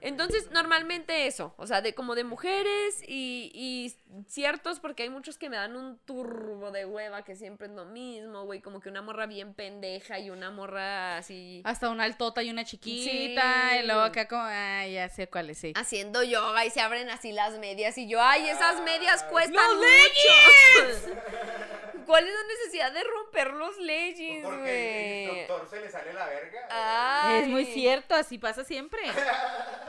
Entonces, 0.00 0.50
normalmente 0.50 1.26
eso, 1.26 1.54
o 1.56 1.66
sea, 1.66 1.80
de 1.80 1.94
como 1.94 2.14
de 2.14 2.24
mujeres 2.24 3.02
y, 3.06 3.50
y 3.54 3.94
ciertos, 4.26 4.80
porque 4.80 5.02
hay 5.04 5.10
muchos 5.10 5.38
que 5.38 5.50
me 5.50 5.56
dan 5.56 5.76
un 5.76 5.98
turbo 5.98 6.70
de 6.70 6.84
hueva, 6.84 7.24
que 7.24 7.36
siempre 7.36 7.66
es 7.66 7.72
lo 7.72 7.84
mismo, 7.84 8.44
güey, 8.44 8.60
como 8.60 8.80
que 8.80 8.88
una 8.88 9.02
morra 9.02 9.26
bien 9.26 9.54
pendeja 9.54 10.18
y 10.18 10.30
una 10.30 10.50
morra 10.50 11.16
así 11.18 11.62
Hasta 11.64 11.88
una 11.90 12.04
altota 12.04 12.42
y 12.42 12.50
una 12.50 12.64
chiquita. 12.64 13.70
Sí. 13.72 13.78
Y 13.80 13.86
luego 13.86 14.02
acá 14.02 14.28
como, 14.28 14.42
ay, 14.42 14.94
ya 14.94 15.08
sé 15.08 15.28
cuál 15.28 15.50
es, 15.50 15.58
sí. 15.58 15.72
haciendo 15.76 16.22
yoga 16.22 16.64
y 16.64 16.70
se 16.70 16.80
abren 16.80 17.10
así 17.10 17.32
las 17.32 17.58
medias 17.58 17.98
y 17.98 18.08
yo, 18.08 18.20
ay, 18.22 18.48
esas 18.48 18.82
medias 18.82 19.24
cuestan 19.24 19.54
¡Los 19.54 19.76
mucho. 19.76 21.16
¿Cuál 22.06 22.26
es 22.26 22.32
la 22.32 22.42
necesidad 22.44 22.92
de 22.92 23.04
romper 23.04 23.52
los 23.52 23.76
leggings, 23.78 24.42
Porque 24.42 25.24
el 25.24 25.28
güey? 25.28 25.40
instructor 25.40 25.68
se 25.68 25.80
le 25.80 25.90
sale 25.90 26.14
la 26.14 26.26
verga. 26.26 26.68
Ay. 26.70 27.42
Es 27.42 27.48
muy 27.48 27.66
cierto, 27.66 28.14
así 28.14 28.38
pasa 28.38 28.64
siempre. 28.64 29.00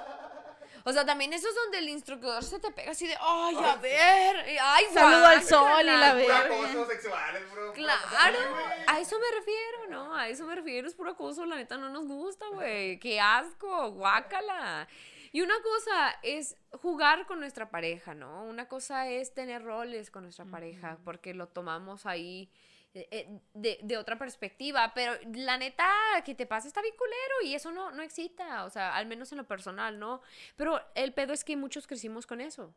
O 0.84 0.94
sea, 0.94 1.06
también 1.06 1.34
eso 1.34 1.48
es 1.48 1.56
donde 1.56 1.80
el 1.80 1.90
instructor 1.90 2.44
se 2.44 2.60
te 2.60 2.72
pega 2.72 2.92
así 2.92 3.08
de, 3.08 3.16
ay, 3.20 3.56
a 3.56 3.76
ver, 3.76 4.50
y, 4.50 4.58
ay, 4.62 4.86
Saludo 4.94 5.26
al 5.26 5.40
guácala". 5.42 5.42
sol 5.44 5.82
y 5.82 6.28
la 6.28 6.38
acoso 6.40 6.86
sexual, 6.88 7.46
bro. 7.52 7.74
Claro, 7.74 8.38
a 8.88 9.00
eso 9.00 9.18
me 9.20 9.38
refiero, 9.38 9.88
¿no? 9.90 10.16
A 10.16 10.30
eso 10.30 10.46
me 10.46 10.56
refiero, 10.56 10.88
es 10.88 10.96
puro 10.96 11.12
acoso, 11.12 11.46
la 11.46 11.56
neta 11.56 11.78
no 11.78 11.90
nos 11.90 12.08
gusta, 12.08 12.46
güey. 12.54 13.00
Qué 13.00 13.20
asco, 13.20 13.92
guácala. 13.92 14.88
Y 15.32 15.42
una 15.42 15.62
cosa 15.62 16.18
es 16.24 16.56
jugar 16.82 17.28
con 17.28 17.40
nuestra 17.40 17.70
pareja, 17.70 18.16
¿no? 18.16 18.46
Una 18.46 18.68
cosa 18.68 19.08
es 19.08 19.34
tener 19.34 19.64
roles 19.64 20.10
con 20.10 20.24
nuestra 20.24 20.46
pareja, 20.46 20.98
porque 21.06 21.36
lo 21.36 21.48
tomamos 21.48 22.06
ahí 22.08 22.50
de, 23.54 23.80
de 23.82 23.98
otra 23.98 24.18
perspectiva, 24.18 24.92
pero 24.94 25.14
la 25.34 25.58
neta, 25.58 25.88
que 26.26 26.36
te 26.36 26.46
pasa 26.46 26.68
está 26.68 26.82
bien 26.82 26.96
culero 26.98 27.42
y 27.44 27.56
eso 27.56 27.72
no, 27.72 27.92
no 27.92 28.04
excita, 28.04 28.66
o 28.66 28.70
sea, 28.70 28.96
al 28.96 29.06
menos 29.06 29.32
en 29.32 29.38
lo 29.38 29.48
personal, 29.48 30.00
¿no? 30.00 30.22
Pero 30.56 30.82
el 30.96 31.14
pedo 31.14 31.34
es 31.34 31.44
que 31.44 31.56
muchos 31.56 31.88
crecimos 31.88 32.28
con 32.28 32.42
eso, 32.42 32.74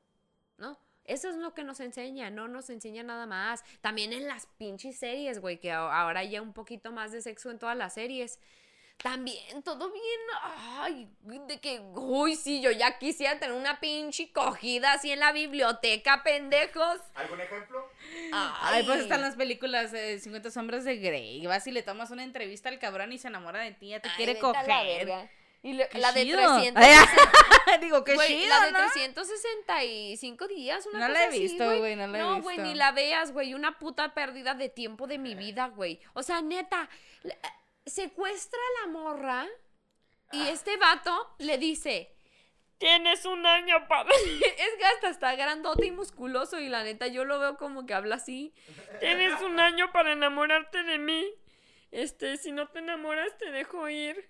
¿no? 0.59 0.79
Eso 1.05 1.29
es 1.29 1.37
lo 1.37 1.53
que 1.53 1.65
nos 1.65 1.81
enseña, 1.81 2.31
no 2.31 2.47
nos 2.47 2.71
enseña 2.71 3.03
nada 3.03 3.27
más. 3.27 3.65
También 3.81 4.13
en 4.13 4.29
las 4.29 4.47
pinches 4.59 4.99
series, 4.99 5.41
güey, 5.41 5.59
que 5.59 5.73
ahora 5.73 6.23
ya 6.23 6.41
un 6.41 6.53
poquito 6.53 6.93
más 6.93 7.11
de 7.11 7.23
sexo 7.23 7.51
en 7.51 7.59
todas 7.59 7.77
las 7.77 7.95
series. 7.95 8.39
También 9.03 9.63
todo 9.65 9.91
bien, 9.91 10.21
ay, 10.79 11.09
de 11.49 11.61
que, 11.61 11.81
uy, 11.81 12.37
sí, 12.37 12.61
yo 12.63 12.71
ya 12.71 12.99
quisiera 12.99 13.39
tener 13.39 13.57
una 13.57 13.81
pinche 13.81 14.31
cogida 14.33 14.93
así 14.93 15.11
en 15.11 15.19
la 15.19 15.33
biblioteca, 15.33 16.23
pendejos. 16.23 17.01
¿Algún 17.17 17.41
ejemplo? 17.41 17.91
Ay, 18.33 18.85
pues 18.85 19.01
están 19.01 19.21
las 19.21 19.35
películas 19.35 19.91
de 19.91 20.21
50 20.21 20.51
sombras 20.53 20.85
de 20.85 20.97
Grey. 20.99 21.45
Vas 21.47 21.67
y 21.67 21.73
le 21.73 21.83
tomas 21.83 22.11
una 22.13 22.23
entrevista 22.23 22.69
al 22.69 22.79
cabrón 22.79 23.13
y 23.13 23.19
se 23.19 23.27
enamora 23.29 23.61
de 23.61 23.73
ti, 23.73 23.89
ya 23.89 24.01
te 24.01 24.09
Ay, 24.09 24.15
quiere 24.17 24.35
la 24.35 24.41
coger. 24.41 25.29
Y 25.65 25.75
lo- 25.75 25.85
la 25.95 26.13
de 26.13 26.23
chido. 26.25 26.39
360. 26.39 26.81
Digo, 27.81 28.05
qué 28.05 28.15
Güey, 28.15 28.29
chido, 28.29 28.49
la 28.49 28.67
de 28.67 28.73
¿no? 28.73 28.79
365 28.79 30.49
días, 30.49 30.87
una 30.87 30.99
No 31.01 31.07
cosa 31.07 31.19
la 31.19 31.25
he 31.25 31.29
así, 31.29 31.39
visto, 31.41 31.79
güey, 31.79 31.97
no 31.97 32.07
la 32.07 32.19
he 32.19 32.21
No, 32.21 32.43
güey, 32.43 32.57
visto. 32.57 32.69
ni 32.71 32.75
la 32.77 32.93
veas, 32.93 33.33
güey, 33.33 33.55
una 33.55 33.79
puta 33.79 34.15
pérdida 34.15 34.55
de 34.55 34.69
tiempo 34.69 35.07
de 35.07 35.19
mi 35.19 35.35
vida, 35.35 35.69
güey. 35.69 36.01
O 36.15 36.23
sea, 36.23 36.43
neta, 36.43 36.89
secuestra 37.87 38.59
a 38.59 38.87
la 38.87 38.93
morra 38.93 39.47
y 40.33 40.49
este 40.49 40.77
vato 40.77 41.35
le 41.39 41.59
dice, 41.59 42.15
tienes 42.79 43.25
un 43.27 43.47
año 43.47 43.87
para... 43.87 44.09
es 44.59 44.75
que 44.79 44.85
hasta 44.85 45.09
está 45.09 45.37
grandote 45.37 45.87
y 45.87 45.91
musculoso 45.91 46.59
y 46.59 46.69
la 46.69 46.83
neta 46.83 47.07
yo 47.07 47.25
lo 47.25 47.39
veo 47.39 47.57
como 47.57 47.87
que 47.87 47.95
habla 47.95 48.17
así. 48.17 48.55
Tienes 48.99 49.41
un 49.43 49.61
año 49.61 49.93
para 49.93 50.13
enamorarte 50.13 50.83
de 50.83 50.99
mí. 50.99 51.35
Este, 51.91 52.39
si 52.39 52.53
no 52.53 52.69
te 52.69 52.79
enamoras 52.79 53.37
te 53.39 53.51
dejo 53.51 53.89
ir. 53.89 54.29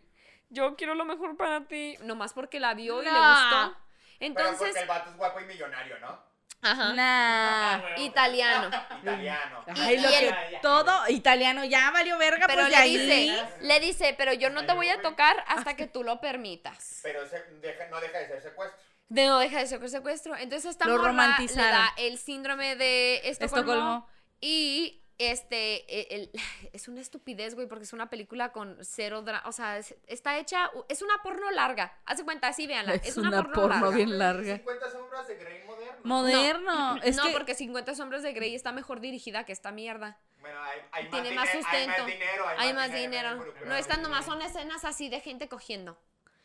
Yo 0.50 0.76
quiero 0.76 0.94
lo 0.94 1.04
mejor 1.04 1.36
para 1.36 1.66
ti. 1.66 1.96
Nomás 2.02 2.34
porque 2.34 2.60
la 2.60 2.74
vio 2.74 3.00
y 3.00 3.04
le 3.04 3.10
gustó. 3.10 3.76
Pero 4.18 4.30
Entonces, 4.30 4.58
porque 4.58 4.80
el 4.80 4.88
vato 4.88 5.10
es 5.10 5.16
guapo 5.16 5.40
y 5.40 5.44
millonario, 5.44 5.98
¿no? 6.00 6.31
Ajá, 6.62 6.92
Nah. 6.94 7.98
italiano. 7.98 8.70
Italiano. 9.02 9.64
Ay, 9.76 9.98
lo 9.98 10.08
y 10.08 10.12
que 10.12 10.28
el- 10.28 10.60
todo 10.62 11.08
italiano, 11.08 11.64
ya 11.64 11.90
valió 11.90 12.16
verga, 12.18 12.46
Pero 12.46 12.60
pues 12.62 12.70
le 12.70 12.76
ahí. 12.76 12.96
dice, 12.96 13.44
le 13.60 13.80
dice, 13.80 14.14
pero 14.16 14.32
yo 14.32 14.48
no 14.50 14.64
te 14.64 14.72
voy 14.72 14.88
a 14.88 15.02
tocar 15.02 15.44
hasta 15.48 15.74
que 15.76 15.86
tú 15.86 16.02
lo 16.04 16.20
permitas. 16.20 17.00
Pero 17.02 17.26
se- 17.28 17.42
deja- 17.60 17.88
no 17.90 18.00
deja 18.00 18.18
de 18.18 18.28
ser 18.28 18.42
secuestro. 18.42 18.78
De 19.08 19.26
no 19.26 19.38
deja 19.40 19.58
de 19.58 19.66
ser 19.66 19.90
secuestro. 19.90 20.34
Entonces 20.36 20.70
esta 20.70 20.86
Lo 20.86 20.96
morra 20.96 21.12
le 21.12 21.54
da 21.54 21.92
el 21.98 22.16
síndrome 22.18 22.76
de 22.76 23.16
Estocolmo, 23.28 23.60
Estocolmo. 23.60 24.08
y 24.40 25.01
este, 25.30 25.84
e- 25.88 26.14
el- 26.16 26.30
es 26.72 26.88
una 26.88 27.00
estupidez, 27.00 27.54
güey, 27.54 27.66
porque 27.68 27.84
es 27.84 27.92
una 27.92 28.10
película 28.10 28.52
con 28.52 28.76
cero 28.82 29.22
drama, 29.22 29.42
o 29.46 29.52
sea, 29.52 29.78
es- 29.78 29.94
está 30.06 30.38
hecha, 30.38 30.70
es 30.88 31.02
una 31.02 31.22
porno 31.22 31.50
larga, 31.50 31.96
hace 32.06 32.24
cuenta, 32.24 32.48
así 32.48 32.66
véanla, 32.66 32.94
es, 32.94 33.08
Es 33.08 33.16
una, 33.16 33.28
una 33.28 33.42
porno, 33.42 33.54
porno 33.60 33.74
larga. 33.80 33.96
bien 33.96 34.18
larga. 34.18 34.56
50 34.56 34.90
sombras 34.90 35.28
de 35.28 35.34
Grey 35.36 35.64
moderno. 35.64 36.00
Moderno. 36.04 36.96
Es 37.02 37.16
no, 37.16 37.24
que 37.26 37.30
porque 37.32 37.54
50 37.54 37.94
sombras 37.94 38.22
de 38.22 38.32
Grey 38.32 38.54
está 38.54 38.72
mejor 38.72 39.00
dirigida 39.00 39.44
que 39.44 39.52
esta 39.52 39.70
mierda. 39.72 40.18
Bueno, 40.40 40.60
hay, 40.62 40.80
hay 40.90 41.08
Tiene 41.10 41.30
más, 41.32 41.44
más 41.46 41.54
sustento. 41.54 41.92
Hay 41.92 41.98
más 42.02 42.06
dinero. 42.06 42.44
Hay 42.58 42.72
más 42.74 42.92
dinero. 42.92 43.32
involucrado. 43.32 43.66
No 43.68 43.76
están 43.76 44.02
nomás, 44.02 44.24
son 44.24 44.42
escenas 44.42 44.84
así 44.84 45.08
de 45.08 45.20
gente 45.20 45.48
cogiendo. 45.48 45.96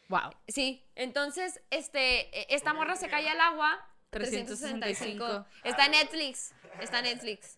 wow. 0.09 0.29
Sí, 0.47 0.85
entonces, 0.95 1.59
este, 1.71 2.29
e- 2.39 2.47
esta 2.55 2.69
¿Cómo 2.71 2.81
morra 2.81 2.95
se 2.95 3.09
cae 3.09 3.27
al 3.29 3.41
agua. 3.41 3.83
365. 4.11 5.25
365. 5.25 5.45
Está 5.63 5.85
en 5.85 5.91
Netflix. 5.91 6.53
Está 6.79 6.99
en 6.99 7.05
Netflix. 7.05 7.57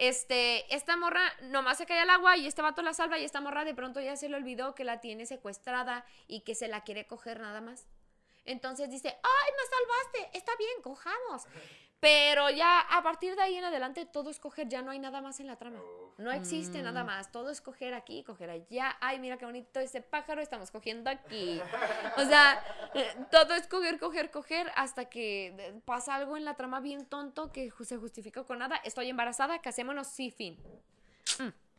Este, 0.00 0.74
esta 0.74 0.96
morra 0.96 1.20
nomás 1.42 1.76
se 1.76 1.84
cae 1.84 1.98
al 1.98 2.08
agua 2.08 2.38
y 2.38 2.46
este 2.46 2.62
vato 2.62 2.80
la 2.80 2.94
salva 2.94 3.18
y 3.18 3.24
esta 3.26 3.42
morra 3.42 3.66
de 3.66 3.74
pronto 3.74 4.00
ya 4.00 4.16
se 4.16 4.30
le 4.30 4.36
olvidó 4.36 4.74
que 4.74 4.82
la 4.82 4.98
tiene 5.02 5.26
secuestrada 5.26 6.06
y 6.26 6.40
que 6.40 6.54
se 6.54 6.68
la 6.68 6.84
quiere 6.84 7.06
coger 7.06 7.38
nada 7.38 7.60
más. 7.60 7.86
Entonces 8.46 8.88
dice, 8.88 9.08
ay, 9.08 9.52
me 9.52 10.22
salvaste, 10.22 10.38
está 10.38 10.56
bien, 10.56 10.80
cojamos. 10.82 11.42
Pero 12.00 12.48
ya 12.48 12.80
a 12.80 13.02
partir 13.02 13.36
de 13.36 13.42
ahí 13.42 13.56
en 13.56 13.64
adelante 13.64 14.06
todo 14.06 14.30
es 14.30 14.40
coger, 14.40 14.68
ya 14.68 14.80
no 14.80 14.90
hay 14.90 14.98
nada 14.98 15.20
más 15.20 15.38
en 15.38 15.46
la 15.46 15.56
trama. 15.56 15.80
No 16.16 16.32
existe 16.32 16.82
nada 16.82 17.02
Mm. 17.02 17.06
más, 17.06 17.30
todo 17.30 17.50
es 17.50 17.60
coger 17.60 17.92
aquí, 17.94 18.22
coger 18.24 18.48
allá. 18.50 18.96
Ay, 19.00 19.18
mira 19.18 19.36
qué 19.36 19.44
bonito 19.44 19.80
ese 19.80 20.00
pájaro, 20.00 20.40
estamos 20.40 20.70
cogiendo 20.70 21.10
aquí. 21.10 21.60
O 22.16 22.24
sea, 22.24 22.62
eh, 22.94 23.14
todo 23.30 23.54
es 23.54 23.66
coger, 23.66 23.98
coger, 23.98 24.30
coger 24.30 24.72
hasta 24.76 25.10
que 25.10 25.48
eh, 25.48 25.80
pasa 25.84 26.14
algo 26.14 26.36
en 26.38 26.44
la 26.44 26.54
trama 26.54 26.80
bien 26.80 27.04
tonto 27.06 27.52
que 27.52 27.70
se 27.84 27.96
justifica 27.98 28.44
con 28.44 28.58
nada. 28.58 28.76
Estoy 28.84 29.08
embarazada, 29.10 29.60
casémonos, 29.60 30.06
sí, 30.08 30.30
fin. 30.30 30.58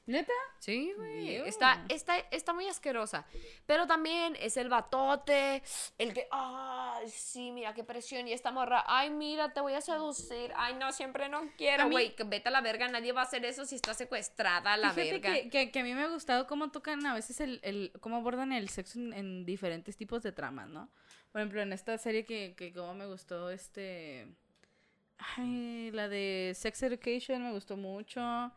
¿Neta? 0.08 0.34
Sí, 0.60 0.92
güey. 0.98 1.36
Está, 1.48 1.86
está, 1.88 2.18
está 2.32 2.54
muy 2.54 2.68
asquerosa. 2.68 3.26
Pero 3.66 3.86
también 3.88 4.36
es 4.40 4.58
el 4.58 4.68
batote, 4.68 5.62
el 5.98 6.14
que, 6.14 6.28
ay, 6.32 7.08
sí, 7.08 7.52
mira 7.52 7.74
qué 7.74 7.84
presión. 7.84 8.28
Y 8.28 8.34
esta 8.34 8.52
morra, 8.52 8.84
ay, 8.88 9.12
mira, 9.12 9.54
te 9.54 9.62
voy 9.62 9.74
a 9.74 9.82
seducir. 9.82 10.52
Ay, 10.56 10.74
no, 10.76 10.92
siempre 10.92 11.30
no 11.30 11.42
quiero, 11.56 11.90
güey. 11.90 12.16
que 12.16 12.24
Vete 12.24 12.50
a 12.50 12.52
la 12.52 12.62
verga, 12.62 12.88
nadie 12.88 13.12
va 13.12 13.22
a 13.22 13.26
hacer 13.26 13.46
eso 13.46 13.64
si 13.66 13.76
está 13.76 13.94
secuestrada 13.94 14.74
a 14.74 14.78
la 14.78 14.92
Fíjate 14.92 15.20
verga. 15.20 15.34
que, 15.34 15.50
que, 15.50 15.72
que 15.72 15.80
a 15.80 15.84
mí 15.84 15.94
me 15.94 16.04
ha 16.04 16.08
gustado 16.08 16.48
cómo 16.48 16.72
tocan 16.72 17.06
a 17.06 17.14
veces 17.14 17.40
el, 17.40 17.60
el 17.64 17.94
cómo 18.02 18.18
abordan 18.18 18.52
el 18.54 18.70
sexo 18.70 19.00
en, 19.00 19.14
en 19.14 19.46
diferentes 19.46 19.96
tipos 19.98 20.24
de 20.24 20.32
tramas, 20.32 20.68
¿no? 20.68 20.90
Por 21.32 21.42
ejemplo, 21.42 21.62
en 21.62 21.74
esta 21.74 21.98
serie 21.98 22.26
que, 22.26 22.56
que 22.58 22.74
como 22.74 22.96
me 22.96 23.06
gustó, 23.06 23.50
este... 23.52 24.28
Ay, 25.38 25.92
la 25.92 26.10
de 26.10 26.54
Sex 26.56 26.82
Education 26.84 27.44
me 27.44 27.52
gustó 27.52 27.78
mucho. 27.78 28.52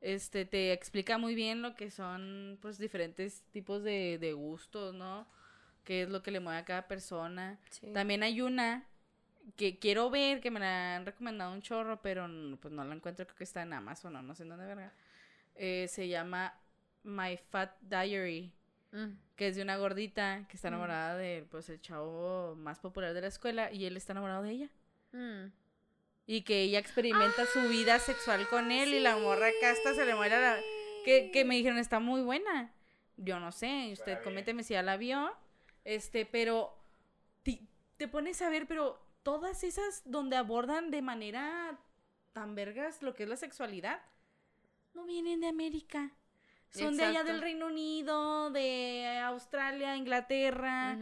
Este, 0.00 0.44
te 0.44 0.72
explica 0.72 1.18
muy 1.18 1.34
bien 1.34 1.62
lo 1.62 1.74
que 1.74 1.90
son, 1.90 2.58
pues, 2.62 2.78
diferentes 2.78 3.42
tipos 3.50 3.82
de, 3.82 4.18
de 4.18 4.32
gustos, 4.34 4.94
¿no? 4.94 5.26
Qué 5.84 6.02
es 6.02 6.08
lo 6.08 6.22
que 6.22 6.30
le 6.30 6.40
mueve 6.40 6.58
a 6.58 6.64
cada 6.64 6.86
persona. 6.88 7.58
Sí. 7.70 7.92
También 7.92 8.22
hay 8.22 8.40
una 8.40 8.84
que 9.56 9.78
quiero 9.78 10.10
ver, 10.10 10.40
que 10.40 10.50
me 10.50 10.58
la 10.60 10.96
han 10.96 11.06
recomendado 11.06 11.52
un 11.52 11.62
chorro, 11.62 12.02
pero 12.02 12.26
pues 12.60 12.74
no 12.74 12.84
la 12.84 12.94
encuentro, 12.94 13.24
creo 13.26 13.36
que 13.36 13.44
está 13.44 13.62
en 13.62 13.72
Amazon 13.72 14.16
o 14.16 14.22
no 14.22 14.34
sé 14.34 14.42
en 14.42 14.48
dónde 14.50 14.66
verga. 14.66 14.92
Eh, 15.54 15.86
se 15.88 16.08
llama 16.08 16.58
My 17.04 17.36
Fat 17.36 17.76
Diary, 17.80 18.52
Mm. 18.92 19.16
que 19.36 19.48
es 19.48 19.56
de 19.56 19.62
una 19.62 19.76
gordita 19.76 20.46
que 20.48 20.56
está 20.56 20.68
Mm. 20.68 20.72
enamorada 20.74 21.16
de 21.16 21.46
pues 21.50 21.68
el 21.68 21.80
chavo 21.80 22.54
más 22.56 22.78
popular 22.80 23.14
de 23.14 23.20
la 23.20 23.26
escuela 23.28 23.72
y 23.72 23.84
él 23.84 23.96
está 23.96 24.12
enamorado 24.12 24.42
de 24.42 24.50
ella. 24.50 24.70
Mm. 25.12 25.52
Y 26.26 26.42
que 26.42 26.62
ella 26.62 26.78
experimenta 26.78 27.46
su 27.46 27.60
vida 27.68 27.98
sexual 28.00 28.48
con 28.48 28.72
él 28.72 28.94
y 28.94 29.00
la 29.00 29.16
morra 29.16 29.46
acá 29.46 29.70
hasta 29.70 29.94
se 29.94 30.04
le 30.04 30.14
muere 30.14 30.40
la... 30.40 30.58
Que, 31.04 31.30
que 31.32 31.44
me 31.44 31.54
dijeron, 31.54 31.78
está 31.78 32.00
muy 32.00 32.22
buena. 32.22 32.72
Yo 33.16 33.38
no 33.38 33.52
sé, 33.52 33.90
usted 33.92 34.22
coménteme 34.24 34.64
si 34.64 34.74
ya 34.74 34.82
la 34.82 34.96
vio. 34.96 35.32
Este, 35.84 36.26
pero 36.26 36.76
te, 37.44 37.60
te 37.96 38.08
pones 38.08 38.42
a 38.42 38.50
ver, 38.50 38.66
pero 38.66 39.00
todas 39.22 39.62
esas 39.62 40.02
donde 40.04 40.36
abordan 40.36 40.90
de 40.90 41.00
manera 41.02 41.78
tan 42.32 42.54
vergas 42.54 43.02
lo 43.02 43.14
que 43.14 43.22
es 43.22 43.28
la 43.28 43.36
sexualidad, 43.36 44.02
no 44.92 45.06
vienen 45.06 45.40
de 45.40 45.46
América. 45.46 46.10
Son 46.70 46.96
de 46.96 47.04
allá 47.04 47.24
del 47.24 47.40
Reino 47.40 47.66
Unido, 47.66 48.50
de 48.50 49.06
Australia, 49.24 49.96
Inglaterra. 49.96 50.98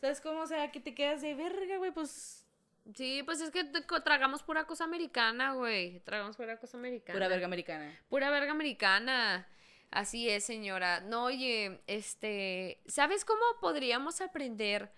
¿Sabes 0.00 0.20
cómo? 0.20 0.40
O 0.40 0.46
sea, 0.46 0.72
que 0.72 0.80
te 0.80 0.94
quedas 0.94 1.20
de 1.20 1.34
verga, 1.34 1.76
güey, 1.76 1.90
pues 1.90 2.47
Sí, 2.94 3.22
pues 3.24 3.40
es 3.40 3.50
que 3.50 3.64
tragamos 4.04 4.42
pura 4.42 4.66
cosa 4.66 4.84
americana, 4.84 5.52
güey. 5.52 6.00
Tragamos 6.00 6.36
pura 6.36 6.58
cosa 6.58 6.76
americana. 6.78 7.16
pura 7.16 7.28
verga 7.28 7.46
americana. 7.46 8.00
Pura 8.08 8.30
verga 8.30 8.52
americana. 8.52 9.46
Así 9.90 10.28
es, 10.28 10.44
señora. 10.44 11.00
No, 11.00 11.24
oye, 11.24 11.80
este, 11.86 12.80
¿sabes 12.86 13.24
cómo 13.24 13.40
podríamos 13.60 14.20
aprender 14.20 14.90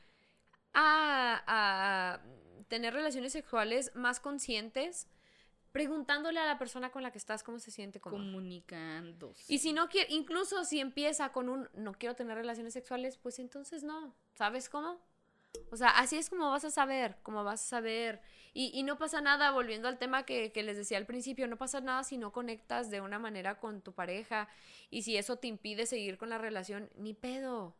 a, 0.72 1.42
a 1.46 2.20
tener 2.68 2.94
relaciones 2.94 3.33
sexuales 3.33 3.94
más 3.94 4.20
conscientes? 4.20 5.09
Preguntándole 5.72 6.40
a 6.40 6.46
la 6.46 6.59
persona 6.59 6.90
con 6.90 7.05
la 7.05 7.12
que 7.12 7.18
estás 7.18 7.44
cómo 7.44 7.61
se 7.61 7.70
siente 7.70 8.00
cómoda. 8.00 8.20
Comunicándose. 8.20 9.53
Y 9.53 9.59
si 9.59 9.72
no 9.72 9.88
quiere, 9.88 10.12
incluso 10.12 10.64
si 10.64 10.81
empieza 10.81 11.31
con 11.31 11.48
un 11.48 11.68
no 11.74 11.92
quiero 11.92 12.16
tener 12.16 12.37
relaciones 12.37 12.72
sexuales, 12.72 13.18
pues 13.18 13.38
entonces 13.38 13.85
no. 13.85 14.16
¿Sabes 14.35 14.68
cómo? 14.68 15.00
O 15.71 15.77
sea, 15.77 15.91
así 15.91 16.17
es 16.17 16.31
como 16.31 16.51
vas 16.51 16.65
a 16.65 16.71
saber, 16.71 17.17
como 17.23 17.45
vas 17.45 17.63
a 17.63 17.69
saber. 17.69 18.21
Y, 18.53 18.71
y 18.75 18.83
no 18.83 18.99
pasa 18.99 19.21
nada, 19.21 19.53
volviendo 19.53 19.89
al 19.89 19.99
tema 19.99 20.25
que, 20.25 20.53
que 20.53 20.63
les 20.63 20.77
decía 20.77 20.99
al 20.99 21.07
principio, 21.07 21.47
no 21.47 21.57
pasa 21.57 21.81
nada 21.81 22.03
si 22.05 22.19
no 22.19 22.33
conectas 22.33 22.91
de 22.91 23.01
una 23.01 23.19
manera 23.19 23.59
con 23.61 23.81
tu 23.81 23.93
pareja. 23.93 24.49
Y 24.91 25.03
si 25.03 25.17
eso 25.17 25.37
te 25.37 25.47
impide 25.49 25.87
seguir 25.87 26.19
con 26.19 26.29
la 26.31 26.39
relación, 26.39 26.91
ni 26.97 27.15
pedo. 27.15 27.77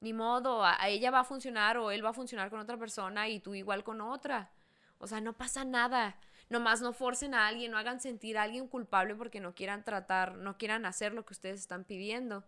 Ni 0.00 0.12
modo, 0.12 0.64
a, 0.64 0.80
a 0.82 0.88
ella 0.88 1.10
va 1.10 1.20
a 1.20 1.24
funcionar 1.24 1.78
o 1.78 1.90
él 1.92 2.04
va 2.04 2.10
a 2.10 2.14
funcionar 2.14 2.50
con 2.50 2.60
otra 2.60 2.76
persona 2.78 3.28
y 3.28 3.40
tú 3.40 3.54
igual 3.54 3.84
con 3.84 4.00
otra. 4.00 4.50
O 4.98 5.06
sea, 5.06 5.20
no 5.20 5.34
pasa 5.36 5.64
nada. 5.64 6.18
Nomás 6.50 6.80
no 6.82 6.92
forcen 6.92 7.34
a 7.34 7.46
alguien, 7.48 7.70
no 7.72 7.78
hagan 7.78 8.00
sentir 8.00 8.38
a 8.38 8.42
alguien 8.42 8.68
culpable 8.68 9.14
porque 9.14 9.40
no 9.40 9.54
quieran 9.54 9.84
tratar, 9.84 10.36
no 10.36 10.58
quieran 10.58 10.86
hacer 10.86 11.14
lo 11.14 11.24
que 11.24 11.34
ustedes 11.34 11.60
están 11.60 11.84
pidiendo. 11.84 12.44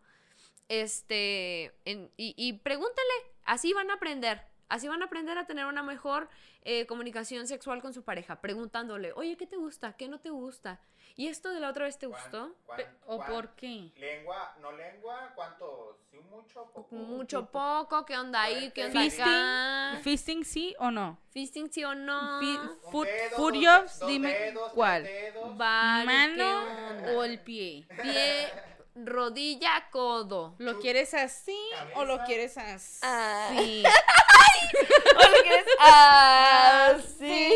Este, 0.68 1.74
en- 1.84 2.10
y, 2.16 2.34
y 2.36 2.54
pregúntenle, 2.54 3.33
así 3.44 3.72
van 3.72 3.90
a 3.90 3.94
aprender. 3.94 4.42
Así 4.70 4.88
van 4.88 5.02
a 5.02 5.04
aprender 5.04 5.36
a 5.36 5.46
tener 5.46 5.66
una 5.66 5.82
mejor 5.82 6.28
eh, 6.62 6.86
comunicación 6.86 7.46
sexual 7.46 7.82
con 7.82 7.92
su 7.92 8.02
pareja, 8.02 8.40
preguntándole, 8.40 9.12
oye, 9.12 9.36
¿qué 9.36 9.46
te 9.46 9.56
gusta? 9.56 9.92
¿Qué 9.92 10.08
no 10.08 10.20
te 10.20 10.30
gusta? 10.30 10.80
¿Y 11.16 11.28
esto 11.28 11.50
de 11.50 11.60
la 11.60 11.68
otra 11.68 11.84
vez 11.84 11.98
te 11.98 12.08
¿Cuán- 12.08 12.22
gustó? 12.22 12.54
cuán- 12.64 12.80
¿O 13.06 13.16
cuán- 13.18 13.30
por 13.30 13.48
qué? 13.56 13.92
Lengua, 13.96 14.56
no 14.60 14.72
lengua, 14.72 15.32
¿cuánto? 15.34 16.00
¿Sí, 16.10 16.18
mucho? 16.18 16.64
Poco? 16.72 16.94
Mucho, 16.96 17.50
poco, 17.50 18.06
¿qué 18.06 18.16
onda 18.16 18.42
ahí? 18.42 18.70
¿Qué 18.74 18.86
onda 18.86 19.00
Fisting. 19.02 19.22
acá? 19.24 19.98
¿Fisting 20.02 20.44
sí 20.44 20.74
o 20.78 20.90
no? 20.90 21.18
¿Fisting 21.30 21.70
sí 21.70 21.84
o 21.84 21.94
no? 21.94 22.40
Dos 22.40 24.06
dime 24.06 24.32
dedos, 24.32 24.72
cuál. 24.72 25.04
dedos. 25.04 25.56
Vale, 25.58 26.06
¿qué 26.06 26.06
¿Mano 26.06 27.18
o 27.18 27.22
el 27.24 27.38
pie? 27.40 27.86
Pie, 28.02 28.48
rodilla, 28.94 29.88
codo. 29.90 30.54
¿Lo 30.58 30.78
quieres 30.78 31.14
así 31.14 31.58
o 31.94 32.04
lo 32.04 32.22
quieres 32.24 32.56
así? 32.58 33.00
Ah. 33.02 33.50
Sí. 33.56 33.82
¿O 35.16 35.22
lo 35.22 35.42
quieres 35.42 35.66
así? 35.80 37.52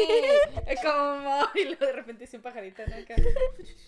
Es 0.67 0.81
como 0.83 1.49
y 1.55 1.65
luego 1.65 1.87
de 1.87 1.93
repente 1.93 2.25
es 2.25 2.35
un 2.35 2.43
pajarito 2.43 2.83
¿no? 2.87 2.97
Acá. 2.97 3.15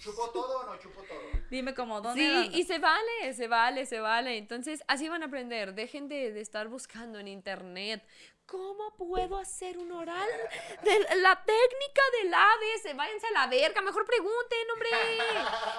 ¿Chupo 0.00 0.30
todo 0.30 0.60
o 0.60 0.64
no 0.66 0.78
chupo 0.78 1.02
todo? 1.02 1.18
Dime 1.50 1.74
como 1.74 2.00
dónde. 2.00 2.20
Sí, 2.20 2.28
dónde? 2.28 2.58
y 2.58 2.64
se 2.64 2.78
vale, 2.78 3.34
se 3.34 3.48
vale, 3.48 3.86
se 3.86 4.00
vale. 4.00 4.38
Entonces, 4.38 4.82
así 4.86 5.08
van 5.08 5.22
a 5.22 5.26
aprender. 5.26 5.74
Dejen 5.74 6.08
de, 6.08 6.32
de 6.32 6.40
estar 6.40 6.68
buscando 6.68 7.18
en 7.18 7.28
internet. 7.28 8.04
¿Cómo 8.50 8.92
puedo 8.96 9.38
hacer 9.38 9.78
un 9.78 9.92
oral? 9.92 10.28
De 10.82 10.98
la 11.20 11.40
técnica 11.44 12.02
del 12.20 12.34
ABS. 12.34 12.96
Váyanse 12.96 13.26
a 13.28 13.30
la 13.30 13.46
verga. 13.46 13.80
Mejor 13.80 14.04
pregunten, 14.04 14.70
hombre. 14.72 14.88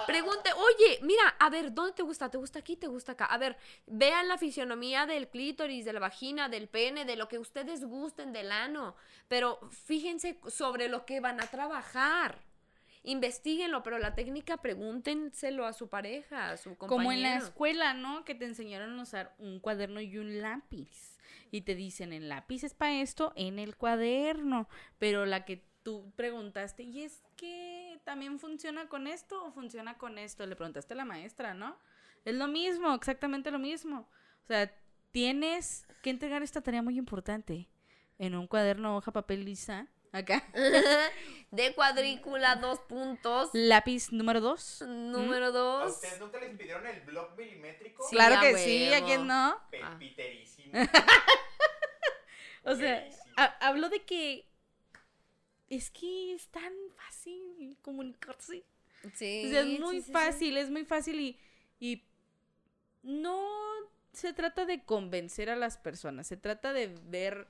Pregunte, 0.06 0.50
oye, 0.54 0.98
mira, 1.02 1.36
a 1.38 1.50
ver, 1.50 1.74
¿dónde 1.74 1.92
te 1.92 2.02
gusta? 2.02 2.30
¿Te 2.30 2.38
gusta 2.38 2.60
aquí? 2.60 2.76
¿Te 2.76 2.86
gusta 2.86 3.12
acá? 3.12 3.26
A 3.26 3.36
ver, 3.36 3.58
vean 3.86 4.26
la 4.26 4.38
fisionomía 4.38 5.04
del 5.04 5.28
clítoris, 5.28 5.84
de 5.84 5.92
la 5.92 6.00
vagina, 6.00 6.48
del 6.48 6.66
pene, 6.66 7.04
de 7.04 7.16
lo 7.16 7.28
que 7.28 7.38
ustedes 7.38 7.84
gusten, 7.84 8.32
del 8.32 8.50
ano. 8.50 8.96
Pero 9.28 9.60
fíjense 9.84 10.40
sobre 10.48 10.88
lo 10.88 11.04
que 11.04 11.20
van 11.20 11.42
a 11.42 11.46
trabajar. 11.48 12.38
Investíguenlo, 13.04 13.82
pero 13.82 13.98
la 13.98 14.14
técnica 14.14 14.58
pregúntenselo 14.58 15.66
a 15.66 15.72
su 15.72 15.88
pareja, 15.88 16.50
a 16.50 16.56
su 16.56 16.76
compañero. 16.76 16.96
Como 16.96 17.12
en 17.12 17.22
la 17.22 17.36
escuela, 17.36 17.94
¿no? 17.94 18.24
Que 18.24 18.34
te 18.34 18.44
enseñaron 18.44 18.98
a 18.98 19.02
usar 19.02 19.34
un 19.38 19.58
cuaderno 19.58 20.00
y 20.00 20.18
un 20.18 20.40
lápiz. 20.40 21.18
Y 21.50 21.62
te 21.62 21.74
dicen, 21.74 22.12
el 22.12 22.28
lápiz 22.28 22.64
es 22.64 22.74
para 22.74 23.00
esto, 23.00 23.32
en 23.34 23.58
el 23.58 23.76
cuaderno. 23.76 24.68
Pero 24.98 25.26
la 25.26 25.44
que 25.44 25.64
tú 25.82 26.12
preguntaste, 26.14 26.84
¿y 26.84 27.02
es 27.02 27.22
que 27.36 28.00
también 28.04 28.38
funciona 28.38 28.88
con 28.88 29.06
esto 29.06 29.44
o 29.44 29.52
funciona 29.52 29.98
con 29.98 30.16
esto? 30.18 30.46
Le 30.46 30.56
preguntaste 30.56 30.94
a 30.94 30.96
la 30.96 31.04
maestra, 31.04 31.54
¿no? 31.54 31.76
Es 32.24 32.34
lo 32.34 32.46
mismo, 32.46 32.94
exactamente 32.94 33.50
lo 33.50 33.58
mismo. 33.58 34.08
O 34.44 34.46
sea, 34.46 34.72
tienes 35.10 35.86
que 36.02 36.10
entregar 36.10 36.42
esta 36.42 36.60
tarea 36.62 36.82
muy 36.82 36.98
importante 36.98 37.68
en 38.18 38.36
un 38.36 38.46
cuaderno, 38.46 38.96
hoja, 38.96 39.12
papel 39.12 39.44
lisa. 39.44 39.88
Acá. 40.12 40.44
de 41.50 41.74
cuadrícula, 41.74 42.56
dos 42.56 42.80
puntos. 42.80 43.50
Lápiz 43.54 44.12
número 44.12 44.40
dos. 44.40 44.82
Número 44.86 45.46
¿A 45.46 45.50
dos. 45.50 45.92
ustedes 45.94 46.20
nunca 46.20 46.38
les 46.38 46.56
pidieron 46.56 46.86
el 46.86 47.00
blog 47.00 47.36
milimétrico? 47.36 48.04
Sí, 48.08 48.16
claro 48.16 48.36
a 48.36 48.40
que 48.42 48.58
sí. 48.58 48.92
¿a 48.92 49.04
quién 49.04 49.26
no? 49.26 49.58
Pepiterísimo. 49.70 50.72
O 52.64 52.76
sea, 52.76 53.08
hablo 53.60 53.88
de 53.88 54.04
que 54.04 54.46
es 55.68 55.90
que 55.90 56.34
es 56.34 56.46
tan 56.48 56.72
fácil 56.96 57.76
comunicarse. 57.82 58.64
Sí. 59.14 59.44
O 59.46 59.50
sea, 59.50 59.60
es 59.62 59.80
muy 59.80 59.96
sí, 59.96 60.00
sí, 60.00 60.06
sí. 60.06 60.12
fácil, 60.12 60.56
es 60.56 60.70
muy 60.70 60.84
fácil 60.84 61.18
y, 61.18 61.38
y 61.80 62.04
no 63.02 63.44
se 64.12 64.32
trata 64.32 64.64
de 64.64 64.84
convencer 64.84 65.50
a 65.50 65.56
las 65.56 65.76
personas, 65.76 66.26
se 66.28 66.36
trata 66.36 66.72
de 66.72 66.94
ver 67.06 67.48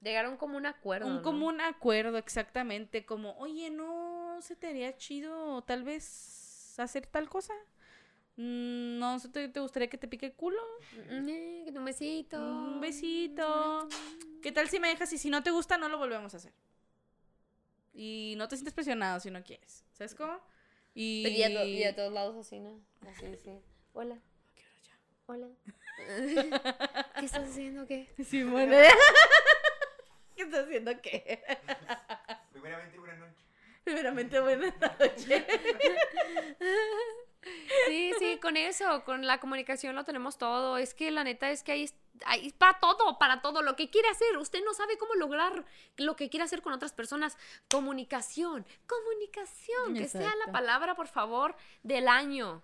Llegaron 0.00 0.36
como 0.36 0.56
un 0.56 0.66
acuerdo. 0.66 1.06
un 1.06 1.16
¿no? 1.16 1.22
común 1.22 1.60
acuerdo 1.60 2.16
exactamente, 2.16 3.04
como, 3.04 3.36
oye, 3.38 3.70
¿no 3.70 4.38
se 4.40 4.56
te 4.56 4.68
haría 4.68 4.96
chido 4.96 5.62
tal 5.62 5.82
vez 5.82 6.74
hacer 6.78 7.06
tal 7.06 7.28
cosa? 7.28 7.52
Mm, 8.36 8.98
¿No 8.98 9.18
se 9.18 9.28
te, 9.28 9.48
te 9.48 9.60
gustaría 9.60 9.90
que 9.90 9.98
te 9.98 10.08
pique 10.08 10.26
el 10.26 10.32
culo? 10.32 10.62
Mm, 11.10 11.28
eh, 11.28 11.62
que 11.70 11.78
Un 11.78 11.84
besito. 11.84 12.38
Un 12.40 12.80
besito. 12.80 13.88
¿Qué 14.42 14.52
tal 14.52 14.70
si 14.70 14.80
me 14.80 14.88
dejas 14.88 15.12
y 15.12 15.18
si 15.18 15.28
no 15.28 15.42
te 15.42 15.50
gusta 15.50 15.76
no 15.76 15.88
lo 15.90 15.98
volvemos 15.98 16.32
a 16.32 16.38
hacer? 16.38 16.52
Y 17.92 18.34
no 18.38 18.48
te 18.48 18.56
sientes 18.56 18.72
presionado 18.72 19.20
si 19.20 19.30
no 19.30 19.42
quieres. 19.42 19.84
¿Sabes 19.92 20.14
cómo? 20.14 20.40
Y... 20.94 21.26
Y 21.28 21.42
a, 21.84 21.90
to- 21.90 21.96
todos 21.96 22.12
lados 22.14 22.36
así, 22.36 22.58
¿no? 22.60 22.80
Así, 23.06 23.36
sí. 23.36 23.60
Hola. 23.92 24.18
Hola. 25.26 25.48
¿Qué 27.18 27.26
estás 27.26 27.48
haciendo? 27.50 27.86
¿Qué? 27.86 28.08
Simón. 28.24 28.70
¿Qué 30.40 30.46
estás 30.46 30.64
haciendo 30.64 31.02
qué? 31.02 31.44
Primeramente, 32.52 32.98
buenas 32.98 33.18
noches. 33.18 33.44
Primeramente, 33.84 34.40
buenas 34.40 34.74
noches. 34.80 35.44
Sí, 37.86 38.12
sí, 38.18 38.38
con 38.40 38.56
eso, 38.56 39.04
con 39.04 39.26
la 39.26 39.38
comunicación 39.38 39.94
lo 39.94 40.04
tenemos 40.04 40.38
todo. 40.38 40.78
Es 40.78 40.94
que 40.94 41.10
la 41.10 41.24
neta 41.24 41.50
es 41.50 41.62
que 41.62 41.72
hay, 41.72 41.90
hay 42.24 42.52
para 42.52 42.80
todo, 42.80 43.18
para 43.18 43.42
todo. 43.42 43.60
Lo 43.60 43.76
que 43.76 43.90
quiere 43.90 44.08
hacer, 44.08 44.38
usted 44.38 44.64
no 44.64 44.72
sabe 44.72 44.96
cómo 44.96 45.14
lograr 45.14 45.66
lo 45.98 46.16
que 46.16 46.30
quiere 46.30 46.44
hacer 46.44 46.62
con 46.62 46.72
otras 46.72 46.94
personas. 46.94 47.36
Comunicación, 47.70 48.64
comunicación, 48.86 49.92
que 49.92 50.08
sea 50.08 50.32
la 50.46 50.52
palabra, 50.52 50.94
por 50.94 51.08
favor, 51.08 51.54
del 51.82 52.08
año. 52.08 52.62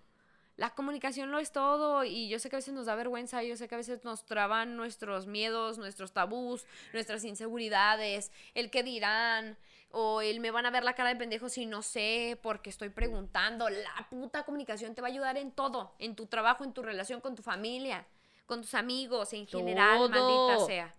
La 0.57 0.71
comunicación 0.71 1.31
lo 1.31 1.39
es 1.39 1.53
todo 1.53 2.03
y 2.05 2.29
yo 2.29 2.39
sé 2.39 2.49
que 2.49 2.57
a 2.57 2.59
veces 2.59 2.73
nos 2.73 2.87
da 2.87 2.95
vergüenza, 2.95 3.43
yo 3.43 3.57
sé 3.57 3.69
que 3.69 3.75
a 3.75 3.79
veces 3.79 4.05
nos 4.05 4.25
traban 4.25 4.77
nuestros 4.77 5.27
miedos, 5.27 5.77
nuestros 5.77 6.13
tabús, 6.13 6.65
nuestras 6.95 7.25
inseguridades, 7.25 8.33
el 8.55 8.71
que 8.71 8.83
dirán, 8.83 9.59
o 9.91 10.23
el 10.23 10.41
me 10.41 10.51
van 10.51 10.65
a 10.65 10.71
ver 10.71 10.83
la 10.83 10.95
cara 10.95 11.11
de 11.11 11.17
pendejo 11.17 11.51
si 11.51 11.67
no 11.67 11.83
sé 11.83 12.39
porque 12.43 12.71
estoy 12.71 12.89
preguntando. 12.89 13.69
La 13.69 14.07
puta 14.09 14.45
comunicación 14.45 14.95
te 14.95 15.03
va 15.03 15.09
a 15.09 15.11
ayudar 15.11 15.37
en 15.37 15.53
todo, 15.53 15.95
en 15.99 16.17
tu 16.17 16.27
trabajo, 16.27 16.65
en 16.65 16.73
tu 16.73 16.83
relación 16.83 17.21
con 17.21 17.35
tu 17.35 17.43
familia, 17.43 18.07
con 18.47 18.63
tus 18.63 18.75
amigos, 18.75 19.35
en 19.35 19.47
general, 19.47 19.99
Todo. 19.99 20.09
maldita 20.09 20.67
sea. 20.67 20.95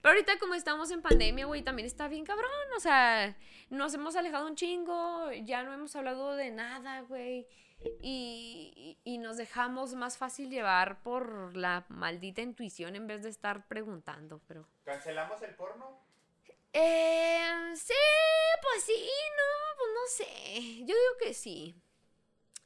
Pero 0.00 0.14
ahorita 0.14 0.38
como 0.38 0.54
estamos 0.54 0.90
en 0.90 1.00
pandemia, 1.00 1.46
güey, 1.46 1.62
también 1.62 1.86
está 1.86 2.08
bien 2.08 2.24
cabrón, 2.24 2.50
o 2.76 2.80
sea, 2.80 3.36
nos 3.70 3.94
hemos 3.94 4.16
alejado 4.16 4.48
un 4.48 4.56
chingo, 4.56 5.30
ya 5.44 5.62
no 5.62 5.72
hemos 5.72 5.94
hablado 5.94 6.34
de 6.34 6.50
nada, 6.50 7.02
güey. 7.02 7.46
Y, 8.02 8.98
y- 9.04 9.18
nos 9.18 9.36
dejamos 9.36 9.94
más 9.94 10.18
fácil 10.18 10.50
llevar 10.50 11.02
por 11.02 11.56
la 11.56 11.84
maldita 11.88 12.40
intuición 12.42 12.96
en 12.96 13.06
vez 13.06 13.22
de 13.22 13.28
estar 13.30 13.66
preguntando, 13.68 14.40
pero... 14.48 14.66
¿Cancelamos 14.84 15.40
el 15.42 15.54
porno? 15.54 16.00
Eh, 16.72 17.72
sí, 17.76 17.92
pues 18.62 18.82
sí, 18.84 19.08
no, 19.36 19.76
pues 19.76 19.90
no 19.94 20.06
sé. 20.26 20.76
Yo 20.80 20.86
digo 20.86 21.16
que 21.20 21.34
sí. 21.34 21.74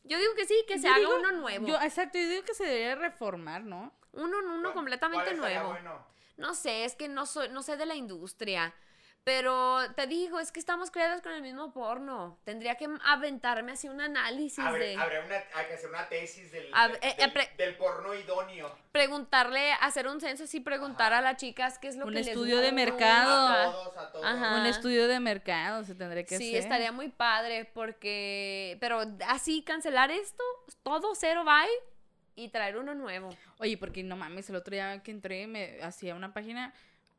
Yo 0.04 0.18
digo 0.18 0.34
que 0.34 0.46
sí, 0.46 0.54
que 0.68 0.78
se 0.78 0.86
Yo 0.86 0.90
haga 0.94 0.98
digo- 1.00 1.16
uno 1.16 1.32
nuevo. 1.32 1.66
Yo, 1.66 1.80
exacto, 1.80 2.16
yo 2.18 2.28
digo 2.28 2.44
que 2.44 2.54
se 2.54 2.64
debería 2.64 2.94
reformar, 2.94 3.64
¿no? 3.64 3.92
Uno, 4.12 4.38
uno 4.38 4.62
¿Cuál- 4.62 4.74
completamente 4.74 5.34
nuevo. 5.34 5.70
bueno? 5.70 6.06
No 6.36 6.54
sé, 6.54 6.84
es 6.84 6.94
que 6.94 7.08
no 7.08 7.26
soy, 7.26 7.48
no 7.48 7.62
sé 7.62 7.76
de 7.76 7.86
la 7.86 7.94
industria. 7.96 8.74
Pero 9.26 9.78
te 9.96 10.06
digo, 10.06 10.38
es 10.38 10.52
que 10.52 10.60
estamos 10.60 10.92
creadas 10.92 11.20
con 11.20 11.32
el 11.32 11.42
mismo 11.42 11.72
porno. 11.72 12.38
Tendría 12.44 12.76
que 12.76 12.86
aventarme 13.04 13.72
así 13.72 13.88
un 13.88 14.00
análisis 14.00 14.60
Habrá, 14.60 14.78
de 14.84 14.96
habrá 14.96 15.24
una, 15.24 15.34
hay 15.52 15.66
que 15.66 15.74
hacer 15.74 15.90
una 15.90 16.08
tesis 16.08 16.52
del, 16.52 16.68
A 16.72 16.86
del, 16.86 16.92
ver, 17.00 17.10
eh, 17.10 17.14
del- 17.18 17.32
pre- 17.32 17.50
del 17.58 17.74
porno 17.76 18.14
idóneo. 18.14 18.72
preguntarle, 18.92 19.72
hacer 19.80 20.06
un 20.06 20.20
censo 20.20 20.44
así, 20.44 20.60
preguntar 20.60 21.12
Ajá. 21.12 21.18
a 21.18 21.22
las 21.32 21.38
chicas 21.38 21.76
qué 21.80 21.88
es 21.88 21.96
lo 21.96 22.06
Un 22.06 22.12
que 22.12 22.18
les 22.20 22.28
estudio 22.28 22.58
de 22.60 22.70
mercado. 22.70 23.48
A 23.48 23.64
todos, 23.72 23.96
a 23.96 24.12
todos. 24.12 24.24
Ajá. 24.24 24.60
Un 24.60 24.66
estudio 24.66 25.08
de 25.08 25.18
mercado 25.18 25.82
se 25.82 25.96
tendría 25.96 26.22
que 26.24 26.38
Sí, 26.38 26.50
hacer. 26.50 26.60
estaría 26.62 26.92
muy 26.92 27.08
padre 27.08 27.64
porque, 27.74 28.76
pero 28.80 29.00
así 29.26 29.62
cancelar 29.62 30.12
esto, 30.12 30.44
todo 30.84 31.16
cero 31.16 31.44
bye 31.44 31.68
y 32.36 32.50
traer 32.50 32.76
uno 32.76 32.94
nuevo. 32.94 33.30
Oye, 33.58 33.76
porque 33.76 34.04
no 34.04 34.14
mames, 34.14 34.48
el 34.50 34.54
otro 34.54 34.70
día 34.72 35.02
que 35.02 35.10
entré 35.10 35.48
me 35.48 35.82
hacía 35.82 36.14
una 36.14 36.32
página 36.32 36.72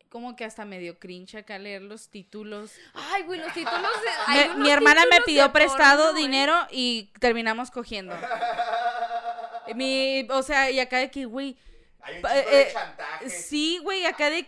como 0.10 0.36
que 0.36 0.46
hasta 0.46 0.66
medio 0.66 0.98
cringe 1.00 1.36
acá 1.36 1.58
leer 1.60 1.82
los 1.82 2.10
títulos. 2.10 2.72
Ay, 2.94 3.24
güey, 3.24 3.40
los 3.40 3.54
títulos 3.54 3.82
de... 4.28 4.48
Me- 4.50 4.56
mi 4.64 4.70
hermana 4.72 5.06
me 5.10 5.22
pidió 5.22 5.52
prestado 5.52 6.06
porno, 6.06 6.18
¿eh? 6.20 6.22
dinero 6.22 6.56
y 6.72 7.12
terminamos 7.20 7.72
cogiendo. 7.72 8.16
Mi, 9.76 10.26
o 10.30 10.42
sea, 10.44 10.72
y 10.72 10.80
acá 10.80 10.98
de 11.00 11.12
que, 11.12 11.26
güey, 11.26 11.58
Hay 12.02 12.16
un 12.16 12.22
de 12.22 12.62
eh, 12.62 12.70
chantajes. 12.72 13.46
sí, 13.48 13.80
güey, 13.84 14.06
acá 14.06 14.30
de 14.30 14.38
de 14.38 14.48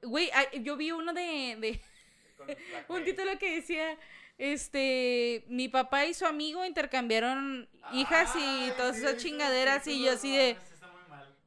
que, 0.00 0.06
güey, 0.06 0.30
ay, 0.32 0.62
yo 0.62 0.76
vi 0.76 0.92
uno 0.92 1.12
de, 1.12 1.56
de 1.58 1.80
un 2.88 3.04
título 3.04 3.36
que 3.38 3.56
decía, 3.56 3.96
este, 4.38 5.44
mi 5.48 5.68
papá 5.68 6.06
y 6.06 6.14
su 6.14 6.24
amigo 6.24 6.64
intercambiaron 6.64 7.68
hijas 7.92 8.34
y 8.36 8.38
Ay, 8.40 8.72
todas 8.76 8.96
sí, 8.96 9.02
esas 9.04 9.16
chingaderas 9.20 9.86
y 9.88 10.04
yo 10.04 10.12
así 10.12 10.36
de, 10.36 10.56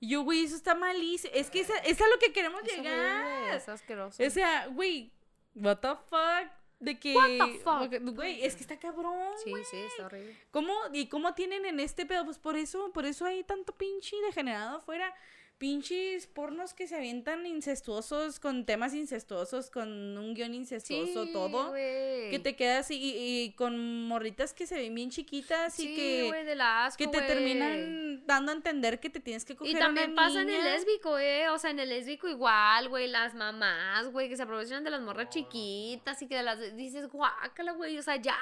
yo, 0.02 0.24
güey, 0.24 0.44
eso 0.44 0.56
está 0.56 0.76
malísimo. 0.76 1.34
Es 1.36 1.50
que 1.50 1.62
esa, 1.62 1.78
es 1.78 2.02
a 2.02 2.08
lo 2.10 2.18
que 2.20 2.34
queremos 2.34 2.62
Es 2.64 2.72
horrible, 2.74 2.90
llegar. 2.90 3.56
es 3.56 3.70
asqueroso. 3.70 4.24
O 4.24 4.30
sea, 4.30 4.68
güey, 4.68 5.12
what 5.56 5.78
the 5.78 5.96
fuck, 6.10 6.52
de 6.80 7.00
que, 7.00 7.16
What 7.16 7.28
the 7.48 7.60
fuck? 7.60 8.16
güey, 8.16 8.44
es 8.44 8.56
que 8.56 8.62
está 8.62 8.78
cabrón, 8.80 9.34
Sí, 9.44 9.54
sí, 9.70 9.78
está 9.78 10.08
horrible. 10.08 10.36
¿Cómo? 10.52 10.74
¿Y 10.92 11.08
cómo 11.08 11.34
tienen 11.36 11.66
en 11.66 11.80
este 11.80 12.06
pedo? 12.06 12.26
Pues 12.26 12.40
por 12.40 12.56
eso, 12.58 12.92
por 12.92 13.06
eso 13.06 13.26
hay 13.26 13.44
tanto 13.44 13.76
pinche 13.78 14.16
degenerado 14.26 14.78
afuera. 14.78 15.14
Pinches 15.62 16.26
pornos 16.26 16.74
que 16.74 16.88
se 16.88 16.96
avientan 16.96 17.46
incestuosos, 17.46 18.40
con 18.40 18.66
temas 18.66 18.96
incestuosos, 18.96 19.70
con 19.70 20.18
un 20.18 20.34
guion 20.34 20.56
incestuoso, 20.56 21.26
Sí, 21.26 21.32
todo. 21.32 21.72
Que 21.74 22.40
te 22.42 22.56
quedas 22.56 22.90
y, 22.90 22.96
y- 22.96 23.52
con 23.52 24.08
morritas 24.08 24.56
que 24.56 24.66
se 24.66 24.74
ven 24.74 24.96
bien 24.96 25.12
chiquitas 25.12 25.80
y 25.80 25.96
que, 25.96 26.26
güey, 26.30 26.46
de 26.46 26.56
la 26.56 26.86
asco, 26.86 26.98
que 26.98 27.08
te 27.08 27.22
terminan 27.22 28.26
dando 28.26 28.52
a 28.52 28.56
entender 28.56 29.00
que 29.00 29.12
te 29.12 29.20
tienes 29.20 29.46
que 29.46 29.56
coger 29.56 29.76
Y 29.76 29.78
también 29.78 30.14
una 30.14 30.24
pasa 30.24 30.42
en 30.42 30.50
el 30.50 30.64
lésbico, 30.64 31.20
¿eh? 31.20 31.48
O 31.50 31.60
sea, 31.60 31.70
en 31.70 31.78
el 31.78 31.90
lésbico 31.90 32.28
igual, 32.28 32.90
güey. 32.90 33.08
Las 33.08 33.36
mamás, 33.36 34.08
güey, 34.12 34.30
que 34.30 34.38
se 34.38 34.42
aprovechan 34.42 34.84
de 34.84 34.90
las 34.90 35.02
morras 35.02 35.30
chiquitas 35.30 36.20
y 36.24 36.28
que 36.28 36.38
de 36.38 36.44
las. 36.44 36.76
Dices, 36.76 37.08
guácala, 37.08 37.74
güey. 37.74 38.00
O 38.00 38.02
sea, 38.02 38.16
ya. 38.16 38.36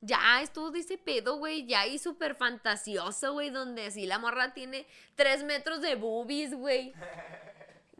Ya 0.00 0.40
estuvo 0.42 0.70
de 0.70 0.80
ese 0.80 0.98
pedo, 0.98 1.36
güey. 1.38 1.66
Ya 1.66 1.86
y 1.86 1.98
súper 1.98 2.34
fantasioso, 2.34 3.32
güey. 3.32 3.50
Donde 3.50 3.86
así 3.86 4.06
la 4.06 4.18
morra 4.18 4.52
tiene 4.54 4.86
tres 5.14 5.42
metros 5.44 5.80
de 5.80 5.94
boobies, 5.94 6.54
güey. 6.54 6.92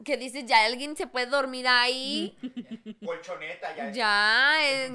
Que 0.04 0.16
dices, 0.16 0.44
ya 0.46 0.64
alguien 0.64 0.96
se 0.96 1.06
puede 1.06 1.26
dormir 1.26 1.66
ahí. 1.66 2.36
Colchoneta 3.04 3.74
ya. 3.74 3.90
ya. 3.90 4.70
es 4.70 4.90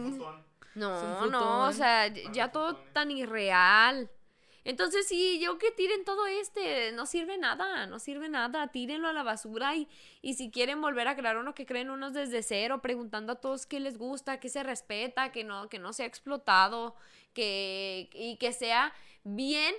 no, 0.76 0.98
Es 0.98 1.24
un 1.26 1.32
no, 1.32 1.68
o 1.68 1.74
sea, 1.74 2.08
ya- 2.08 2.52
todo 2.52 2.78
tan 2.94 3.12
irreal. 3.12 4.10
Entonces 4.64 5.08
sí, 5.08 5.40
yo 5.40 5.58
que 5.58 5.72
tiren 5.72 6.06
todo 6.06 6.28
este, 6.28 6.92
no 6.92 7.06
sirve 7.06 7.38
nada, 7.38 7.88
no 7.88 7.98
sirve 8.00 8.30
nada, 8.30 8.68
tírenlo 8.68 9.08
a 9.08 9.14
la 9.14 9.24
basura 9.24 9.76
y, 9.76 9.88
y 10.22 10.36
si 10.36 10.52
quieren 10.52 10.82
volver 10.82 11.08
a 11.08 11.16
crear 11.16 11.38
uno 11.38 11.54
que 11.56 11.66
creen 11.66 11.90
unos 11.90 12.14
desde 12.14 12.44
cero, 12.44 12.82
preguntando 12.82 13.34
a 13.34 13.36
todos 13.42 13.66
qué 13.66 13.80
les 13.80 13.98
gusta, 13.98 14.40
qué 14.40 14.50
se 14.50 14.62
respeta, 14.64 15.32
que 15.32 15.44
no, 15.44 15.68
que 15.70 15.80
no 15.80 15.94
sea 15.94 16.06
explotado, 16.06 16.96
que, 17.34 18.10
y 18.14 18.38
que 18.38 18.54
sea 18.54 18.94
bien, 19.24 19.74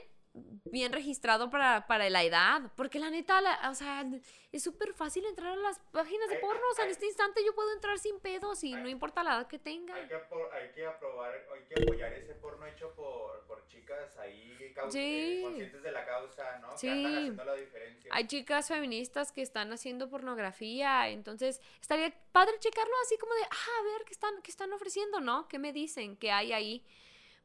bien 0.64 0.93
registrado 0.93 1.51
para, 1.51 1.87
para 1.87 2.09
la 2.09 2.22
edad, 2.24 2.62
porque 2.74 2.99
la 2.99 3.11
neta, 3.11 3.41
la- 3.41 3.70
o 3.70 3.74
sea, 3.74 4.05
es 4.51 4.62
súper 4.62 4.95
fácil 4.95 5.24
entrar 5.26 5.53
a 5.53 5.57
las 5.57 5.78
páginas 5.93 6.28
de 6.28 6.37
Ay, 6.37 6.41
porno, 6.41 6.62
o 6.70 6.74
sea, 6.74 6.87
en 6.87 6.91
este 6.91 7.07
instante 7.07 7.45
yo 7.45 7.55
puedo 7.55 7.72
entrar 7.74 7.99
sin 7.99 8.18
pedos 8.20 8.64
y 8.64 8.72
no 8.72 8.89
importa 8.89 9.22
la 9.22 9.35
edad 9.37 9.47
que 9.47 9.59
tenga. 9.59 9.95
Hay 9.95 10.09
que, 10.09 10.14
hay 10.14 10.72
que 10.74 10.87
aprobar, 10.87 11.35
hay 11.55 11.62
que 11.68 11.83
apoyar 11.83 12.12
ese 12.14 12.35
porno 12.35 12.66
hecho 12.66 12.91
por, 12.95 13.41
por 13.47 13.51
chicas 13.93 14.18
ahí 14.18 14.72
cau- 14.74 14.90
Sí. 14.90 14.99
eh, 15.38 15.43
conscientes 15.43 15.82
de 15.82 15.93
la 15.93 16.05
causa, 16.05 16.59
¿no? 16.59 16.76
Sí. 16.76 16.86
Que 16.86 16.93
andan 16.93 17.16
haciendo 17.16 17.45
la 17.45 17.55
diferencia. 17.55 18.11
Hay 18.14 18.26
chicas 18.26 18.68
feministas 18.68 19.32
que 19.32 19.43
están 19.43 19.72
haciendo 19.72 20.09
pornografía, 20.09 21.09
entonces 21.09 21.61
estaría 21.80 22.12
padre 22.32 22.55
checarlo 22.59 22.93
así 23.05 23.16
como 23.18 23.34
de, 23.34 23.43
ah, 23.45 23.80
a 23.80 23.82
ver 23.84 24.05
qué 24.07 24.12
están, 24.12 24.34
qué 24.43 24.51
están 24.51 24.72
ofreciendo, 24.72 25.20
¿no? 25.20 25.49
¿Qué 25.49 25.59
me 25.59 25.72
dicen? 25.72 26.16
¿Qué 26.16 26.30
hay 26.32 26.53
ahí? 26.53 26.84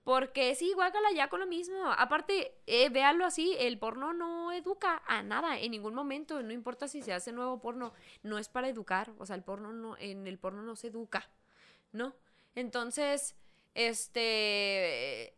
Porque 0.04 0.56
sí, 0.56 0.72
guácala 0.74 1.12
ya 1.12 1.28
con 1.28 1.41
lo 1.41 1.48
mismo. 1.48 1.91
Aparte, 1.91 2.54
eh, 2.66 2.88
véalo 2.88 3.26
así, 3.26 3.58
el 3.60 3.78
porno 3.78 4.14
no 4.14 4.54
educa 4.54 5.04
a 5.06 5.22
nada, 5.22 5.60
en 5.60 5.72
ningún 5.72 5.93
momento, 5.93 6.41
no 6.43 6.54
importa 6.54 6.88
si 6.88 7.02
se 7.02 7.12
hace 7.12 7.34
nuevo 7.34 7.60
porno, 7.60 7.93
no 8.24 8.38
es 8.38 8.48
para 8.48 8.70
educar, 8.70 9.12
o 9.18 9.26
sea, 9.26 9.36
el 9.36 9.43
porno 9.43 9.74
no, 9.74 9.98
en 9.98 10.26
el 10.26 10.39
porno 10.39 10.62
no 10.62 10.78
se 10.78 10.88
educa, 10.88 11.30
¿no? 11.91 12.16
Entonces, 12.56 13.36
este, 13.78 15.36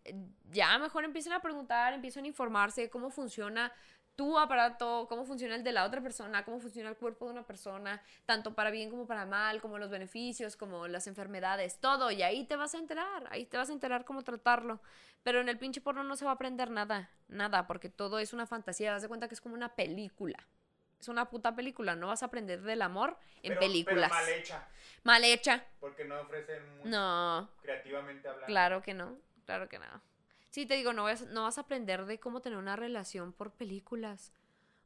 ya 0.50 0.78
mejor 0.80 1.04
empiecen 1.04 1.34
a 1.34 1.42
preguntar, 1.42 1.94
empiecen 1.94 2.24
a 2.24 2.28
informarse 2.30 2.90
cómo 2.90 3.10
funciona 3.10 3.74
tu 4.16 4.40
aparato, 4.40 5.08
cómo 5.10 5.26
funciona 5.26 5.56
el 5.56 5.64
de 5.64 5.74
la 5.74 5.84
otra 5.84 6.00
persona, 6.00 6.46
cómo 6.46 6.62
funciona 6.62 6.90
el 6.90 6.96
cuerpo 6.96 7.26
de 7.26 7.32
una 7.32 7.46
persona, 7.46 8.02
tanto 8.26 8.56
para 8.56 8.72
bien 8.72 8.90
como 8.90 9.06
para 9.06 9.26
mal, 9.26 9.60
como 9.62 9.78
los 9.78 9.90
beneficios, 9.90 10.56
como 10.56 10.88
las 10.88 11.08
enfermedades, 11.08 11.82
todo, 11.82 12.12
y 12.12 12.24
ahí 12.24 12.46
te 12.46 12.56
vas 12.56 12.76
a 12.76 12.78
enterar, 12.78 13.28
ahí 13.30 13.46
te 13.46 13.58
vas 13.58 13.70
a 13.70 13.74
enterar 13.74 14.06
cómo 14.06 14.24
tratarlo. 14.24 14.82
Pero 15.22 15.42
en 15.42 15.50
el 15.50 15.58
pinche 15.58 15.82
porno 15.82 16.04
no 16.04 16.16
se 16.16 16.24
va 16.24 16.32
a 16.32 16.36
aprender 16.36 16.72
nada, 16.72 17.10
nada, 17.28 17.68
porque 17.68 17.90
todo 17.90 18.20
es 18.20 18.32
una 18.32 18.46
fantasía, 18.46 18.94
das 18.94 19.02
de 19.02 19.10
cuenta 19.10 19.28
que 19.28 19.36
es 19.36 19.42
como 19.42 19.56
una 19.56 19.76
película. 19.76 20.48
Es 21.00 21.08
una 21.08 21.30
puta 21.30 21.56
película, 21.56 21.96
no 21.96 22.08
vas 22.08 22.24
a 22.24 22.28
aprender 22.28 22.62
del 22.62 22.82
amor 22.82 23.18
en 23.42 23.50
Pero- 23.52 23.60
películas. 23.62 24.12
Pero 24.12 24.22
mal 24.26 24.30
hecha. 24.30 24.68
Mal 25.04 25.24
hecha. 25.24 25.66
Porque 25.80 26.04
no 26.06 26.20
ofrecen 26.20 26.78
mucho 26.78 26.90
No, 26.90 27.50
creativamente 27.62 28.28
hablando. 28.28 28.48
claro 28.48 28.82
que 28.82 28.94
no, 28.94 29.18
claro 29.46 29.70
que 29.70 29.80
no. 29.80 30.02
Sí, 30.50 30.66
te 30.66 30.74
digo, 30.76 30.92
no 30.94 31.04
vas, 31.04 31.22
no 31.28 31.44
vas 31.44 31.58
a 31.58 31.62
aprender 31.62 32.06
de 32.06 32.20
cómo 32.20 32.42
tener 32.42 32.58
una 32.58 32.76
relación 32.76 33.32
por 33.32 33.52
películas. 33.52 34.34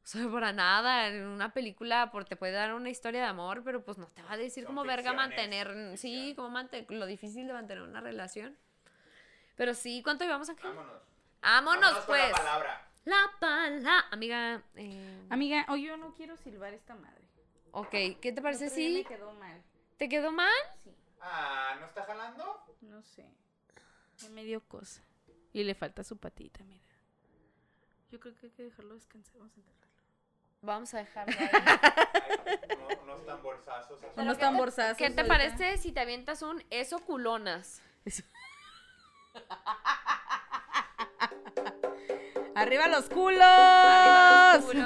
O 0.04 0.06
sea, 0.06 0.28
para 0.30 0.52
nada, 0.52 1.08
en 1.08 1.24
una 1.26 1.54
película 1.54 2.10
por, 2.12 2.26
te 2.26 2.36
puede 2.36 2.52
dar 2.52 2.74
una 2.74 2.90
historia 2.90 3.22
de 3.22 3.26
amor, 3.26 3.62
pero 3.64 3.82
pues 3.82 3.96
no 3.96 4.06
te 4.08 4.22
va 4.22 4.32
a 4.32 4.36
decir 4.36 4.64
Son 4.64 4.74
cómo 4.74 4.82
verga 4.86 5.10
ficciones, 5.12 5.28
mantener, 5.36 5.96
sí, 5.98 6.12
ficción. 6.14 6.34
cómo 6.36 6.50
mantener, 6.50 6.90
lo 6.90 7.06
difícil 7.06 7.46
de 7.46 7.54
mantener 7.54 7.82
una 7.82 8.02
relación. 8.02 8.56
Pero 9.56 9.72
sí, 9.74 10.02
¿cuánto 10.02 10.24
llevamos 10.24 10.50
aquí? 10.50 10.62
Vámonos. 10.62 11.02
Vámonos, 11.40 11.92
con 11.94 12.06
pues. 12.06 12.30
la 12.30 12.36
palabra. 12.36 12.88
La 13.04 13.30
pala, 13.38 14.06
amiga. 14.10 14.62
eh, 14.76 15.26
Amiga, 15.30 15.66
hoy 15.68 15.84
yo 15.84 15.96
no 15.96 16.14
quiero 16.14 16.36
silbar 16.38 16.72
esta 16.72 16.94
madre. 16.94 17.28
ok, 17.72 17.90
¿qué 18.20 18.32
te 18.34 18.40
parece 18.40 18.66
otro 18.66 18.76
si 18.76 18.94
Me 18.94 19.04
quedó 19.04 19.32
mal. 19.34 19.62
te 19.98 20.08
quedó 20.08 20.32
mal? 20.32 20.50
Sí, 20.82 20.90
Ah, 21.20 21.76
¿no 21.80 21.86
está 21.86 22.04
jalando? 22.04 22.64
no 22.82 23.02
sé. 23.02 23.26
Me 24.30 24.44
dio 24.44 24.60
cosa. 24.66 25.02
Y 25.52 25.64
le 25.64 25.74
falta 25.74 26.02
su 26.04 26.16
patita, 26.18 26.62
mira. 26.64 26.82
Yo 28.10 28.20
creo 28.20 28.34
que 28.36 28.46
hay 28.46 28.52
que 28.52 28.62
dejarlo 28.64 28.94
descansar. 28.94 29.34
Vamos 29.38 29.52
a 29.56 29.60
enterrarlo. 29.60 29.84
Vamos 30.62 30.94
a 30.94 30.98
dejarlo 30.98 31.34
ahí. 31.38 31.48
Ay, 31.52 32.58
uno- 32.78 33.02
unos 33.02 33.26
tamborzazos. 33.26 34.00
Unos 34.16 34.34
¿qué 34.34 34.34
te- 34.34 34.40
tamborzazos 34.40 34.96
¿Qué 34.98 35.10
te 35.10 35.24
parece 35.24 35.76
si 35.78 35.92
te 35.92 36.00
avientas 36.00 36.42
un 36.42 36.62
eso 36.70 37.00
culonas? 37.04 37.82
¡Arriba 42.54 42.88
los 42.88 43.08
culos! 43.08 43.42
Arriba 43.42 44.54
los 44.56 44.64
culos. 44.66 44.84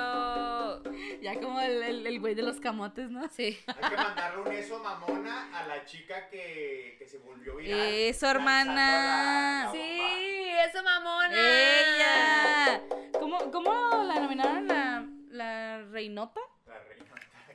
Ya 1.21 1.35
como 1.41 1.61
el, 1.61 1.83
el, 1.83 2.07
el 2.07 2.21
güey 2.21 2.35
de 2.37 2.43
los 2.43 2.61
camotes, 2.61 3.11
¿no? 3.11 3.29
Sí. 3.29 3.59
Hay 3.67 3.91
que 3.91 3.97
mandarle 3.97 4.41
un 4.43 4.53
eso 4.53 4.79
mamona 4.79 5.51
a 5.59 5.67
la 5.67 5.85
chica 5.85 6.29
que, 6.29 6.95
que 6.97 7.07
se 7.09 7.19
volvió 7.19 7.57
viral. 7.57 7.81
Eso, 7.81 8.29
hermana. 8.29 8.75
la- 8.75 9.65
la 9.65 9.73
Sí, 9.73 10.01
eso 10.69 10.83
mamona. 10.85 11.29
¡Ella! 11.35 12.83
¿Cómo, 13.19 13.51
cómo 13.51 13.73
la 14.05 14.21
nominaron 14.21 14.69
la, 14.69 15.05
la 15.31 15.83
reinota? 15.91 16.41
La 16.67 16.79
reina. 16.85 17.05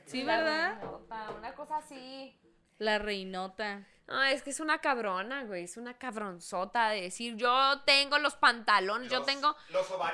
Sí, 0.04 0.22
La 0.22 0.36
¿verdad? 0.36 0.74
reinota, 0.80 1.30
Una 1.38 1.54
cosa 1.54 1.78
así. 1.78 2.36
La 2.78 2.98
reinota. 2.98 3.86
No, 4.06 4.22
es 4.22 4.42
que 4.42 4.50
es 4.50 4.60
una 4.60 4.80
cabrona, 4.80 5.44
güey. 5.44 5.64
Es 5.64 5.76
una 5.78 5.94
cabronzota 5.96 6.90
de 6.90 7.02
decir, 7.02 7.36
yo 7.36 7.80
tengo 7.86 8.18
los 8.18 8.34
pantalones, 8.36 9.10
yo 9.10 9.22
tengo 9.22 9.56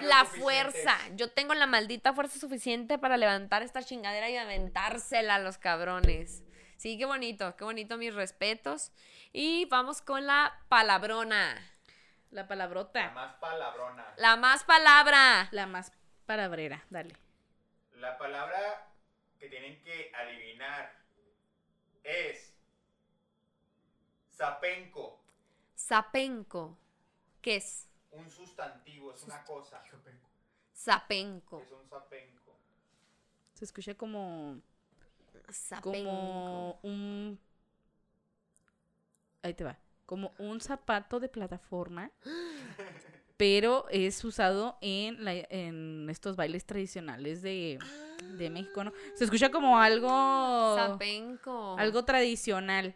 la 0.03 0.25
fuerza. 0.25 0.97
Yo 1.17 1.33
tengo 1.33 1.55
la 1.55 1.67
maldita 1.67 2.13
fuerza 2.13 2.39
suficiente 2.39 2.99
para 2.99 3.17
levantar 3.17 3.63
esta 3.63 3.83
chingadera 3.83 4.31
y 4.31 4.37
aventársela 4.37 5.37
a 5.37 5.39
los 5.41 5.59
cabrones. 5.59 6.45
Sí, 6.77 6.97
qué 6.97 7.05
bonito, 7.05 7.57
qué 7.57 7.65
bonito, 7.65 7.97
mis 7.97 8.15
respetos. 8.15 8.93
Y 9.33 9.65
vamos 9.67 10.03
con 10.03 10.25
la 10.27 10.57
palabrona. 10.69 11.55
La 12.31 12.43
La 12.43 12.49
palabrota. 12.49 13.11
más 13.11 13.35
palabrona. 13.35 14.15
La 14.17 14.37
más 14.37 14.63
palabra. 14.63 15.49
La 15.51 15.67
más 15.67 15.93
palabrera. 16.27 16.85
Dale. 16.91 17.17
La 17.95 18.17
palabra 18.17 18.87
que 19.41 19.49
tienen 19.49 19.83
que 19.83 20.13
adivinar 20.15 20.95
es 22.05 22.50
zapenco. 24.41 25.19
Zapenco. 25.77 26.77
¿Qué 27.43 27.57
es? 27.57 27.87
Un 28.13 28.29
sustantivo, 28.29 29.13
es 29.15 29.23
una 29.25 29.45
cosa. 29.45 29.83
Zapenco. 30.75 31.61
Es 31.61 31.71
un 31.73 31.87
zapenco. 31.89 32.57
Se 33.55 33.65
escucha 33.67 33.95
como. 33.95 34.61
Zapenco. 35.53 35.93
Como 36.11 36.81
un. 36.83 37.39
Ahí 39.43 39.55
te 39.55 39.65
va. 39.65 39.79
Como 40.07 40.33
un 40.39 40.61
zapato 40.61 41.21
de 41.21 41.29
plataforma. 41.29 42.11
pero 43.37 43.87
es 43.91 44.23
usado 44.25 44.77
en, 44.83 45.25
la- 45.25 45.33
en 45.49 46.09
estos 46.11 46.37
bailes 46.37 46.67
tradicionales 46.67 47.41
de, 47.41 47.79
de 48.37 48.51
México, 48.51 48.85
¿no? 48.85 48.93
Se 49.15 49.25
escucha 49.25 49.51
como 49.51 49.79
algo. 49.79 50.09
Zapenco. 50.77 51.77
Algo 51.79 52.05
tradicional. 52.05 52.95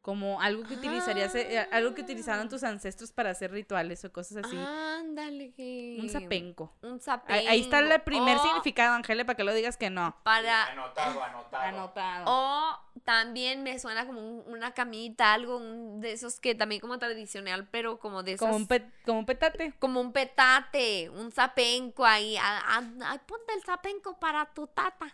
Como 0.00 0.40
algo 0.40 0.62
que 0.62 0.74
utilizarías, 0.74 1.34
eh, 1.34 1.58
Ah. 1.58 1.76
algo 1.76 1.92
que 1.94 2.02
utilizaban 2.02 2.48
tus 2.48 2.62
ancestros 2.62 3.12
para 3.12 3.30
hacer 3.30 3.50
rituales 3.50 4.04
o 4.04 4.12
cosas 4.12 4.44
así. 4.44 4.56
Ándale. 4.56 5.52
Un 6.00 6.08
zapenco. 6.08 6.72
Un 6.82 7.00
zapenco. 7.00 7.48
Ahí, 7.50 7.60
está 7.60 7.80
el 7.80 8.00
primer 8.02 8.36
O 8.38 8.42
significado, 8.42 8.94
Ángela, 8.94 9.24
para 9.26 9.36
que 9.36 9.44
lo 9.44 9.52
digas 9.52 9.76
que 9.76 9.90
no. 9.90 10.16
Para 10.22 10.66
Anotado, 10.72 11.22
anotado. 11.22 11.62
Anotado. 11.62 12.24
O 12.26 12.78
también 13.04 13.62
me 13.62 13.78
suena 13.78 14.06
como 14.06 14.20
un- 14.20 14.44
una 14.52 14.72
camita, 14.72 15.34
algo 15.34 15.56
un- 15.58 16.00
de 16.00 16.12
esos 16.12 16.40
que 16.40 16.54
también 16.54 16.80
como 16.80 16.98
tradicional, 16.98 17.66
pero 17.70 17.98
como 17.98 18.22
de 18.22 18.32
esos. 18.32 18.46
como, 18.46 18.56
un 18.56 18.66
pe- 18.66 18.90
como 19.04 19.18
un 19.18 19.26
petate. 19.26 19.72
como 19.78 20.00
un 20.00 20.12
petate, 20.12 21.10
un 21.10 21.32
zapenco 21.32 22.04
ahí. 22.06 22.36
ah, 22.38 22.62
ah, 22.66 22.82
ah, 23.02 23.18
ponte 23.26 23.52
el 23.52 23.62
zapenco 23.62 24.18
para 24.18 24.46
tu 24.54 24.66
tata. 24.68 25.12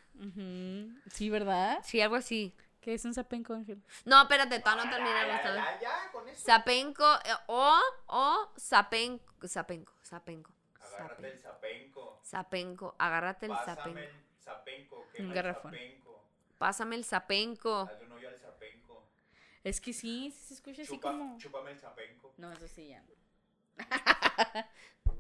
Sí, 1.11 1.31
¿verdad? 1.31 1.81
Sí, 1.83 2.01
algo 2.01 2.17
así. 2.17 2.55
¿Qué 2.85 2.93
es 2.93 3.05
un 3.07 3.15
zapenco, 3.15 3.55
Ángel? 3.55 3.83
No, 4.05 4.21
espérate, 4.21 4.61
todavía 4.61 4.85
no 4.85 4.91
terminamos. 4.91 5.43
ya, 5.43 5.81
ya, 5.81 6.11
con 6.13 6.29
eso. 6.29 6.45
Zapenco 6.45 7.03
eh, 7.25 7.33
o, 7.47 7.81
o 8.09 8.53
zapenco, 8.59 9.49
zapenco, 9.49 9.91
zapenco. 10.05 10.53
Agárrate 10.83 11.29
el 11.33 11.39
Zapenco, 11.39 12.21
zapenco. 12.23 12.95
agárrate 12.99 13.47
el 13.47 13.53
Pásame 13.53 13.75
zapenco. 13.77 13.99
el 14.01 14.43
zapenco. 14.43 14.97
Un 14.99 15.13
quema 15.15 15.29
el 15.29 15.35
garrafón. 15.35 15.73
zapenco. 15.73 16.25
Pásame 16.59 16.97
el 16.97 17.05
zapenco. 17.07 17.81
Hazle 17.91 18.05
un 18.05 18.13
hoyo 18.13 18.29
al 18.29 18.39
zapenco. 18.39 19.03
Es 19.65 19.81
que 19.81 19.95
sí, 19.95 20.31
sí 20.31 20.45
se 20.49 20.55
escucha 20.55 20.83
así 20.83 21.01
como... 21.01 21.39
Chúpame 21.39 21.71
el 21.71 21.79
zapenco. 21.79 22.35
No, 22.37 22.53
eso 22.53 22.69
sí 22.69 22.89
ya 22.89 23.03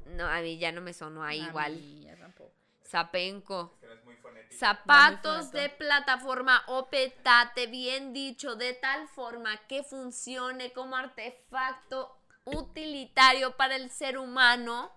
no. 0.07 0.27
A 0.27 0.41
mí 0.43 0.59
ya 0.59 0.71
no 0.71 0.81
me 0.83 0.93
sonó 0.93 1.25
ahí 1.25 1.41
A 1.41 1.49
igual. 1.49 1.73
mí 1.77 2.03
ya 2.05 2.17
tampoco. 2.17 2.53
Zapenco. 2.87 3.72
Es 3.74 3.80
que 3.80 3.87
no 3.87 3.93
es 3.95 4.05
muy 4.05 4.16
fonético. 4.16 4.59
Zapatos 4.59 5.51
de 5.53 5.68
plataforma 5.70 6.62
o 6.68 6.89
petate, 6.89 7.66
bien 7.66 8.12
dicho, 8.12 8.57
de 8.57 8.74
tal 8.74 9.09
forma 9.09 9.66
que 9.66 9.82
funcione 9.82 10.72
como 10.72 10.97
artefacto 10.97 12.16
utilitario 12.45 13.57
para 13.57 13.76
el 13.76 13.91
ser 13.91 14.18
humano, 14.18 14.93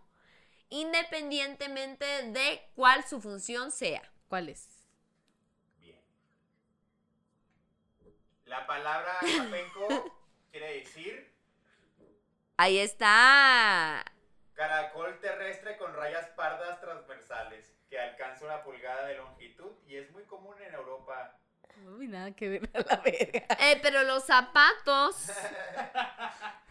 independientemente 0.69 2.05
de 2.31 2.69
cuál 2.75 3.05
su 3.05 3.21
función 3.21 3.71
sea. 3.71 4.01
¿Cuál 4.27 4.49
es? 4.49 4.67
Bien. 5.79 5.99
La 8.45 8.67
palabra 8.67 9.17
zapenco 9.37 9.87
quiere 10.51 10.79
decir 10.79 11.35
Ahí 12.59 12.79
está. 12.79 14.03
caracol 14.53 15.19
terrestre 15.19 15.77
con 15.77 15.93
rayas 15.93 16.27
pardas 16.29 16.81
transversales 16.81 17.76
que 17.97 18.03
alcanza 18.03 18.45
una 18.45 18.61
pulgada 18.61 19.07
de 19.07 19.15
longitud 19.15 19.71
y 19.87 19.95
es 19.95 20.11
muy 20.11 20.23
común 20.25 20.55
en 20.61 20.71
Europa. 20.71 21.35
Uy, 21.97 22.07
nada 22.07 22.31
que 22.31 22.47
ver 22.47 22.69
a 22.75 22.79
la 22.81 22.97
verga. 22.97 23.47
Eh, 23.59 23.79
pero 23.81 24.03
los 24.03 24.23
zapatos. 24.23 25.15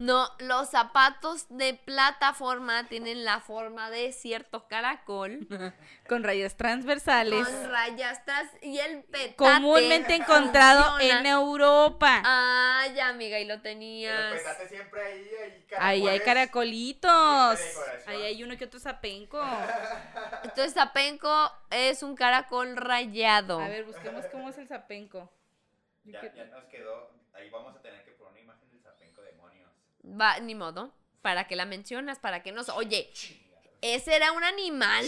No, 0.00 0.26
los 0.38 0.70
zapatos 0.70 1.44
de 1.50 1.74
plataforma 1.74 2.88
tienen 2.88 3.22
la 3.22 3.40
forma 3.40 3.90
de 3.90 4.12
cierto 4.12 4.66
caracol. 4.66 5.46
Con 6.08 6.24
rayas 6.24 6.56
transversales. 6.56 7.46
Con 7.46 7.70
rayas 7.70 8.24
tras 8.24 8.48
y 8.62 8.78
el 8.78 9.02
petate. 9.02 9.36
Comúnmente 9.36 10.14
encontrado 10.14 10.92
funciona. 10.92 11.20
en 11.20 11.26
Europa. 11.26 12.22
Ah, 12.24 12.86
ya, 12.94 13.08
amiga, 13.08 13.38
y 13.38 13.44
lo 13.44 13.56
Pero 13.56 13.62
tenías. 13.62 14.32
petate 14.32 14.68
siempre 14.68 15.02
ahí, 15.04 15.30
ahí 15.38 15.66
Ahí 15.78 16.08
hay 16.08 16.20
caracolitos. 16.20 17.60
Ahí 18.06 18.22
hay 18.22 18.42
uno 18.42 18.56
que 18.56 18.64
otro 18.64 18.80
zapenco. 18.80 19.38
Entonces, 20.44 20.72
zapenco 20.72 21.52
es 21.70 22.02
un 22.02 22.16
caracol 22.16 22.74
rayado. 22.74 23.60
A 23.60 23.68
ver, 23.68 23.84
busquemos 23.84 24.24
cómo 24.32 24.48
es 24.48 24.56
el 24.56 24.66
zapenco. 24.66 25.30
Ya, 26.04 26.22
ya 26.34 26.46
nos 26.46 26.64
quedó. 26.64 27.10
Ahí 27.34 27.50
vamos 27.50 27.76
a 27.76 27.82
tener 27.82 28.02
que 28.02 28.12
poner 28.12 28.32
una 28.32 28.40
imagen 28.40 28.70
del 28.70 28.80
zapenco 28.82 29.20
demonios. 29.20 29.70
Va, 30.04 30.38
ni 30.40 30.54
modo. 30.54 30.92
¿Para 31.22 31.46
qué 31.46 31.56
la 31.56 31.66
mencionas? 31.66 32.18
¿Para 32.18 32.42
qué 32.42 32.52
nos.? 32.52 32.68
Oye, 32.70 33.10
ese 33.82 34.16
era 34.16 34.32
un 34.32 34.42
animal. 34.44 35.04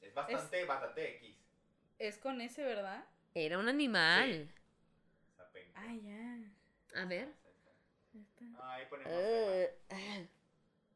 Es 0.00 0.14
bastante 0.14 0.64
bastante 0.64 1.16
X. 1.16 1.36
Es 1.98 2.18
con 2.18 2.40
ese, 2.40 2.64
¿verdad? 2.64 3.04
Era 3.34 3.58
un 3.58 3.68
animal. 3.68 4.50
Sapenco. 5.36 5.72
Ah, 5.76 5.94
ya. 5.94 7.00
A 7.00 7.04
ver. 7.06 7.28
Ahí 8.62 8.86
ponemos. 8.88 9.12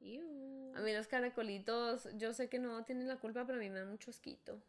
Iu. 0.01 0.73
a 0.77 0.81
mí 0.81 0.93
los 0.93 1.09
caracolitos, 1.09 2.09
yo 2.15 2.33
sé 2.33 2.49
que 2.49 2.61
no 2.61 2.85
tienen 2.85 3.09
la 3.09 3.17
culpa, 3.17 3.45
pero 3.45 3.59
a 3.59 3.61
mí 3.61 3.69
me 3.69 3.81
dan 3.81 3.91
mucho 3.91 4.11
asquito. 4.13 4.63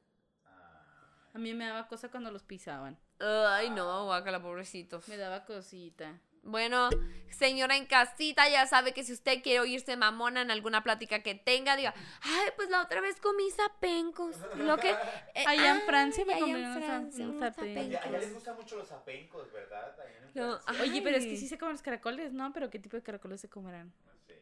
Ah, 0.45 1.30
A 1.36 1.38
mí 1.38 1.53
me 1.53 1.66
daba 1.68 1.88
cosa 1.88 2.10
cuando 2.10 2.32
los 2.32 2.43
pisaban. 2.43 2.97
Ay, 3.20 3.70
no, 3.70 4.05
guácala, 4.05 4.41
pobrecitos. 4.41 5.07
Me 5.07 5.18
daba 5.18 5.45
cosita. 5.45 6.20
Bueno, 6.43 6.89
señora 7.29 7.75
en 7.77 7.85
casita, 7.85 8.49
ya 8.49 8.65
sabe 8.67 8.93
que 8.93 9.03
si 9.03 9.13
usted 9.13 9.41
quiere 9.43 9.59
oírse 9.59 9.95
mamona 9.97 10.41
en 10.41 10.51
alguna 10.51 10.83
plática 10.83 11.21
que 11.21 11.35
tenga, 11.35 11.75
diga, 11.75 11.93
ay, 12.21 12.49
pues 12.55 12.69
la 12.69 12.81
otra 12.81 13.01
vez 13.01 13.19
comí 13.21 13.49
zapencos. 13.51 14.35
Lo 14.57 14.77
que... 14.77 14.91
eh, 14.91 15.45
Allá 15.47 15.75
en 15.75 15.81
Francia 15.81 16.25
me 16.25 16.39
comí 16.39 16.53
unos 16.53 16.73
zapencos. 16.75 17.59
Allá, 17.67 18.01
allá 18.03 18.17
les 18.19 18.33
gustan 18.33 18.55
mucho 18.55 18.75
los 18.77 18.87
zapencos, 18.87 19.51
¿verdad? 19.51 19.95
No. 20.33 20.59
Oye, 20.81 21.01
pero 21.01 21.17
es 21.17 21.25
que 21.25 21.37
sí 21.37 21.47
se 21.47 21.57
comen 21.57 21.73
los 21.73 21.81
caracoles, 21.81 22.33
¿no? 22.33 22.51
Pero 22.53 22.69
¿qué 22.69 22.79
tipo 22.79 22.95
de 22.97 23.03
caracoles 23.03 23.41
se 23.41 23.49
comerán? 23.49 23.93
No 24.05 24.13
sé. 24.27 24.41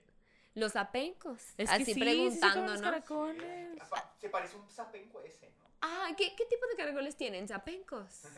Los 0.54 0.74
zapencos. 0.74 1.42
Es 1.58 1.70
Así 1.70 1.86
que 1.86 1.86
sí, 1.86 1.94
sí 1.94 2.00
se 2.00 2.06
preguntando, 2.06 2.56
comen 2.56 2.72
los 2.72 2.82
¿no? 2.82 2.88
caracoles. 2.88 3.80
Se 4.20 4.30
parece 4.30 4.56
un 4.58 4.70
zapenco 4.70 5.22
ese, 5.22 5.50
¿no? 5.60 5.67
Ah, 5.82 6.08
¿qué, 6.18 6.36
¿qué 6.36 6.46
tipo 6.46 6.66
de 6.68 6.76
caracoles 6.76 7.16
tienen? 7.16 7.48
¿Zapencos? 7.48 8.24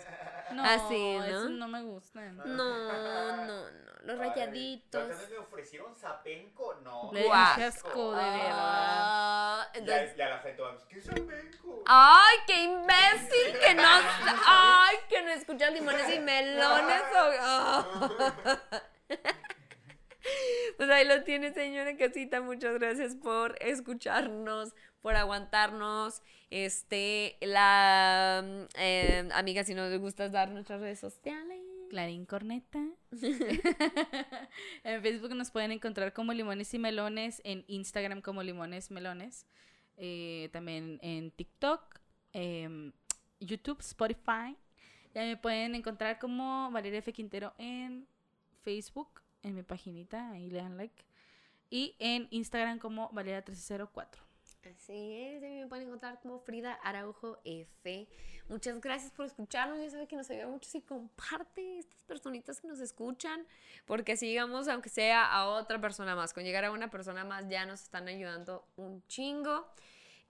No, 0.52 0.64
Así, 0.66 1.16
¿no? 1.16 1.24
esos 1.26 1.52
no 1.52 1.68
me 1.68 1.84
gustan. 1.84 2.36
No, 2.38 2.46
no, 2.46 3.46
no. 3.46 3.66
Los 4.02 4.20
Ay, 4.20 4.30
rayaditos. 4.30 5.00
¿la 5.00 5.06
otra 5.14 5.18
vez 5.22 5.30
me 5.30 5.38
ofrecieron 5.38 5.96
zapenco? 5.96 6.74
No. 6.84 7.12
Le 7.14 7.24
Guau. 7.26 7.50
dije 7.56 7.66
asco, 7.66 8.12
de 8.16 8.24
verdad. 8.24 8.50
Ah, 8.52 9.68
Ya, 9.76 10.02
la 10.28 10.40
gente 10.40 10.60
va 10.64 10.70
a 10.70 10.72
decir, 10.74 10.88
¿qué 10.90 11.02
zapenco? 11.02 11.84
Ay, 11.86 12.38
qué 12.48 12.64
imbécil 12.64 13.60
que 13.60 13.76
no. 13.76 13.84
Ay, 14.48 14.96
que 15.08 15.22
no 15.22 15.30
escuchas 15.30 15.72
limones 15.72 16.16
y 16.16 16.20
melones. 16.20 17.02
o- 17.14 17.32
Ah. 17.42 18.82
Pues 20.90 21.02
ahí 21.02 21.08
lo 21.08 21.24
tiene, 21.24 21.54
señora 21.54 21.96
casita. 21.98 22.42
Muchas 22.42 22.80
gracias 22.80 23.16
por 23.16 23.56
escucharnos, 23.62 24.74
por 25.04 25.16
aguantarnos. 25.16 26.24
Este, 26.50 27.38
la 27.42 28.44
mm, 28.44 28.66
eh, 28.76 29.30
amiga, 29.34 29.64
si 29.64 29.76
nos 29.76 29.96
gusta 30.00 30.30
dar 30.30 30.50
nuestras 30.50 30.82
redes 30.82 31.00
sociales. 31.00 31.60
Clarín 31.92 32.26
Corneta. 32.26 32.84
en 34.84 35.02
Facebook 35.04 35.36
nos 35.36 35.52
pueden 35.52 35.74
encontrar 35.74 36.12
como 36.12 36.34
Limones 36.34 36.74
y 36.74 36.80
Melones, 36.80 37.40
en 37.44 37.66
Instagram 37.68 38.24
como 38.24 38.42
Limones 38.42 38.90
Melones, 38.90 39.46
eh, 39.96 40.50
también 40.52 40.98
en 41.04 41.30
TikTok, 41.30 42.00
em, 42.34 42.94
YouTube, 43.40 43.82
Spotify. 43.82 44.58
Ya 45.14 45.22
me 45.22 45.38
pueden 45.38 45.76
encontrar 45.76 46.18
como 46.18 46.72
Valeria 46.72 46.98
F. 46.98 47.14
Quintero 47.14 47.54
en 47.60 48.08
Facebook, 48.64 49.22
en 49.44 49.56
mi 49.56 49.64
paginita, 49.64 50.32
ahí 50.32 50.50
le 50.50 50.60
dan 50.60 50.78
like. 50.78 51.04
Y 51.70 51.96
en 52.00 52.28
Instagram 52.32 52.80
como 52.80 53.10
Valeria1304. 53.12 54.30
Así 54.66 55.14
es, 55.24 55.42
me 55.42 55.68
pueden 55.68 55.88
encontrar 55.88 56.20
como 56.22 56.40
Frida 56.40 56.74
Araujo 56.84 57.40
F. 57.46 58.08
Muchas 58.50 58.82
gracias 58.82 59.12
por 59.12 59.26
escucharnos. 59.26 59.80
Ya 59.80 59.90
saben 59.90 60.08
que 60.08 60.16
nos 60.16 60.30
ayuda 60.30 60.48
mucho 60.48 60.70
si 60.70 60.82
comparte 60.82 61.80
estas 61.80 62.04
personitas 62.04 62.60
que 62.60 62.68
nos 62.68 62.80
escuchan, 62.80 63.46
porque 63.86 64.14
así 64.14 64.28
llegamos, 64.28 64.68
aunque 64.68 64.90
sea 64.90 65.26
a 65.26 65.48
otra 65.48 65.80
persona 65.80 66.16
más. 66.16 66.34
Con 66.34 66.44
llegar 66.44 66.66
a 66.66 66.72
una 66.72 66.90
persona 66.90 67.24
más 67.24 67.48
ya 67.48 67.66
nos 67.66 67.84
están 67.84 68.08
ayudando 68.08 68.68
un 68.76 69.02
chingo. 69.08 69.68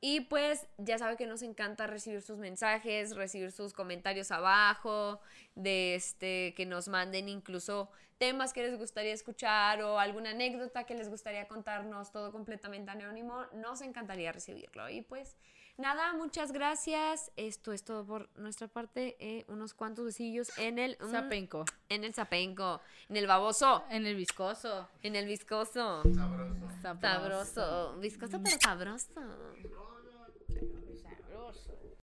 Y 0.01 0.21
pues 0.21 0.65
ya 0.77 0.97
sabe 0.97 1.17
que 1.17 1.25
nos 1.27 1.41
encanta 1.41 1.85
recibir 1.85 2.21
sus 2.21 2.37
mensajes, 2.37 3.15
recibir 3.15 3.51
sus 3.51 3.73
comentarios 3.73 4.31
abajo, 4.31 5.19
de 5.55 5.95
este 5.95 6.53
que 6.55 6.65
nos 6.65 6.87
manden 6.87 7.27
incluso 7.27 7.89
temas 8.17 8.53
que 8.53 8.63
les 8.63 8.77
gustaría 8.77 9.13
escuchar 9.13 9.81
o 9.81 9.99
alguna 9.99 10.29
anécdota 10.31 10.85
que 10.85 10.95
les 10.95 11.09
gustaría 11.09 11.47
contarnos, 11.47 12.11
todo 12.11 12.31
completamente 12.31 12.91
anónimo, 12.91 13.45
nos 13.53 13.81
encantaría 13.81 14.31
recibirlo. 14.31 14.89
Y 14.89 15.01
pues 15.01 15.35
nada, 15.77 16.13
muchas 16.13 16.51
gracias. 16.53 17.31
Esto 17.37 17.73
es 17.73 17.83
todo 17.83 18.05
por 18.05 18.29
nuestra 18.37 18.67
parte. 18.69 19.17
eh, 19.19 19.45
unos 19.47 19.73
cuantos 19.73 20.05
besillos 20.05 20.49
en 20.57 20.79
el 20.79 20.97
mm, 21.01 21.11
Zapenco. 21.11 21.65
en 21.89 22.03
el 22.05 22.13
zapenco, 22.13 22.81
en 23.09 23.17
el 23.17 23.27
baboso, 23.27 23.83
En 23.89 24.05
el 24.05 24.15
viscoso. 24.15 24.87
en 25.01 25.15
el 25.17 25.25
viscoso. 25.25 26.03
Sabroso. 26.13 26.69
Sabroso, 27.01 27.97
viscoso 27.99 28.41
pero 28.43 28.57
sabroso. 28.61 29.07
Sabroso. 29.13 29.88